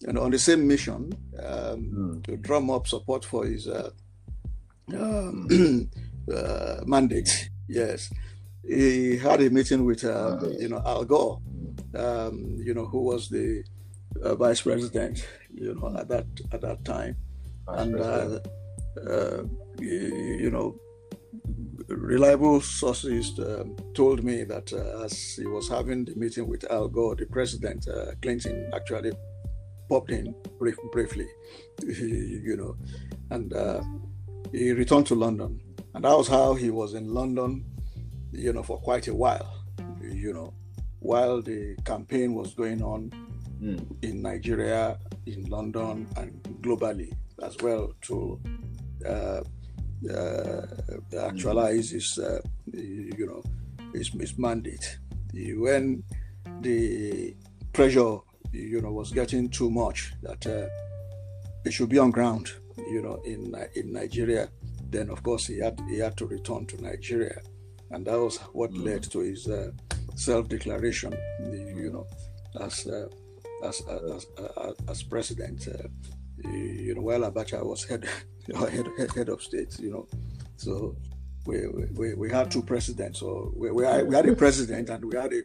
and 0.05 0.17
on 0.17 0.31
the 0.31 0.39
same 0.39 0.67
mission 0.67 1.13
um, 1.39 1.79
mm. 1.95 2.23
to 2.25 2.37
drum 2.37 2.69
up 2.69 2.87
support 2.87 3.23
for 3.23 3.45
his 3.45 3.67
uh, 3.67 3.89
um, 4.93 5.89
uh, 6.33 6.81
mandate. 6.85 7.49
Yes, 7.67 8.11
he 8.67 9.17
had 9.17 9.41
a 9.41 9.49
meeting 9.49 9.85
with 9.85 10.03
uh, 10.03 10.39
you 10.59 10.69
know 10.69 10.81
Al 10.85 11.05
Gore, 11.05 11.39
um, 11.95 12.55
you 12.57 12.73
know 12.73 12.85
who 12.85 13.01
was 13.01 13.29
the 13.29 13.63
uh, 14.23 14.35
vice 14.35 14.61
president, 14.61 15.25
you 15.53 15.75
know 15.75 15.95
at 15.97 16.07
that 16.07 16.25
at 16.51 16.61
that 16.61 16.83
time, 16.85 17.15
vice 17.67 17.79
and 17.79 17.99
uh, 17.99 18.39
uh, 19.09 19.43
you 19.79 20.51
know 20.51 20.75
reliable 21.87 22.61
sources 22.61 23.37
um, 23.39 23.75
told 23.93 24.23
me 24.23 24.43
that 24.43 24.71
as 25.03 25.35
he 25.35 25.45
was 25.45 25.67
having 25.67 26.05
the 26.05 26.15
meeting 26.15 26.47
with 26.47 26.69
Al 26.71 26.87
Gore, 26.87 27.15
the 27.15 27.25
president 27.25 27.87
Clinton 28.21 28.71
actually 28.73 29.11
popped 29.89 30.11
in 30.11 30.33
brief, 30.59 30.77
briefly, 30.91 31.27
you 31.83 32.55
know, 32.57 32.75
and 33.29 33.53
uh, 33.53 33.81
he 34.51 34.71
returned 34.71 35.05
to 35.07 35.15
London. 35.15 35.59
And 35.93 36.03
that 36.05 36.17
was 36.17 36.27
how 36.27 36.55
he 36.55 36.69
was 36.69 36.93
in 36.93 37.13
London, 37.13 37.65
you 38.31 38.53
know, 38.53 38.63
for 38.63 38.79
quite 38.79 39.07
a 39.07 39.13
while, 39.13 39.63
you 40.01 40.33
know, 40.33 40.53
while 41.03 41.41
the 41.41 41.75
campaign 41.85 42.33
was 42.33 42.53
going 42.53 42.81
on 42.81 43.11
mm. 43.61 43.85
in 44.01 44.21
Nigeria, 44.21 44.97
in 45.25 45.43
London, 45.45 46.07
and 46.17 46.31
globally 46.61 47.11
as 47.43 47.55
well 47.61 47.93
to 48.01 48.39
uh, 49.05 49.41
uh, 50.09 50.61
actualize 51.19 51.91
his, 51.91 52.17
uh, 52.17 52.39
you 52.71 53.25
know, 53.27 53.43
his, 53.93 54.09
his 54.09 54.37
mandate. 54.37 54.97
When 55.33 56.03
the 56.61 57.35
pressure 57.73 58.17
you 58.53 58.81
know, 58.81 58.91
was 58.91 59.11
getting 59.11 59.49
too 59.49 59.69
much 59.69 60.13
that 60.21 60.45
uh, 60.45 60.67
it 61.65 61.73
should 61.73 61.89
be 61.89 61.97
on 61.97 62.11
ground, 62.11 62.51
you 62.77 63.01
know, 63.01 63.19
in 63.25 63.53
in 63.75 63.91
Nigeria. 63.91 64.49
Then 64.89 65.09
of 65.09 65.23
course 65.23 65.47
he 65.47 65.57
had 65.59 65.81
he 65.89 65.97
had 65.97 66.15
to 66.17 66.27
return 66.27 66.67
to 66.67 66.81
Nigeria, 66.81 67.41
and 67.91 68.05
that 68.05 68.19
was 68.19 68.37
what 68.53 68.71
mm. 68.71 68.85
led 68.85 69.03
to 69.11 69.19
his 69.19 69.49
uh, 70.13 70.17
self-declaration, 70.17 71.13
you 71.51 71.91
know, 71.91 72.07
as 72.63 72.87
uh, 72.87 73.07
as, 73.63 73.81
as, 73.87 74.25
as, 74.57 74.75
as 74.89 75.03
president. 75.03 75.67
Uh, 75.67 75.87
you 76.49 76.95
know, 76.95 77.01
while 77.01 77.21
Abacha 77.21 77.63
was 77.63 77.83
head 77.89 78.05
head 78.55 78.87
head 79.15 79.29
of 79.29 79.41
state, 79.41 79.79
you 79.79 79.91
know, 79.91 80.07
so 80.57 80.95
we, 81.45 81.67
we, 81.93 82.13
we 82.13 82.31
had 82.31 82.49
two 82.49 82.63
presidents. 82.63 83.19
So 83.19 83.51
we, 83.55 83.71
we, 83.71 83.85
had, 83.85 84.07
we 84.07 84.15
had 84.15 84.27
a 84.27 84.35
president 84.43 84.89
and 84.89 85.03
we 85.05 85.17
had 85.17 85.33
a 85.33 85.41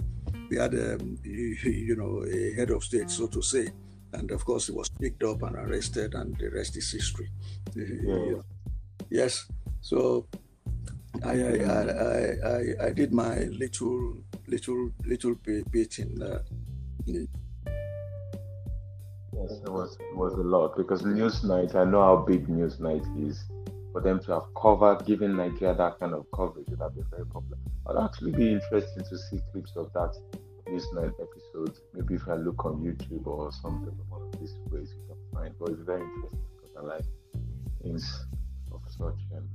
we 0.50 0.56
had 0.56 0.74
um, 0.74 1.18
you 1.24 1.96
know 1.96 2.24
a 2.24 2.54
head 2.54 2.70
of 2.70 2.82
state, 2.82 3.10
so 3.10 3.26
to 3.26 3.42
say, 3.42 3.68
and 4.14 4.30
of 4.30 4.44
course 4.44 4.66
he 4.66 4.72
was 4.72 4.88
picked 4.88 5.22
up 5.22 5.42
and 5.42 5.56
arrested, 5.56 6.14
and 6.14 6.36
the 6.38 6.48
rest 6.48 6.76
is 6.76 6.90
history. 6.90 7.30
Yeah. 7.74 8.40
Yes, 9.10 9.46
so 9.80 10.26
I 11.22 11.32
I, 11.32 11.54
I 11.58 12.48
I, 12.48 12.86
I 12.86 12.90
did 12.92 13.12
my 13.12 13.40
little 13.44 14.16
little 14.49 14.90
little 15.05 15.34
bit 15.34 15.99
in. 15.99 16.22
Uh, 16.22 16.42
Yes, 19.38 19.61
it 19.64 19.70
was 19.70 19.96
it 20.01 20.16
was 20.16 20.32
a 20.34 20.42
lot 20.42 20.76
because 20.76 21.03
Newsnight. 21.03 21.74
I 21.74 21.84
know 21.84 22.03
how 22.03 22.16
big 22.16 22.49
Newsnight 22.49 23.07
is. 23.28 23.44
For 23.92 24.03
them 24.03 24.20
to 24.24 24.32
have 24.32 24.55
covered, 24.61 25.07
given 25.07 25.36
Nigeria 25.36 25.74
that 25.74 25.99
kind 25.99 26.12
of 26.12 26.26
coverage, 26.34 26.68
would 26.68 26.80
have 26.80 26.94
been 26.94 27.07
very 27.11 27.24
popular. 27.24 27.57
I'd 27.88 28.05
actually 28.05 28.32
be 28.32 28.53
interesting 28.53 29.03
to 29.03 29.18
see 29.18 29.40
clips 29.51 29.72
of 29.76 29.92
that 29.94 30.14
Newsnight 30.66 31.14
episode. 31.14 31.78
Maybe 31.94 32.14
if 32.14 32.28
I 32.28 32.34
look 32.34 32.64
on 32.66 32.82
YouTube 32.82 33.26
or 33.26 33.51
something, 33.51 33.96
one 34.09 34.22
of 34.22 34.40
these 34.40 34.55
ways 34.70 34.92
you 34.94 35.03
can 35.09 35.16
find. 35.32 35.55
But 35.59 35.70
it's 35.70 35.82
very 35.82 36.03
interesting 36.03 36.44
because 36.57 36.76
I 36.76 36.80
like 36.82 37.05
things 37.82 38.26
of 38.72 38.80
such 38.90 39.20
um, 39.36 39.49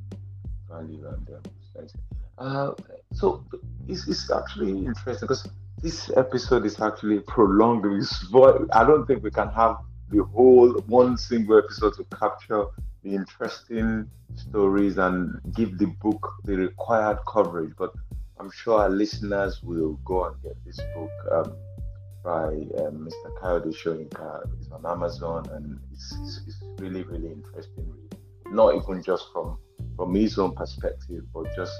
value 0.69 1.07
and 1.07 1.29
um. 1.29 2.22
Uh, 2.37 2.71
so 3.13 3.43
it's, 3.87 4.07
it's 4.07 4.31
actually 4.31 4.85
interesting 4.85 5.27
because 5.27 5.47
this 5.81 6.09
episode 6.15 6.65
is 6.65 6.79
actually 6.79 7.19
prolonged. 7.19 7.85
I 8.71 8.83
don't 8.83 9.05
think 9.05 9.23
we 9.23 9.31
can 9.31 9.49
have 9.49 9.77
the 10.09 10.23
whole 10.23 10.71
one 10.87 11.17
single 11.17 11.57
episode 11.57 11.93
to 11.95 12.05
capture 12.17 12.65
the 13.03 13.15
interesting 13.15 14.09
stories 14.35 14.97
and 14.97 15.39
give 15.53 15.77
the 15.77 15.87
book 16.01 16.33
the 16.45 16.55
required 16.55 17.17
coverage. 17.27 17.73
But 17.77 17.91
I'm 18.39 18.51
sure 18.51 18.79
our 18.79 18.89
listeners 18.89 19.61
will 19.61 19.93
go 20.05 20.25
and 20.25 20.41
get 20.41 20.55
this 20.65 20.79
book 20.95 21.11
um, 21.31 21.55
by 22.23 22.45
um, 22.81 23.07
Mr. 23.07 23.37
Kayode 23.41 23.75
Soyinka. 23.75 24.49
It's 24.59 24.71
on 24.71 24.85
Amazon 24.85 25.47
and 25.51 25.79
it's, 25.91 26.15
it's, 26.21 26.41
it's, 26.47 26.81
really, 26.81 27.03
really 27.03 27.31
interesting. 27.31 27.93
Not 28.49 28.75
even 28.75 29.03
just 29.03 29.25
from, 29.33 29.57
from 29.95 30.15
his 30.15 30.37
own 30.39 30.55
perspective, 30.55 31.23
but 31.33 31.53
just 31.55 31.73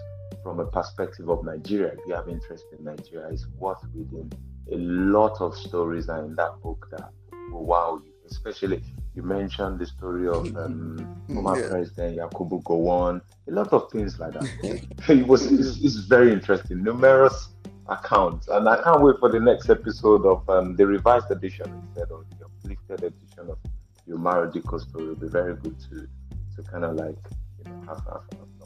from 0.43 0.59
a 0.59 0.65
perspective 0.65 1.29
of 1.29 1.43
Nigeria. 1.43 1.93
If 1.93 1.99
you 2.07 2.13
have 2.13 2.27
interest 2.29 2.65
in 2.77 2.83
Nigeria, 2.83 3.29
it's 3.29 3.47
worth 3.57 3.83
reading. 3.95 4.31
A 4.71 4.75
lot 4.75 5.41
of 5.41 5.55
stories 5.57 6.09
are 6.09 6.23
in 6.23 6.35
that 6.35 6.61
book 6.61 6.87
that 6.91 7.09
will 7.51 7.65
wow 7.65 8.01
you, 8.03 8.11
especially 8.29 8.81
you 9.15 9.23
mentioned 9.23 9.79
the 9.79 9.85
story 9.85 10.27
of 10.27 10.55
um, 10.57 11.23
former 11.27 11.59
yeah. 11.59 11.69
President 11.69 12.17
Yakubu 12.17 12.61
Gowon, 12.63 13.21
a 13.47 13.51
lot 13.51 13.71
of 13.73 13.91
things 13.91 14.19
like 14.19 14.33
that. 14.33 14.45
it 15.09 15.27
was 15.27 15.45
it's, 15.51 15.77
it's, 15.83 15.95
very 16.07 16.31
interesting, 16.31 16.83
numerous 16.83 17.49
accounts, 17.87 18.47
and 18.47 18.67
I 18.67 18.81
can't 18.81 19.01
wait 19.01 19.15
for 19.19 19.29
the 19.29 19.39
next 19.39 19.69
episode 19.69 20.25
of 20.25 20.47
um, 20.49 20.75
the 20.75 20.85
revised 20.87 21.29
edition 21.31 21.65
instead 21.87 22.11
of 22.11 22.25
the 22.37 22.45
uplifted 22.45 23.03
edition 23.13 23.49
of 23.49 23.57
your 24.05 24.17
Umaru 24.17 24.51
Dikko 24.53 24.79
story. 24.81 25.03
It'll 25.05 25.15
be 25.15 25.27
very 25.27 25.55
good 25.55 25.79
to 25.89 26.07
to 26.55 26.63
kind 26.69 26.85
of 26.85 26.95
like 26.95 27.17
you 27.59 27.71
know 27.71 27.79
have, 27.87 27.97
have, 28.05 28.23
have 28.31 28.31
someone 28.31 28.39
saying 28.39 28.59
that. 28.59 28.62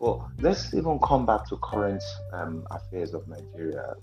Well, 0.00 0.32
let's 0.40 0.72
even 0.72 0.98
come 1.00 1.26
back 1.26 1.46
to 1.48 1.58
current 1.58 2.02
um, 2.32 2.66
affairs 2.70 3.12
of 3.12 3.28
Nigeria. 3.28 3.94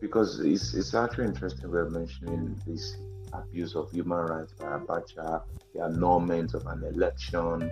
Because 0.00 0.40
it's, 0.40 0.74
it's 0.74 0.94
actually 0.94 1.26
interesting 1.26 1.70
we're 1.70 1.88
mentioning 1.88 2.60
this 2.66 2.96
abuse 3.32 3.76
of 3.76 3.88
human 3.92 4.18
rights 4.18 4.52
by 4.58 4.66
Abacha, 4.66 5.44
the 5.74 5.84
annulment 5.84 6.54
of 6.54 6.66
an 6.66 6.82
election. 6.92 7.70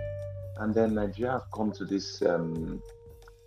And 0.58 0.72
then 0.72 0.94
Nigeria 0.94 1.32
have 1.32 1.50
come 1.52 1.72
to 1.72 1.84
this 1.84 2.22
um, 2.22 2.80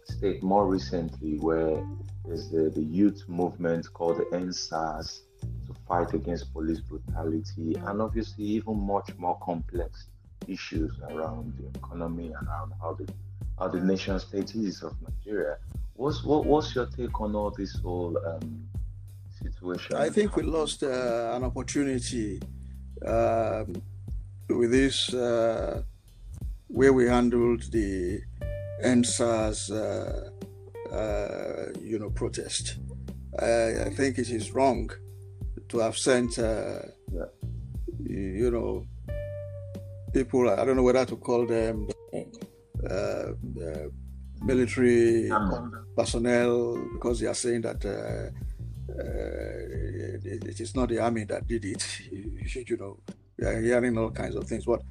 state 0.04 0.44
more 0.44 0.68
recently 0.68 1.38
where 1.38 1.82
there's 2.26 2.50
the, 2.50 2.70
the 2.76 2.84
youth 2.84 3.24
movement 3.30 3.88
called 3.94 4.18
the 4.18 4.26
EndSARS 4.36 5.22
to 5.42 5.74
fight 5.88 6.14
against 6.14 6.52
police 6.52 6.82
brutality, 6.82 7.76
and 7.86 8.02
obviously 8.02 8.44
even 8.44 8.86
much 8.86 9.16
more 9.18 9.40
complex 9.42 10.08
issues 10.48 10.92
around 11.10 11.54
the 11.58 11.80
economy 11.80 12.34
and 12.38 12.48
around 12.48 12.74
how 12.82 12.94
the 12.94 13.08
how 13.60 13.68
the 13.68 13.80
nation 13.80 14.20
state 14.20 14.56
is 14.56 14.84
of 14.84 14.94
Nigeria. 15.02 15.58
What's 15.96 16.24
what, 16.24 16.46
what's 16.46 16.76
your 16.76 16.88
take 16.88 17.20
on 17.22 17.36
all 17.36 17.52
this 17.52 17.80
whole 17.80 18.18
um, 18.26 18.68
situation? 19.42 19.96
I 19.96 20.10
think 20.10 20.36
we 20.36 20.44
lost 20.44 20.84
uh, 20.84 21.32
an 21.36 21.44
opportunity 21.44 22.42
um, 23.06 23.82
with 24.50 24.72
this 24.72 25.14
uh, 25.14 25.84
way 26.70 26.90
we 26.90 27.08
handled 27.08 27.64
the 27.72 28.22
EndSARS, 28.84 29.72
uh, 29.72 30.94
uh, 30.94 31.66
you 31.82 32.00
know, 32.00 32.10
protest. 32.10 32.78
I, 33.40 33.86
I, 33.86 33.90
think 33.90 34.18
it 34.18 34.30
is 34.30 34.52
wrong 34.52 34.92
to 35.70 35.80
have 35.80 35.98
sent, 35.98 36.38
uh, 36.38 36.80
yeah. 37.12 37.26
you 38.04 38.52
know, 38.52 38.86
people. 40.14 40.50
I 40.50 40.66
don't 40.66 40.76
know 40.76 40.84
whether 40.84 41.06
to 41.06 41.16
call 41.16 41.46
them 41.46 41.88
uh, 42.14 42.20
military 44.44 45.32
personnel 45.96 46.78
because 46.94 47.20
they 47.20 47.28
are 47.28 47.34
saying 47.34 47.62
that 47.62 47.84
uh, 47.86 48.30
uh, 48.92 50.24
it, 50.24 50.44
it 50.46 50.60
is 50.60 50.76
not 50.76 50.90
the 50.90 51.00
army 51.00 51.24
that 51.26 51.48
did 51.48 51.66
it. 51.66 51.84
You 52.68 52.78
know, 52.78 53.00
we 53.38 53.46
are 53.46 53.62
hearing 53.62 53.98
all 53.98 54.12
kinds 54.12 54.36
of 54.36 54.44
things. 54.48 54.66
But 54.66 54.82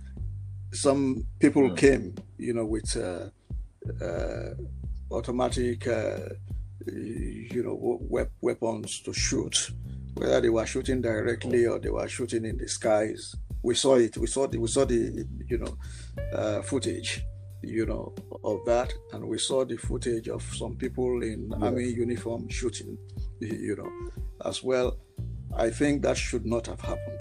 some 0.72 1.26
people 1.38 1.70
mm. 1.70 1.76
came, 1.76 2.14
you 2.38 2.55
know, 2.55 2.64
with 2.64 2.97
uh, 2.97 3.28
uh, 4.03 4.55
automatic, 5.11 5.86
uh, 5.86 6.30
you 6.86 7.62
know, 7.62 8.01
weapons 8.40 9.01
to 9.03 9.12
shoot. 9.12 9.70
Whether 10.14 10.40
they 10.40 10.49
were 10.49 10.66
shooting 10.66 11.01
directly 11.03 11.66
or 11.66 11.78
they 11.78 11.90
were 11.90 12.09
shooting 12.09 12.45
in 12.45 12.57
the 12.59 12.68
skies, 12.68 13.36
we 13.62 13.74
saw 13.74 13.97
it. 13.97 14.16
We 14.16 14.26
saw 14.26 14.47
the, 14.47 14.59
we 14.59 14.68
saw 14.68 14.84
the, 14.84 15.26
you 15.47 15.59
know, 15.59 15.76
uh, 16.32 16.62
footage 16.62 17.24
you 17.63 17.87
know, 17.87 18.15
of 18.45 18.65
that. 18.67 18.93
And 19.13 19.29
we 19.29 19.39
saw 19.39 19.65
the 19.65 19.77
footage 19.77 20.29
of 20.29 20.43
some 20.55 20.77
people 20.77 21.23
in 21.23 21.49
yes. 21.51 21.63
army 21.63 21.85
uniform 21.85 22.49
shooting, 22.49 22.99
you 23.41 23.77
know, 23.77 23.91
as 24.45 24.63
well. 24.63 24.99
I 25.57 25.71
think 25.71 26.03
that 26.03 26.17
should 26.17 26.47
not 26.47 26.67
have 26.67 26.81
happened, 26.81 27.21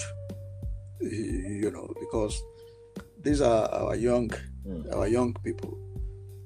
you 1.01 1.69
know, 1.71 1.93
because 1.99 2.41
these 3.21 3.41
are 3.41 3.67
our 3.69 3.95
young, 3.95 4.29
mm. 4.67 4.95
our 4.95 5.07
young 5.07 5.33
people, 5.43 5.77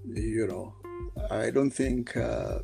you 0.05 0.47
know. 0.47 0.73
I 1.29 1.49
don't 1.49 1.71
think 1.71 2.17
uh, 2.17 2.59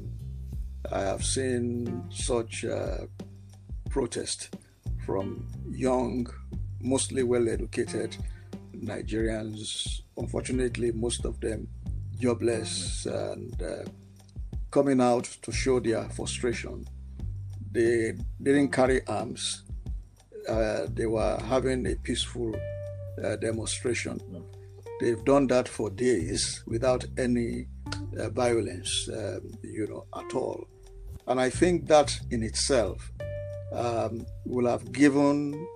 I 0.92 1.02
have 1.02 1.24
seen 1.24 2.04
such 2.10 2.66
uh, 2.66 3.06
protest 3.90 4.56
from 5.06 5.48
young, 5.70 6.28
mostly 6.82 7.24
well-educated 7.24 8.18
Nigerians, 8.82 10.02
unfortunately, 10.18 10.92
most 10.92 11.26
of 11.26 11.40
them 11.40 11.68
jobless 12.20 13.06
and 13.06 13.62
uh, 13.62 13.84
coming 14.70 15.02
out 15.02 15.26
to 15.42 15.52
show 15.52 15.80
their 15.80 16.04
frustration. 16.10 16.86
They 17.72 18.14
didn't 18.42 18.70
carry 18.72 19.06
arms. 19.08 19.64
Uh, 20.48 20.88
they 20.94 21.06
were 21.06 21.38
having 21.48 21.88
a 21.88 21.96
peaceful 21.96 22.56
uh, 23.24 23.36
demonstration. 23.38 24.20
They've 25.00 25.24
done 25.26 25.48
that 25.48 25.68
for 25.68 25.90
days 25.90 26.64
without 26.68 27.06
any 27.18 27.68
uh, 28.18 28.30
violence, 28.30 29.10
um, 29.12 29.52
you 29.64 29.88
know, 29.88 30.06
at 30.20 30.34
all. 30.36 30.68
And 31.28 31.40
I 31.40 31.50
think 31.50 31.88
that 31.88 32.20
in 32.30 32.44
itself 32.44 33.12
um, 33.74 34.26
will 34.46 34.68
have 34.68 34.92
given 34.92 35.68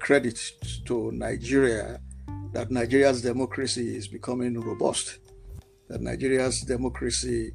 credit 0.00 0.38
to 0.86 1.10
Nigeria 1.12 2.00
that 2.52 2.70
Nigeria's 2.70 3.22
democracy 3.22 3.96
is 3.96 4.08
becoming 4.08 4.58
robust, 4.58 5.18
that 5.88 6.00
Nigeria's 6.00 6.62
democracy 6.62 7.52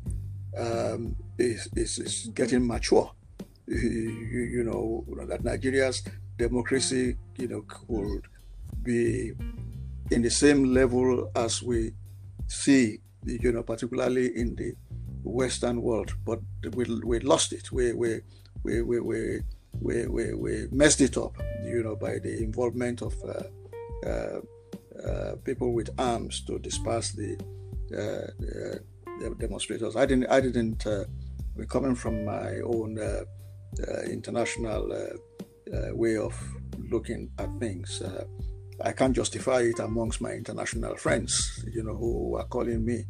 um, 0.57 1.15
is, 1.37 1.67
is, 1.75 1.99
is, 1.99 2.29
getting 2.33 2.65
mature. 2.65 3.11
You, 3.67 3.77
you, 3.77 4.63
know, 4.63 5.05
that 5.25 5.43
Nigeria's 5.43 6.03
democracy, 6.37 7.15
you 7.37 7.47
know, 7.47 7.61
could 7.67 8.23
be 8.83 9.31
in 10.11 10.21
the 10.21 10.29
same 10.29 10.73
level 10.73 11.31
as 11.35 11.63
we 11.63 11.93
see, 12.47 12.99
you 13.25 13.51
know, 13.51 13.63
particularly 13.63 14.37
in 14.37 14.55
the 14.55 14.73
Western 15.23 15.81
world. 15.81 16.13
But 16.25 16.39
we, 16.75 16.83
we 17.03 17.19
lost 17.19 17.53
it. 17.53 17.71
We, 17.71 17.93
we, 17.93 18.19
we, 18.63 18.81
we, 18.81 18.99
we, 18.99 19.39
we, 19.79 20.07
we, 20.07 20.33
we 20.33 20.67
messed 20.71 21.01
it 21.01 21.17
up, 21.17 21.37
you 21.63 21.81
know, 21.83 21.95
by 21.95 22.19
the 22.19 22.43
involvement 22.43 23.01
of 23.01 23.15
uh, 23.23 24.07
uh, 24.07 24.41
people 25.43 25.73
with 25.73 25.89
arms 25.97 26.41
to 26.45 26.59
disperse 26.59 27.11
the, 27.11 27.37
uh, 27.93 28.31
the 29.19 29.35
demonstrators. 29.37 29.95
I 29.95 30.05
didn't. 30.05 30.27
I 30.29 30.41
didn't. 30.41 30.85
Uh, 30.85 31.05
coming 31.67 31.95
from 31.95 32.25
my 32.25 32.59
own 32.63 32.97
uh, 32.97 33.23
international 34.09 34.89
way 35.93 36.17
of 36.17 36.33
looking 36.89 37.29
at 37.37 37.49
things. 37.59 38.01
I 38.83 38.91
can't 38.93 39.15
justify 39.15 39.61
it 39.61 39.79
amongst 39.79 40.21
my 40.21 40.31
international 40.31 40.95
friends, 40.97 41.63
you 41.71 41.83
know, 41.83 41.95
who 41.95 42.35
are 42.35 42.45
calling 42.45 42.83
me 42.83 43.05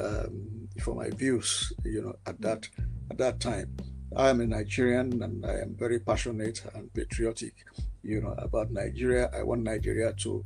um, 0.00 0.68
for 0.80 0.94
my 0.94 1.10
views, 1.10 1.72
you 1.84 2.02
know, 2.02 2.14
at 2.26 2.40
that 2.40 2.68
at 3.10 3.18
that 3.18 3.40
time. 3.40 3.76
I 4.16 4.30
am 4.30 4.40
a 4.40 4.46
Nigerian 4.46 5.22
and 5.22 5.44
I 5.44 5.58
am 5.60 5.76
very 5.78 6.00
passionate 6.00 6.64
and 6.74 6.92
patriotic, 6.92 7.54
you 8.02 8.20
know, 8.20 8.34
about 8.38 8.72
Nigeria. 8.72 9.30
I 9.32 9.42
want 9.42 9.62
Nigeria 9.62 10.12
to 10.20 10.42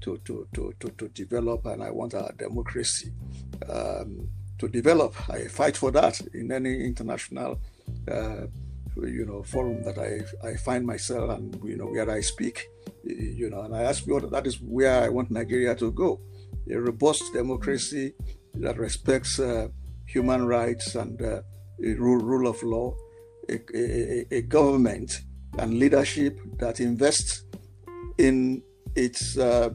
to, 0.00 0.18
to, 0.24 0.46
to, 0.54 0.72
to, 0.80 0.88
to 0.90 1.08
develop, 1.08 1.66
and 1.66 1.82
I 1.82 1.90
want 1.90 2.14
our 2.14 2.32
democracy 2.32 3.12
um, 3.68 4.28
to 4.58 4.68
develop. 4.68 5.14
I 5.30 5.46
fight 5.48 5.76
for 5.76 5.90
that 5.92 6.20
in 6.34 6.52
any 6.52 6.84
international, 6.84 7.60
uh, 8.10 8.46
you 8.96 9.24
know, 9.26 9.42
forum 9.42 9.82
that 9.84 9.98
I, 9.98 10.46
I 10.46 10.56
find 10.56 10.84
myself 10.84 11.30
and, 11.30 11.58
you 11.64 11.76
know, 11.76 11.86
where 11.86 12.10
I 12.10 12.20
speak, 12.20 12.66
you 13.04 13.50
know, 13.50 13.62
and 13.62 13.74
I 13.74 13.82
ask 13.82 14.06
you 14.06 14.14
what 14.14 14.30
that 14.30 14.46
is 14.46 14.60
where 14.60 15.02
I 15.04 15.08
want 15.08 15.30
Nigeria 15.30 15.74
to 15.76 15.92
go. 15.92 16.20
A 16.70 16.76
robust 16.76 17.32
democracy 17.32 18.14
that 18.54 18.76
respects 18.78 19.38
uh, 19.38 19.68
human 20.06 20.46
rights 20.46 20.94
and 20.94 21.20
uh, 21.22 21.42
rule, 21.78 22.18
rule 22.18 22.48
of 22.48 22.62
law, 22.62 22.94
a, 23.48 23.60
a, 23.74 24.26
a 24.30 24.42
government 24.42 25.20
and 25.58 25.78
leadership 25.78 26.38
that 26.58 26.80
invests 26.80 27.44
in 28.18 28.62
its 28.98 29.38
uh. 29.38 29.70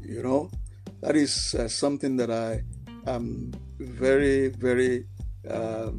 You 0.00 0.22
know, 0.22 0.50
that 1.02 1.16
is 1.16 1.54
uh, 1.54 1.68
something 1.68 2.16
that 2.16 2.30
I 2.30 2.64
am 3.06 3.52
very, 3.78 4.48
very 4.48 5.06
uh, 5.48 5.90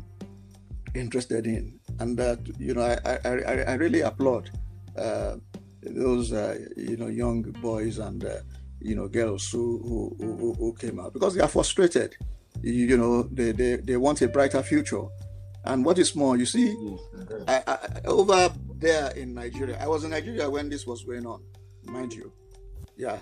interested 0.96 1.46
in, 1.46 1.80
and 2.00 2.18
that 2.18 2.40
you 2.60 2.74
know, 2.74 2.82
I 2.82 2.98
I, 3.24 3.74
I 3.74 3.74
really 3.76 4.02
applaud 4.02 4.50
uh, 4.98 5.36
those 5.84 6.34
uh, 6.34 6.58
you 6.76 6.98
know 6.98 7.08
young 7.08 7.44
boys 7.62 8.00
and 8.00 8.26
uh, 8.26 8.42
you 8.82 8.96
know 8.96 9.08
girls 9.08 9.50
who, 9.52 9.80
who, 9.84 10.16
who 10.20 10.54
who 10.54 10.74
came 10.74 11.00
out 11.00 11.14
because 11.14 11.36
they 11.36 11.42
are 11.42 11.48
frustrated. 11.48 12.16
You 12.62 12.98
know, 12.98 13.24
they 13.24 13.52
they, 13.54 13.76
they 13.78 13.98
want 13.98 14.22
a 14.22 14.28
brighter 14.28 14.64
future. 14.64 15.06
And 15.66 15.86
what 15.86 16.00
is 16.00 16.16
more, 16.16 16.38
you 16.38 16.46
see, 16.46 16.74
I, 17.48 17.62
I, 17.68 17.78
over 18.06 18.50
there 18.80 19.12
in 19.12 19.34
Nigeria, 19.34 19.78
I 19.80 19.88
was 19.88 20.04
in 20.04 20.12
Nigeria 20.12 20.50
when 20.50 20.70
this 20.70 20.88
was 20.88 21.04
going 21.04 21.26
on, 21.26 21.44
mind 21.86 22.14
you. 22.14 22.32
Yeah, 22.98 23.20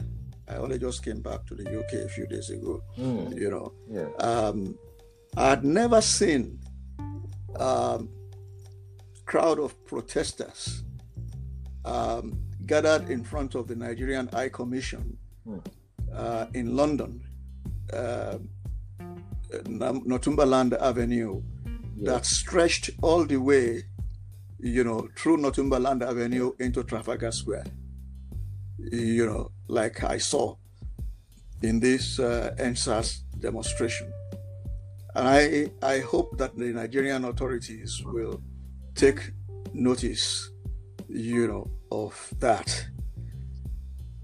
I 0.47 0.55
only 0.55 0.79
just 0.79 1.03
came 1.03 1.21
back 1.21 1.45
to 1.47 1.55
the 1.55 1.63
UK 1.79 2.05
a 2.05 2.09
few 2.09 2.27
days 2.27 2.49
ago. 2.49 2.81
Mm. 2.97 3.37
You 3.39 3.49
know, 3.49 3.73
yeah. 3.89 4.07
um, 4.25 4.77
I 5.35 5.49
had 5.49 5.63
never 5.63 6.01
seen 6.01 6.59
um, 7.59 8.09
crowd 9.25 9.59
of 9.59 9.85
protesters 9.85 10.83
um, 11.85 12.39
gathered 12.65 13.09
in 13.09 13.23
front 13.23 13.55
of 13.55 13.67
the 13.67 13.75
Nigerian 13.75 14.27
High 14.27 14.49
Commission 14.49 15.17
mm. 15.47 15.61
uh, 16.13 16.47
in 16.53 16.75
London, 16.75 17.21
uh, 17.93 18.37
Northumberland 19.67 20.73
Avenue 20.73 21.41
that 22.01 22.25
stretched 22.25 22.91
all 23.01 23.25
the 23.25 23.37
way, 23.37 23.83
you 24.59 24.83
know, 24.83 25.07
through 25.15 25.37
Northumberland 25.37 26.03
Avenue 26.03 26.51
into 26.59 26.83
Trafalgar 26.83 27.31
Square. 27.31 27.65
You 28.79 29.25
know, 29.25 29.51
like 29.67 30.03
I 30.03 30.17
saw 30.17 30.55
in 31.61 31.79
this 31.79 32.19
uh, 32.19 32.53
EndSARS 32.57 33.21
demonstration. 33.39 34.11
And 35.15 35.27
I, 35.27 35.71
I 35.81 35.99
hope 35.99 36.37
that 36.37 36.55
the 36.55 36.65
Nigerian 36.65 37.25
authorities 37.25 38.01
will 38.05 38.41
take 38.93 39.31
notice, 39.73 40.51
you 41.09 41.47
know, 41.47 41.69
of 41.91 42.33
that. 42.39 42.87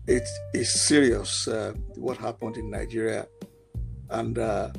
It 0.06 0.28
is 0.54 0.72
serious 0.74 1.48
uh, 1.48 1.74
what 1.96 2.18
happened 2.18 2.58
in 2.58 2.70
Nigeria, 2.70 3.26
and 4.10 4.38
uh, 4.38 4.70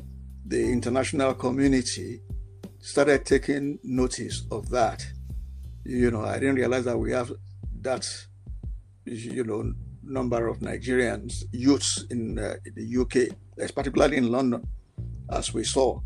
the 0.45 0.71
international 0.71 1.33
community 1.33 2.21
started 2.79 3.25
taking 3.25 3.79
notice 3.83 4.43
of 4.51 4.69
that. 4.69 5.03
You 5.85 6.11
know, 6.11 6.23
I 6.25 6.39
didn't 6.39 6.55
realize 6.55 6.85
that 6.85 6.97
we 6.97 7.11
have 7.11 7.31
that, 7.81 8.09
you 9.05 9.43
know, 9.43 9.71
number 10.03 10.47
of 10.47 10.59
Nigerians, 10.59 11.43
youths 11.51 12.05
in, 12.09 12.39
uh, 12.39 12.55
in 12.65 12.73
the 12.75 13.01
UK, 13.01 13.73
particularly 13.73 14.17
in 14.17 14.31
London, 14.31 14.67
as 15.31 15.53
we 15.53 15.63
saw, 15.63 15.99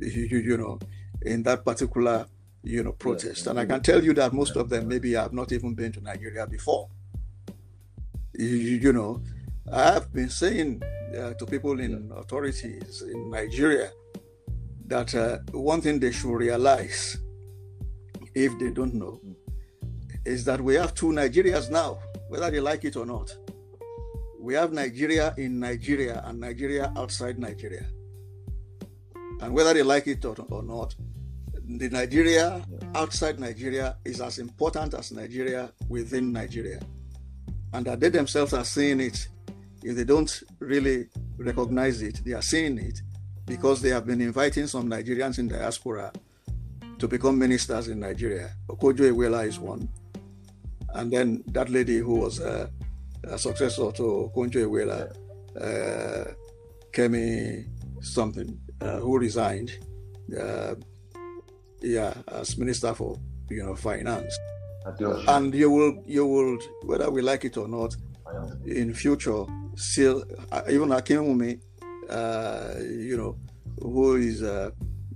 you, 0.00 0.38
you 0.38 0.56
know, 0.56 0.78
in 1.22 1.42
that 1.42 1.64
particular 1.64 2.26
you 2.66 2.82
know 2.82 2.92
protest. 2.92 3.46
And 3.46 3.58
I 3.60 3.64
can 3.64 3.80
tell 3.80 4.02
you 4.02 4.12
that 4.14 4.32
most 4.32 4.56
of 4.56 4.68
them 4.68 4.88
maybe 4.88 5.12
have 5.12 5.32
not 5.32 5.52
even 5.52 5.74
been 5.74 5.92
to 5.92 6.00
Nigeria 6.00 6.46
before. 6.46 6.88
You, 8.34 8.46
you 8.46 8.92
know, 8.92 9.22
I 9.72 9.92
have 9.92 10.12
been 10.12 10.28
saying 10.28 10.82
uh, 11.16 11.34
to 11.34 11.46
people 11.46 11.78
in 11.80 12.10
authorities 12.16 13.02
in 13.02 13.30
Nigeria 13.30 13.90
that 14.86 15.14
uh, 15.14 15.38
one 15.52 15.80
thing 15.80 15.98
they 16.00 16.12
should 16.12 16.34
realize, 16.34 17.18
if 18.36 18.56
they 18.58 18.70
don't 18.70 18.92
know, 18.94 19.18
is 20.26 20.44
that 20.44 20.60
we 20.60 20.74
have 20.74 20.94
two 20.94 21.06
Nigerias 21.06 21.70
now, 21.70 21.98
whether 22.28 22.50
they 22.50 22.60
like 22.60 22.84
it 22.84 22.94
or 22.96 23.06
not. 23.06 23.34
We 24.38 24.52
have 24.54 24.72
Nigeria 24.72 25.34
in 25.38 25.58
Nigeria 25.58 26.22
and 26.26 26.38
Nigeria 26.38 26.92
outside 26.96 27.38
Nigeria. 27.38 27.86
And 29.40 29.54
whether 29.54 29.72
they 29.72 29.82
like 29.82 30.06
it 30.06 30.22
or, 30.24 30.36
or 30.50 30.62
not, 30.62 30.94
the 31.66 31.88
Nigeria 31.88 32.62
outside 32.94 33.40
Nigeria 33.40 33.96
is 34.04 34.20
as 34.20 34.38
important 34.38 34.92
as 34.94 35.12
Nigeria 35.12 35.72
within 35.88 36.30
Nigeria. 36.30 36.80
And 37.72 37.86
that 37.86 38.00
they 38.00 38.10
themselves 38.10 38.52
are 38.52 38.64
seeing 38.64 39.00
it. 39.00 39.28
If 39.82 39.96
they 39.96 40.04
don't 40.04 40.42
really 40.58 41.06
recognize 41.38 42.02
it, 42.02 42.20
they 42.24 42.32
are 42.32 42.42
seeing 42.42 42.76
it 42.78 43.00
because 43.46 43.80
they 43.80 43.90
have 43.90 44.06
been 44.06 44.20
inviting 44.20 44.66
some 44.66 44.90
Nigerians 44.90 45.38
in 45.38 45.48
diaspora 45.48 46.12
to 46.98 47.08
become 47.08 47.38
ministers 47.38 47.88
in 47.88 48.00
Nigeria. 48.00 48.50
Okonjo 48.68 49.10
Iweala 49.12 49.46
is 49.46 49.58
one. 49.58 49.88
And 50.94 51.12
then 51.12 51.44
that 51.48 51.68
lady 51.68 51.98
who 51.98 52.14
was 52.20 52.40
uh, 52.40 52.68
a 53.24 53.38
successor 53.38 53.92
to 53.92 54.30
Okonjo 54.34 54.64
Iweala, 54.66 55.14
uh, 55.60 56.32
Kemi 56.92 57.66
something, 58.00 58.58
uh, 58.80 58.98
who 58.98 59.18
resigned. 59.18 59.72
Uh, 60.38 60.74
yeah, 61.82 62.14
as 62.28 62.56
Minister 62.58 62.94
for 62.94 63.18
you 63.50 63.62
know 63.64 63.76
Finance. 63.76 64.36
And 65.28 65.54
you 65.54 65.70
will 65.70 66.02
you 66.06 66.26
will 66.26 66.58
whether 66.84 67.10
we 67.10 67.20
like 67.22 67.44
it 67.44 67.56
or 67.56 67.68
not, 67.68 67.94
in 68.66 68.94
future 68.94 69.44
still 69.76 70.24
uh, 70.52 70.62
even 70.70 70.88
Akinwumi, 70.88 71.60
uh, 72.08 72.74
you 72.80 73.16
know, 73.16 73.36
who 73.80 74.16
is 74.16 74.40
the, 74.40 74.72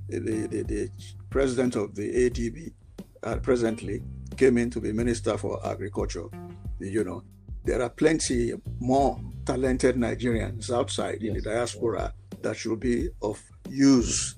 the, 0.08 0.46
the 0.46 0.90
president 1.30 1.76
of 1.76 1.94
the 1.94 2.28
ADB 2.28 2.72
uh, 3.22 3.36
presently 3.36 4.02
came 4.36 4.58
in 4.58 4.70
to 4.70 4.80
be 4.80 4.92
Minister 4.92 5.38
for 5.38 5.64
Agriculture. 5.66 6.26
You 6.78 7.04
know, 7.04 7.22
there 7.64 7.82
are 7.82 7.90
plenty 7.90 8.52
more 8.80 9.20
talented 9.44 9.96
Nigerians 9.96 10.70
outside 10.74 11.18
yes. 11.20 11.28
in 11.28 11.34
the 11.34 11.42
diaspora 11.42 12.12
that 12.42 12.56
should 12.56 12.80
be 12.80 13.08
of 13.22 13.40
use, 13.68 14.36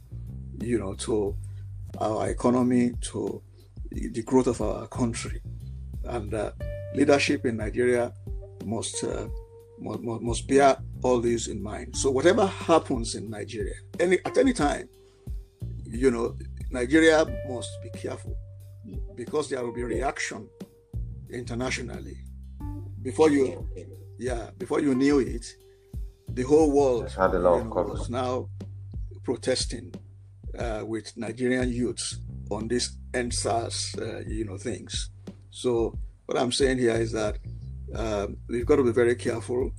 you 0.61 0.79
know, 0.79 0.95
to 0.95 1.37
our 1.99 2.29
economy, 2.29 2.93
to 3.01 3.43
the 3.91 4.23
growth 4.23 4.47
of 4.47 4.61
our 4.61 4.87
country. 4.89 5.41
And 6.05 6.35
uh, 6.35 6.53
leadership 6.95 7.47
in 7.47 7.57
Nigeria 7.57 8.13
must, 8.65 9.05
uh, 9.05 9.29
must, 9.79 10.01
must 10.03 10.49
bear 10.49 10.77
all 11.03 11.21
these 11.21 11.49
in 11.49 11.63
mind. 11.63 11.97
So 11.97 12.11
whatever 12.11 12.47
happens 12.47 13.15
in 13.15 13.31
Nigeria, 13.31 13.75
any 14.01 14.19
at 14.25 14.37
any 14.37 14.53
time, 14.53 14.89
you 15.87 16.11
know, 16.11 16.37
Nigeria 16.73 17.25
must 17.49 17.71
be 17.83 17.91
careful 17.91 18.35
because 19.15 19.51
there 19.51 19.63
will 19.63 19.75
be 19.75 19.85
reaction 19.85 20.49
internationally. 21.31 22.17
Before 23.03 23.31
you, 23.31 23.69
yeah, 24.19 24.51
before 24.57 24.81
you 24.81 24.95
knew 24.95 25.19
it, 25.19 25.45
the 26.29 26.43
whole 26.43 26.71
world 26.71 27.11
had 27.13 27.35
a 27.35 27.39
lot 27.39 27.59
you 27.59 27.65
know, 27.65 27.83
was 27.83 28.09
now 28.09 28.49
protesting 29.23 29.93
uh, 30.59 30.83
with 30.87 31.15
Nigerian 31.17 31.71
youths 31.71 32.19
on 32.51 32.69
these 32.69 32.97
EndSARS, 33.13 33.99
uh, 34.01 34.21
you 34.27 34.45
know, 34.45 34.57
things. 34.57 35.11
So 35.51 35.99
what 36.27 36.39
I'm 36.39 36.53
saying 36.53 36.79
here 36.79 36.95
is 36.95 37.13
that 37.13 37.37
um, 37.95 38.39
we've 38.49 38.65
got 38.65 38.77
to 38.77 38.85
be 38.85 38.93
very 38.93 39.15
careful 39.15 39.73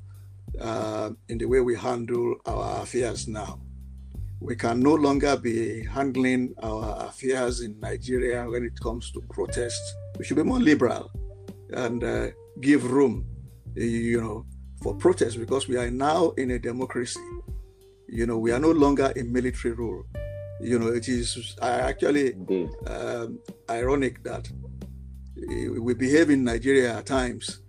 uh, 0.62 1.10
in 1.28 1.39
the 1.39 1.46
way 1.46 1.60
we 1.62 1.76
handle 1.76 2.36
our 2.46 2.84
affairs 2.84 3.28
now. 3.28 3.60
We 4.44 4.58
can 4.58 4.82
no 4.82 4.94
longer 4.94 5.38
be 5.38 5.86
handling 5.86 6.54
our 6.62 7.06
affairs 7.08 7.62
in 7.62 7.80
Nigeria 7.80 8.44
when 8.50 8.66
it 8.66 8.78
comes 8.78 9.10
to 9.12 9.22
protests. 9.32 9.96
We 10.20 10.26
should 10.26 10.36
be 10.36 10.44
more 10.44 10.60
liberal 10.60 11.10
and 11.70 12.04
uh, 12.04 12.28
give 12.60 12.91
room, 12.91 13.26
you 13.74 14.20
know, 14.20 14.46
for 14.82 14.96
protests 14.96 15.38
because 15.38 15.70
we 15.70 15.78
are 15.78 15.89
now 15.89 16.32
in 16.32 16.52
a 16.52 16.60
democracy. 16.60 17.22
You 18.10 18.26
know, 18.26 18.38
we 18.38 18.52
are 18.52 18.60
no 18.60 18.72
longer 18.72 19.14
in 19.16 19.32
military 19.32 19.76
rule. 19.76 20.04
You 20.60 20.78
know, 20.78 20.88
it 20.88 21.08
is 21.08 21.56
actually 21.62 22.34
um, 22.86 23.39
ironic 23.70 24.24
that 24.24 24.50
we 25.80 25.94
behave 25.94 26.30
in 26.30 26.44
Nigeria 26.44 26.98
at 26.98 27.06
times 27.06 27.62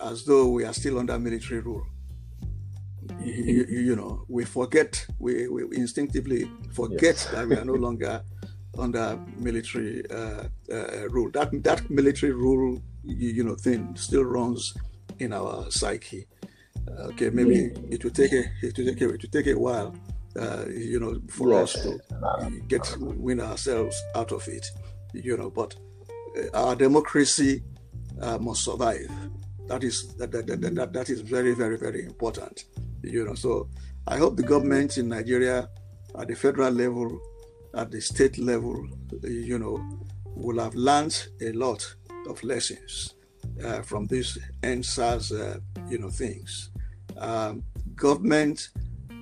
as 0.00 0.26
though 0.26 0.48
we 0.48 0.64
are 0.64 0.74
still 0.74 0.98
under 0.98 1.18
military 1.18 1.60
rule. 1.60 1.86
You, 3.20 3.64
you 3.68 3.96
know, 3.96 4.24
we 4.28 4.44
forget, 4.44 5.06
we, 5.18 5.48
we 5.48 5.76
instinctively 5.76 6.50
forget 6.72 7.02
yes. 7.02 7.26
that 7.26 7.48
we 7.48 7.56
are 7.56 7.64
no 7.64 7.74
longer 7.86 8.22
under 8.78 9.18
military 9.38 10.08
uh, 10.10 10.44
uh, 10.72 11.08
rule. 11.10 11.30
That 11.32 11.62
that 11.62 11.88
military 11.90 12.32
rule, 12.32 12.82
you, 13.04 13.30
you, 13.30 13.44
know, 13.44 13.54
thing 13.54 13.94
still 13.96 14.24
runs 14.24 14.74
in 15.18 15.32
our 15.32 15.70
psyche. 15.70 16.26
Okay, 16.98 17.30
maybe 17.30 17.72
it 17.90 18.04
will 18.04 18.10
take 18.10 18.32
a 18.32 18.44
it 18.62 18.76
will 18.76 18.86
take 18.86 19.00
a, 19.00 19.08
it 19.14 19.22
will 19.22 19.30
take 19.30 19.46
a 19.46 19.58
while, 19.58 19.94
uh, 20.38 20.64
you 20.68 21.00
know, 21.00 21.20
for 21.30 21.50
yes. 21.50 21.76
us 21.76 21.82
to 21.82 22.60
get 22.68 22.96
win 22.98 23.40
ourselves 23.40 24.00
out 24.14 24.32
of 24.32 24.46
it, 24.48 24.66
you 25.12 25.36
know. 25.36 25.50
But 25.50 25.74
uh, 26.36 26.56
our 26.56 26.76
democracy 26.76 27.62
uh, 28.20 28.38
must 28.38 28.64
survive. 28.64 29.10
That 29.66 29.82
is 29.82 30.14
that, 30.16 30.30
that, 30.32 30.46
that, 30.46 30.74
that, 30.74 30.92
that 30.92 31.08
is 31.08 31.20
very 31.22 31.54
very 31.54 31.78
very 31.78 32.04
important, 32.04 32.64
you 33.06 33.24
know. 33.24 33.34
So 33.34 33.68
I 34.06 34.16
hope 34.16 34.36
the 34.36 34.42
government 34.42 34.98
in 34.98 35.08
Nigeria, 35.08 35.68
at 36.18 36.28
the 36.28 36.34
federal 36.34 36.72
level, 36.72 37.20
at 37.74 37.90
the 37.90 38.00
state 38.00 38.38
level, 38.38 38.86
you 39.22 39.58
know, 39.58 39.84
will 40.34 40.60
have 40.62 40.74
learned 40.74 41.26
a 41.40 41.52
lot 41.52 41.94
of 42.28 42.42
lessons 42.42 43.14
uh, 43.64 43.82
from 43.82 44.06
these 44.06 44.38
EndSARS, 44.62 45.32
uh, 45.32 45.58
you 45.88 45.98
know, 45.98 46.10
things 46.10 46.70
um, 47.18 47.62
government 47.94 48.70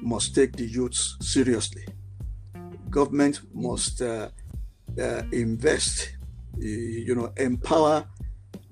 must 0.01 0.35
take 0.35 0.53
the 0.57 0.65
youths 0.65 1.17
seriously. 1.21 1.85
Government 2.91 3.41
must 3.55 4.03
uh, 4.03 4.29
uh, 5.01 5.23
invest, 5.33 6.17
you 6.59 7.15
know, 7.15 7.33
empower 7.37 8.05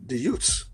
the 0.07 0.19
youths. 0.19 0.67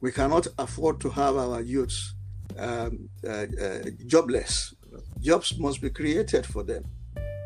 We 0.00 0.12
cannot 0.12 0.46
afford 0.58 1.00
to 1.00 1.10
have 1.10 1.36
our 1.36 1.60
youths 1.60 2.14
um, 2.58 3.08
uh, 3.26 3.46
uh 3.60 3.90
jobless. 4.06 4.74
Jobs 5.20 5.58
must 5.58 5.80
be 5.80 5.90
created 5.90 6.46
for 6.46 6.62
them, 6.62 6.84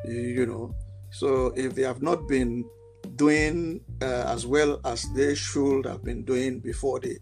you 0.07 0.47
know. 0.47 0.75
So 1.11 1.53
if 1.57 1.75
they 1.75 1.83
have 1.83 2.03
not 2.03 2.27
been 2.29 2.65
doing 3.17 3.81
uh, 4.01 4.25
as 4.27 4.47
well 4.47 4.81
as 4.85 5.05
they 5.15 5.35
should 5.35 5.85
have 5.87 6.03
been 6.05 6.25
doing 6.25 6.61
before 6.61 7.01
the 7.01 7.19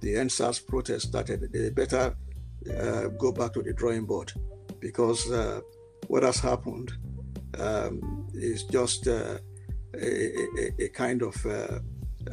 the 0.00 0.14
EndSARS 0.16 0.66
protest 0.66 1.08
started, 1.08 1.50
they 1.52 1.70
better 1.70 2.14
uh, 2.78 3.08
go 3.18 3.32
back 3.32 3.52
to 3.54 3.62
the 3.62 3.72
drawing 3.72 4.04
board 4.04 4.32
because 4.80 5.26
what 6.08 6.22
has 6.22 6.38
happened 6.38 6.92
um, 7.58 8.28
is 8.34 8.64
just 8.64 9.08
uh, 9.08 9.38
a, 9.94 10.36
a, 10.58 10.84
a, 10.84 10.88
kind 10.88 11.22
of 11.22 11.34
uh, 11.46 11.78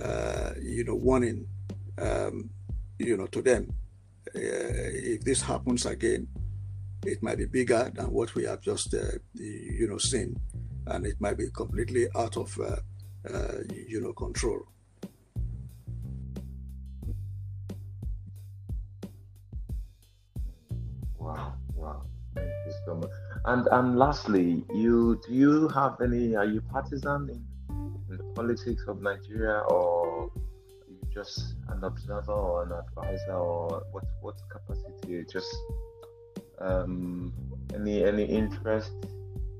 uh, 0.03 0.53
you 0.61 0.83
know 0.83 0.95
warning 0.95 1.45
um, 1.99 2.49
you 2.97 3.17
know 3.17 3.27
to 3.27 3.41
them 3.41 3.67
Uh, 4.33 4.89
if 5.13 5.23
this 5.23 5.41
happens 5.41 5.85
again 5.85 6.27
it 7.05 7.21
might 7.21 7.37
be 7.37 7.45
bigger 7.45 7.91
than 7.95 8.05
what 8.11 8.33
we 8.35 8.45
have 8.45 8.61
just 8.61 8.93
uh, 8.93 9.17
you 9.33 9.87
know 9.89 9.97
seen 9.97 10.35
and 10.87 11.05
it 11.05 11.15
might 11.19 11.37
be 11.37 11.49
completely 11.53 12.07
out 12.15 12.37
of 12.37 12.57
uh, 12.59 12.77
you 13.87 13.99
know 14.01 14.13
control 14.13 14.61
so 22.85 22.95
much. 22.95 23.09
And 23.45 23.67
and 23.71 23.97
lastly, 23.97 24.63
you 24.73 25.19
do 25.27 25.33
you 25.33 25.67
have 25.69 25.99
any? 26.01 26.35
Are 26.35 26.45
you 26.45 26.61
partisan 26.61 27.29
in, 27.29 27.43
in 28.09 28.17
the 28.17 28.23
politics 28.35 28.83
of 28.87 29.01
Nigeria, 29.01 29.59
or 29.59 30.31
you 30.35 30.40
just 31.13 31.55
an 31.69 31.83
observer 31.83 32.31
or 32.31 32.63
an 32.63 32.71
advisor, 32.71 33.33
or 33.33 33.83
what 33.91 34.05
what 34.21 34.35
capacity? 34.49 35.23
Just 35.31 35.53
um, 36.59 37.31
any 37.73 38.03
any 38.03 38.25
interest 38.25 38.91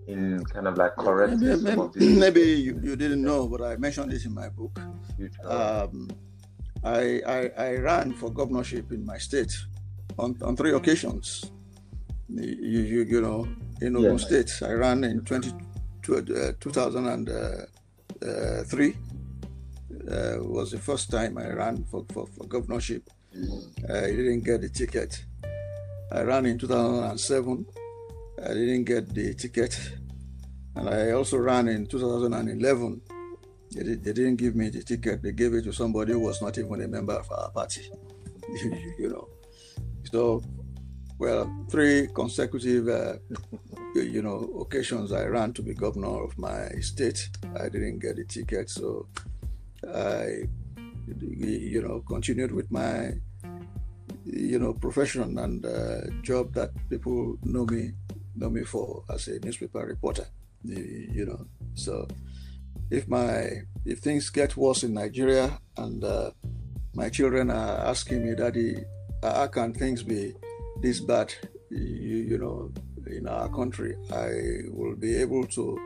in 0.08 0.44
kind 0.46 0.68
of 0.68 0.78
like 0.78 0.96
correcting 0.96 1.40
maybe, 1.40 1.62
maybe, 1.64 2.16
maybe 2.16 2.42
you, 2.42 2.80
you, 2.84 2.96
didn't 2.96 3.22
know, 3.22 3.48
but 3.48 3.62
I 3.62 3.76
mentioned 3.78 4.12
this 4.12 4.26
in 4.26 4.34
my 4.34 4.50
book. 4.50 4.80
Um, 5.46 6.10
I, 6.84 7.22
I, 7.28 7.52
I 7.58 7.76
ran 7.76 8.14
for 8.14 8.32
governorship 8.32 8.92
in 8.92 9.06
my 9.06 9.20
state 9.20 9.56
on, 10.18 10.36
on 10.42 10.58
three 10.58 10.74
occasions. 10.74 11.52
You, 12.30 12.82
you, 12.82 13.04
you 13.04 13.22
know, 13.22 13.48
in 13.82 13.96
Ogun 13.96 14.18
yeah. 14.18 14.26
State, 14.26 14.52
I 14.64 14.72
ran 14.74 15.04
in 15.04 15.24
20, 15.24 15.50
uh, 15.50 15.54
2003. 16.60 18.96
Uh, 20.10 20.38
was 20.42 20.72
the 20.72 20.80
first 20.80 21.12
time 21.12 21.38
I 21.38 21.50
ran 21.50 21.84
for, 21.86 22.06
for, 22.12 22.26
for 22.28 22.46
governorship. 22.46 23.10
I 23.90 24.12
didn't 24.12 24.42
get 24.42 24.62
the 24.62 24.70
ticket. 24.70 25.24
I 26.12 26.22
ran 26.24 26.46
in 26.46 26.58
2007. 26.58 27.66
I 28.44 28.48
didn't 28.54 28.84
get 28.86 29.14
the 29.14 29.34
ticket. 29.34 29.80
And 30.76 30.90
I 30.90 31.12
also 31.12 31.38
ran 31.38 31.68
in 31.68 31.86
2011. 31.86 33.02
They, 33.72 33.84
they 33.84 34.14
didn't 34.14 34.38
give 34.38 34.56
me 34.56 34.70
the 34.70 34.84
ticket. 34.84 35.22
They 35.22 35.32
gave 35.32 35.54
it 35.54 35.64
to 35.64 35.72
somebody 35.72 36.14
who 36.14 36.20
was 36.20 36.42
not 36.42 36.58
even 36.58 36.82
a 36.82 36.88
member 36.88 37.14
of 37.14 37.32
our 37.32 37.52
party. 37.52 37.90
you 38.98 39.10
know. 39.10 39.30
So, 40.12 40.42
well, 41.20 41.66
three 41.70 42.08
consecutive, 42.14 42.88
uh, 42.88 43.14
you 43.96 44.22
know, 44.22 44.52
occasions 44.60 45.12
I 45.12 45.26
ran 45.26 45.54
to 45.54 45.62
be 45.62 45.74
governor 45.74 46.24
of 46.24 46.38
my 46.38 46.70
state. 46.80 47.30
I 47.60 47.70
didn't 47.70 48.00
get 48.00 48.16
the 48.16 48.26
ticket, 48.26 48.70
so 48.70 49.08
I, 49.88 50.48
you 51.08 51.82
know, 51.82 52.02
continued 52.08 52.52
with 52.52 52.72
my, 52.72 53.14
you 54.26 54.60
know, 54.60 54.74
profession 54.74 55.38
and 55.40 55.66
uh, 55.66 56.02
job 56.22 56.54
that 56.54 56.72
people 56.90 57.38
know 57.44 57.66
me 57.66 57.92
know 58.36 58.50
me 58.50 58.64
for 58.64 59.04
as 59.10 59.28
a 59.28 59.40
newspaper 59.40 59.80
reporter. 59.86 60.26
You 60.64 61.26
know, 61.26 61.46
so 61.74 62.08
if 62.90 63.08
my 63.08 63.64
if 63.86 64.00
things 64.00 64.30
get 64.30 64.56
worse 64.56 64.84
in 64.84 64.94
Nigeria 64.94 65.60
and 65.78 66.04
uh, 66.04 66.32
my 66.94 67.10
children 67.10 67.50
are 67.50 67.78
asking 67.88 68.26
me, 68.26 68.36
Daddy, 68.36 68.76
how 69.24 69.48
can 69.48 69.74
things 69.74 70.04
be 70.04 70.34
this 70.82 71.00
bad? 71.00 71.34
You, 71.70 72.18
you 72.32 72.38
know, 72.38 72.72
in 73.08 73.28
our 73.28 73.50
country, 73.50 73.96
I 74.12 74.70
will 74.70 74.96
be 74.96 75.16
able 75.16 75.46
to 75.48 75.80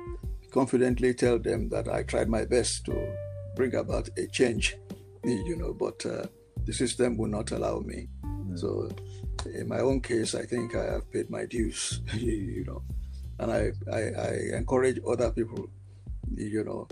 confidently 0.52 1.14
tell 1.14 1.38
them 1.38 1.70
that 1.70 1.88
I 1.88 2.04
tried 2.04 2.28
my 2.28 2.46
best 2.46 2.86
to 2.86 2.94
bring 3.56 3.76
about 3.76 4.10
a 4.18 4.28
change, 4.28 4.78
you 5.24 5.56
know, 5.56 5.74
but 5.74 6.06
uh, 6.06 6.26
the 6.66 6.74
system 6.74 7.18
will 7.18 7.30
not 7.30 7.52
allow 7.52 7.80
me. 7.80 8.08
Mm. 8.24 8.60
So, 8.60 8.90
in 9.54 9.68
my 9.68 9.80
own 9.80 10.02
case, 10.02 10.36
I 10.36 10.46
think 10.46 10.76
I 10.76 10.84
have 10.94 11.12
paid 11.12 11.30
my 11.30 11.46
dues, 11.46 12.02
you 12.14 12.66
know, 12.66 12.84
and 13.40 13.52
I, 13.52 13.72
I, 13.92 14.02
I, 14.28 14.58
encourage 14.58 15.00
other 15.08 15.32
people, 15.32 15.68
you 16.36 16.64
know, 16.64 16.88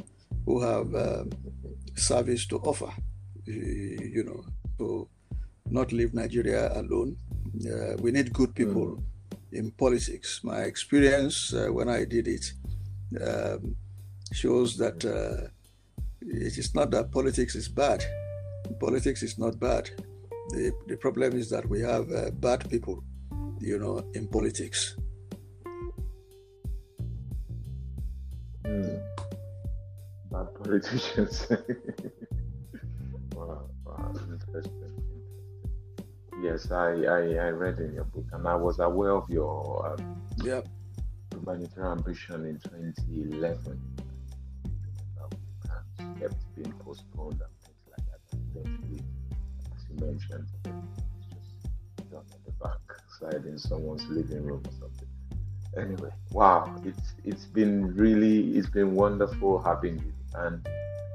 who 0.45 0.61
have 0.61 0.93
um, 0.95 1.31
service 1.95 2.45
to 2.47 2.57
offer, 2.59 2.91
you 3.45 4.23
know, 4.25 4.43
to 4.77 5.07
not 5.69 5.91
leave 5.91 6.13
Nigeria 6.13 6.71
alone. 6.79 7.15
Uh, 7.65 7.95
we 7.99 8.11
need 8.11 8.33
good 8.33 8.53
people 8.55 8.97
mm. 8.97 9.03
in 9.51 9.71
politics. 9.71 10.41
My 10.43 10.61
experience 10.61 11.53
uh, 11.53 11.67
when 11.71 11.89
I 11.89 12.05
did 12.05 12.27
it 12.27 12.53
um, 13.21 13.75
shows 14.31 14.77
that 14.77 15.05
uh, 15.05 15.49
it 16.27 16.57
is 16.57 16.73
not 16.73 16.91
that 16.91 17.11
politics 17.11 17.55
is 17.55 17.67
bad. 17.67 18.03
Politics 18.79 19.23
is 19.23 19.37
not 19.37 19.59
bad. 19.59 19.89
The, 20.49 20.71
the 20.87 20.97
problem 20.97 21.37
is 21.37 21.49
that 21.49 21.67
we 21.67 21.81
have 21.81 22.11
uh, 22.11 22.31
bad 22.31 22.69
people, 22.69 23.03
you 23.59 23.79
know, 23.79 24.03
in 24.13 24.27
politics. 24.27 24.95
Mm. 28.63 29.01
Bad 30.31 30.47
politicians. 30.55 31.47
wow, 33.35 33.69
wow, 33.85 34.13
interesting. 34.31 34.93
Yes, 36.41 36.71
I, 36.71 36.91
I, 37.03 37.19
I 37.35 37.49
read 37.49 37.79
in 37.79 37.93
your 37.93 38.03
book, 38.05 38.25
and 38.33 38.47
I 38.47 38.55
was 38.55 38.79
aware 38.79 39.11
of 39.11 39.29
your 39.29 39.93
um, 39.97 40.21
yep. 40.43 40.67
humanitarian 41.31 41.99
ambition 41.99 42.45
in 42.45 42.59
2011 42.59 43.81
kept 46.19 46.35
being 46.55 46.71
postponed 46.73 47.41
and 47.41 47.53
things 47.63 47.83
like 47.89 48.05
that. 48.07 48.19
And 48.31 48.41
eventually, 48.55 49.03
as 49.75 49.81
you 49.89 50.05
mentioned, 50.05 50.47
it's 51.31 51.47
just 51.63 52.11
done 52.11 52.25
on 52.31 52.39
the 52.45 52.51
back 52.63 52.79
side 53.19 53.45
in 53.45 53.57
someone's 53.57 54.05
living 54.05 54.43
room 54.43 54.61
or 54.65 54.71
something. 54.79 55.07
Anyway, 55.77 56.11
wow, 56.31 56.75
it's 56.85 57.13
it's 57.23 57.45
been 57.45 57.95
really 57.95 58.57
it's 58.57 58.69
been 58.69 58.93
wonderful 58.93 59.61
having 59.61 59.97
you, 59.97 60.13
and 60.35 60.67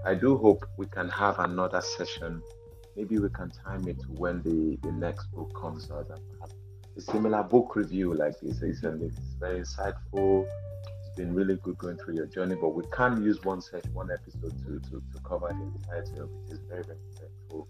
I 0.05 0.14
do 0.14 0.37
hope 0.37 0.64
we 0.76 0.87
can 0.87 1.09
have 1.11 1.39
another 1.39 1.81
session. 1.81 2.43
Maybe 2.97 3.18
we 3.18 3.29
can 3.29 3.51
time 3.51 3.87
it 3.87 4.01
to 4.01 4.07
when 4.09 4.43
the, 4.43 4.76
the 4.83 4.93
next 4.93 5.31
book 5.33 5.53
comes 5.55 5.91
out 5.93 6.09
and 6.11 6.20
have 6.41 6.51
a 6.97 7.01
similar 7.01 7.45
book 7.45 7.76
review 7.76 8.14
like 8.14 8.41
this. 8.41 8.61
It's, 8.62 8.83
it's 8.83 9.35
very 9.39 9.61
insightful 9.61 10.49
been 11.18 11.34
really 11.34 11.56
good 11.56 11.76
going 11.78 11.96
through 11.96 12.14
your 12.14 12.26
journey, 12.26 12.54
but 12.54 12.68
we 12.68 12.84
can't 12.96 13.24
use 13.24 13.42
one 13.42 13.60
session, 13.60 13.92
one 13.92 14.08
episode 14.08 14.56
to, 14.64 14.78
to, 14.88 15.02
to 15.12 15.20
cover 15.24 15.48
the 15.48 15.78
entirety 15.78 16.12
of 16.20 16.30
it. 16.30 16.52
It's 16.52 16.60
very, 16.68 16.84
very 16.84 16.98
painful. 17.18 17.68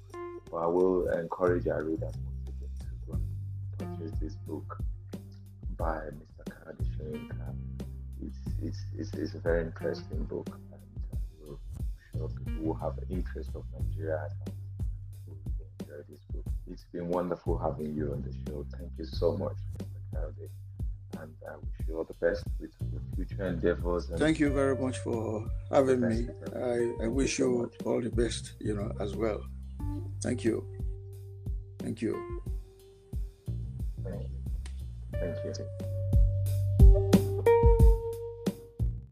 But 0.50 0.56
I 0.58 0.66
will 0.66 1.08
encourage 1.08 1.66
our 1.66 1.82
readers 1.82 2.12
once 2.26 2.42
again 2.46 2.68
to 2.78 3.06
go 3.06 3.14
and 3.14 3.98
purchase 3.98 4.18
this 4.20 4.34
book 4.46 4.78
by 5.78 5.96
Mr. 5.96 6.76
Soyinka. 6.98 7.54
It's, 8.22 8.36
it's, 8.62 8.78
it's, 8.98 9.14
it's 9.14 9.34
a 9.34 9.38
very 9.38 9.62
interesting 9.62 10.24
book, 10.24 10.48
and 10.50 11.50
uh, 11.50 11.54
I'm 11.54 12.18
sure 12.18 12.28
people 12.28 12.64
will 12.64 12.74
have 12.74 12.98
interest 13.08 13.50
of 13.54 13.64
Nigeria 13.72 14.28
enjoy 15.80 16.02
this 16.10 16.20
book. 16.34 16.44
It's 16.70 16.84
been 16.92 17.08
wonderful 17.08 17.56
having 17.56 17.94
you 17.94 18.12
on 18.12 18.20
the 18.20 18.32
show. 18.46 18.66
Thank 18.76 18.90
you 18.98 19.06
so 19.06 19.38
much, 19.38 19.56
Mr. 19.78 19.86
Kayode 20.12 20.50
and 21.20 21.32
I 21.48 21.56
wish 21.56 21.88
you 21.88 21.96
all 21.98 22.04
the 22.04 22.14
best 22.14 22.44
with 22.60 22.70
your 22.92 23.00
future 23.14 23.46
endeavors. 23.46 24.10
Thank 24.16 24.38
you 24.38 24.50
very 24.50 24.76
much 24.76 24.98
for 24.98 25.46
having 25.70 26.00
me. 26.00 26.28
I, 26.54 27.04
I 27.04 27.08
wish 27.08 27.38
you 27.38 27.70
so 27.78 27.88
all 27.90 28.00
the 28.00 28.10
best, 28.10 28.54
you 28.60 28.74
know, 28.74 28.92
as 29.00 29.16
well. 29.16 29.40
Thank 30.22 30.44
you. 30.44 30.64
Thank 31.78 32.02
you. 32.02 32.42
Thank 34.04 34.22
you. 34.22 34.28
Thank 35.12 35.58
you. 35.58 36.27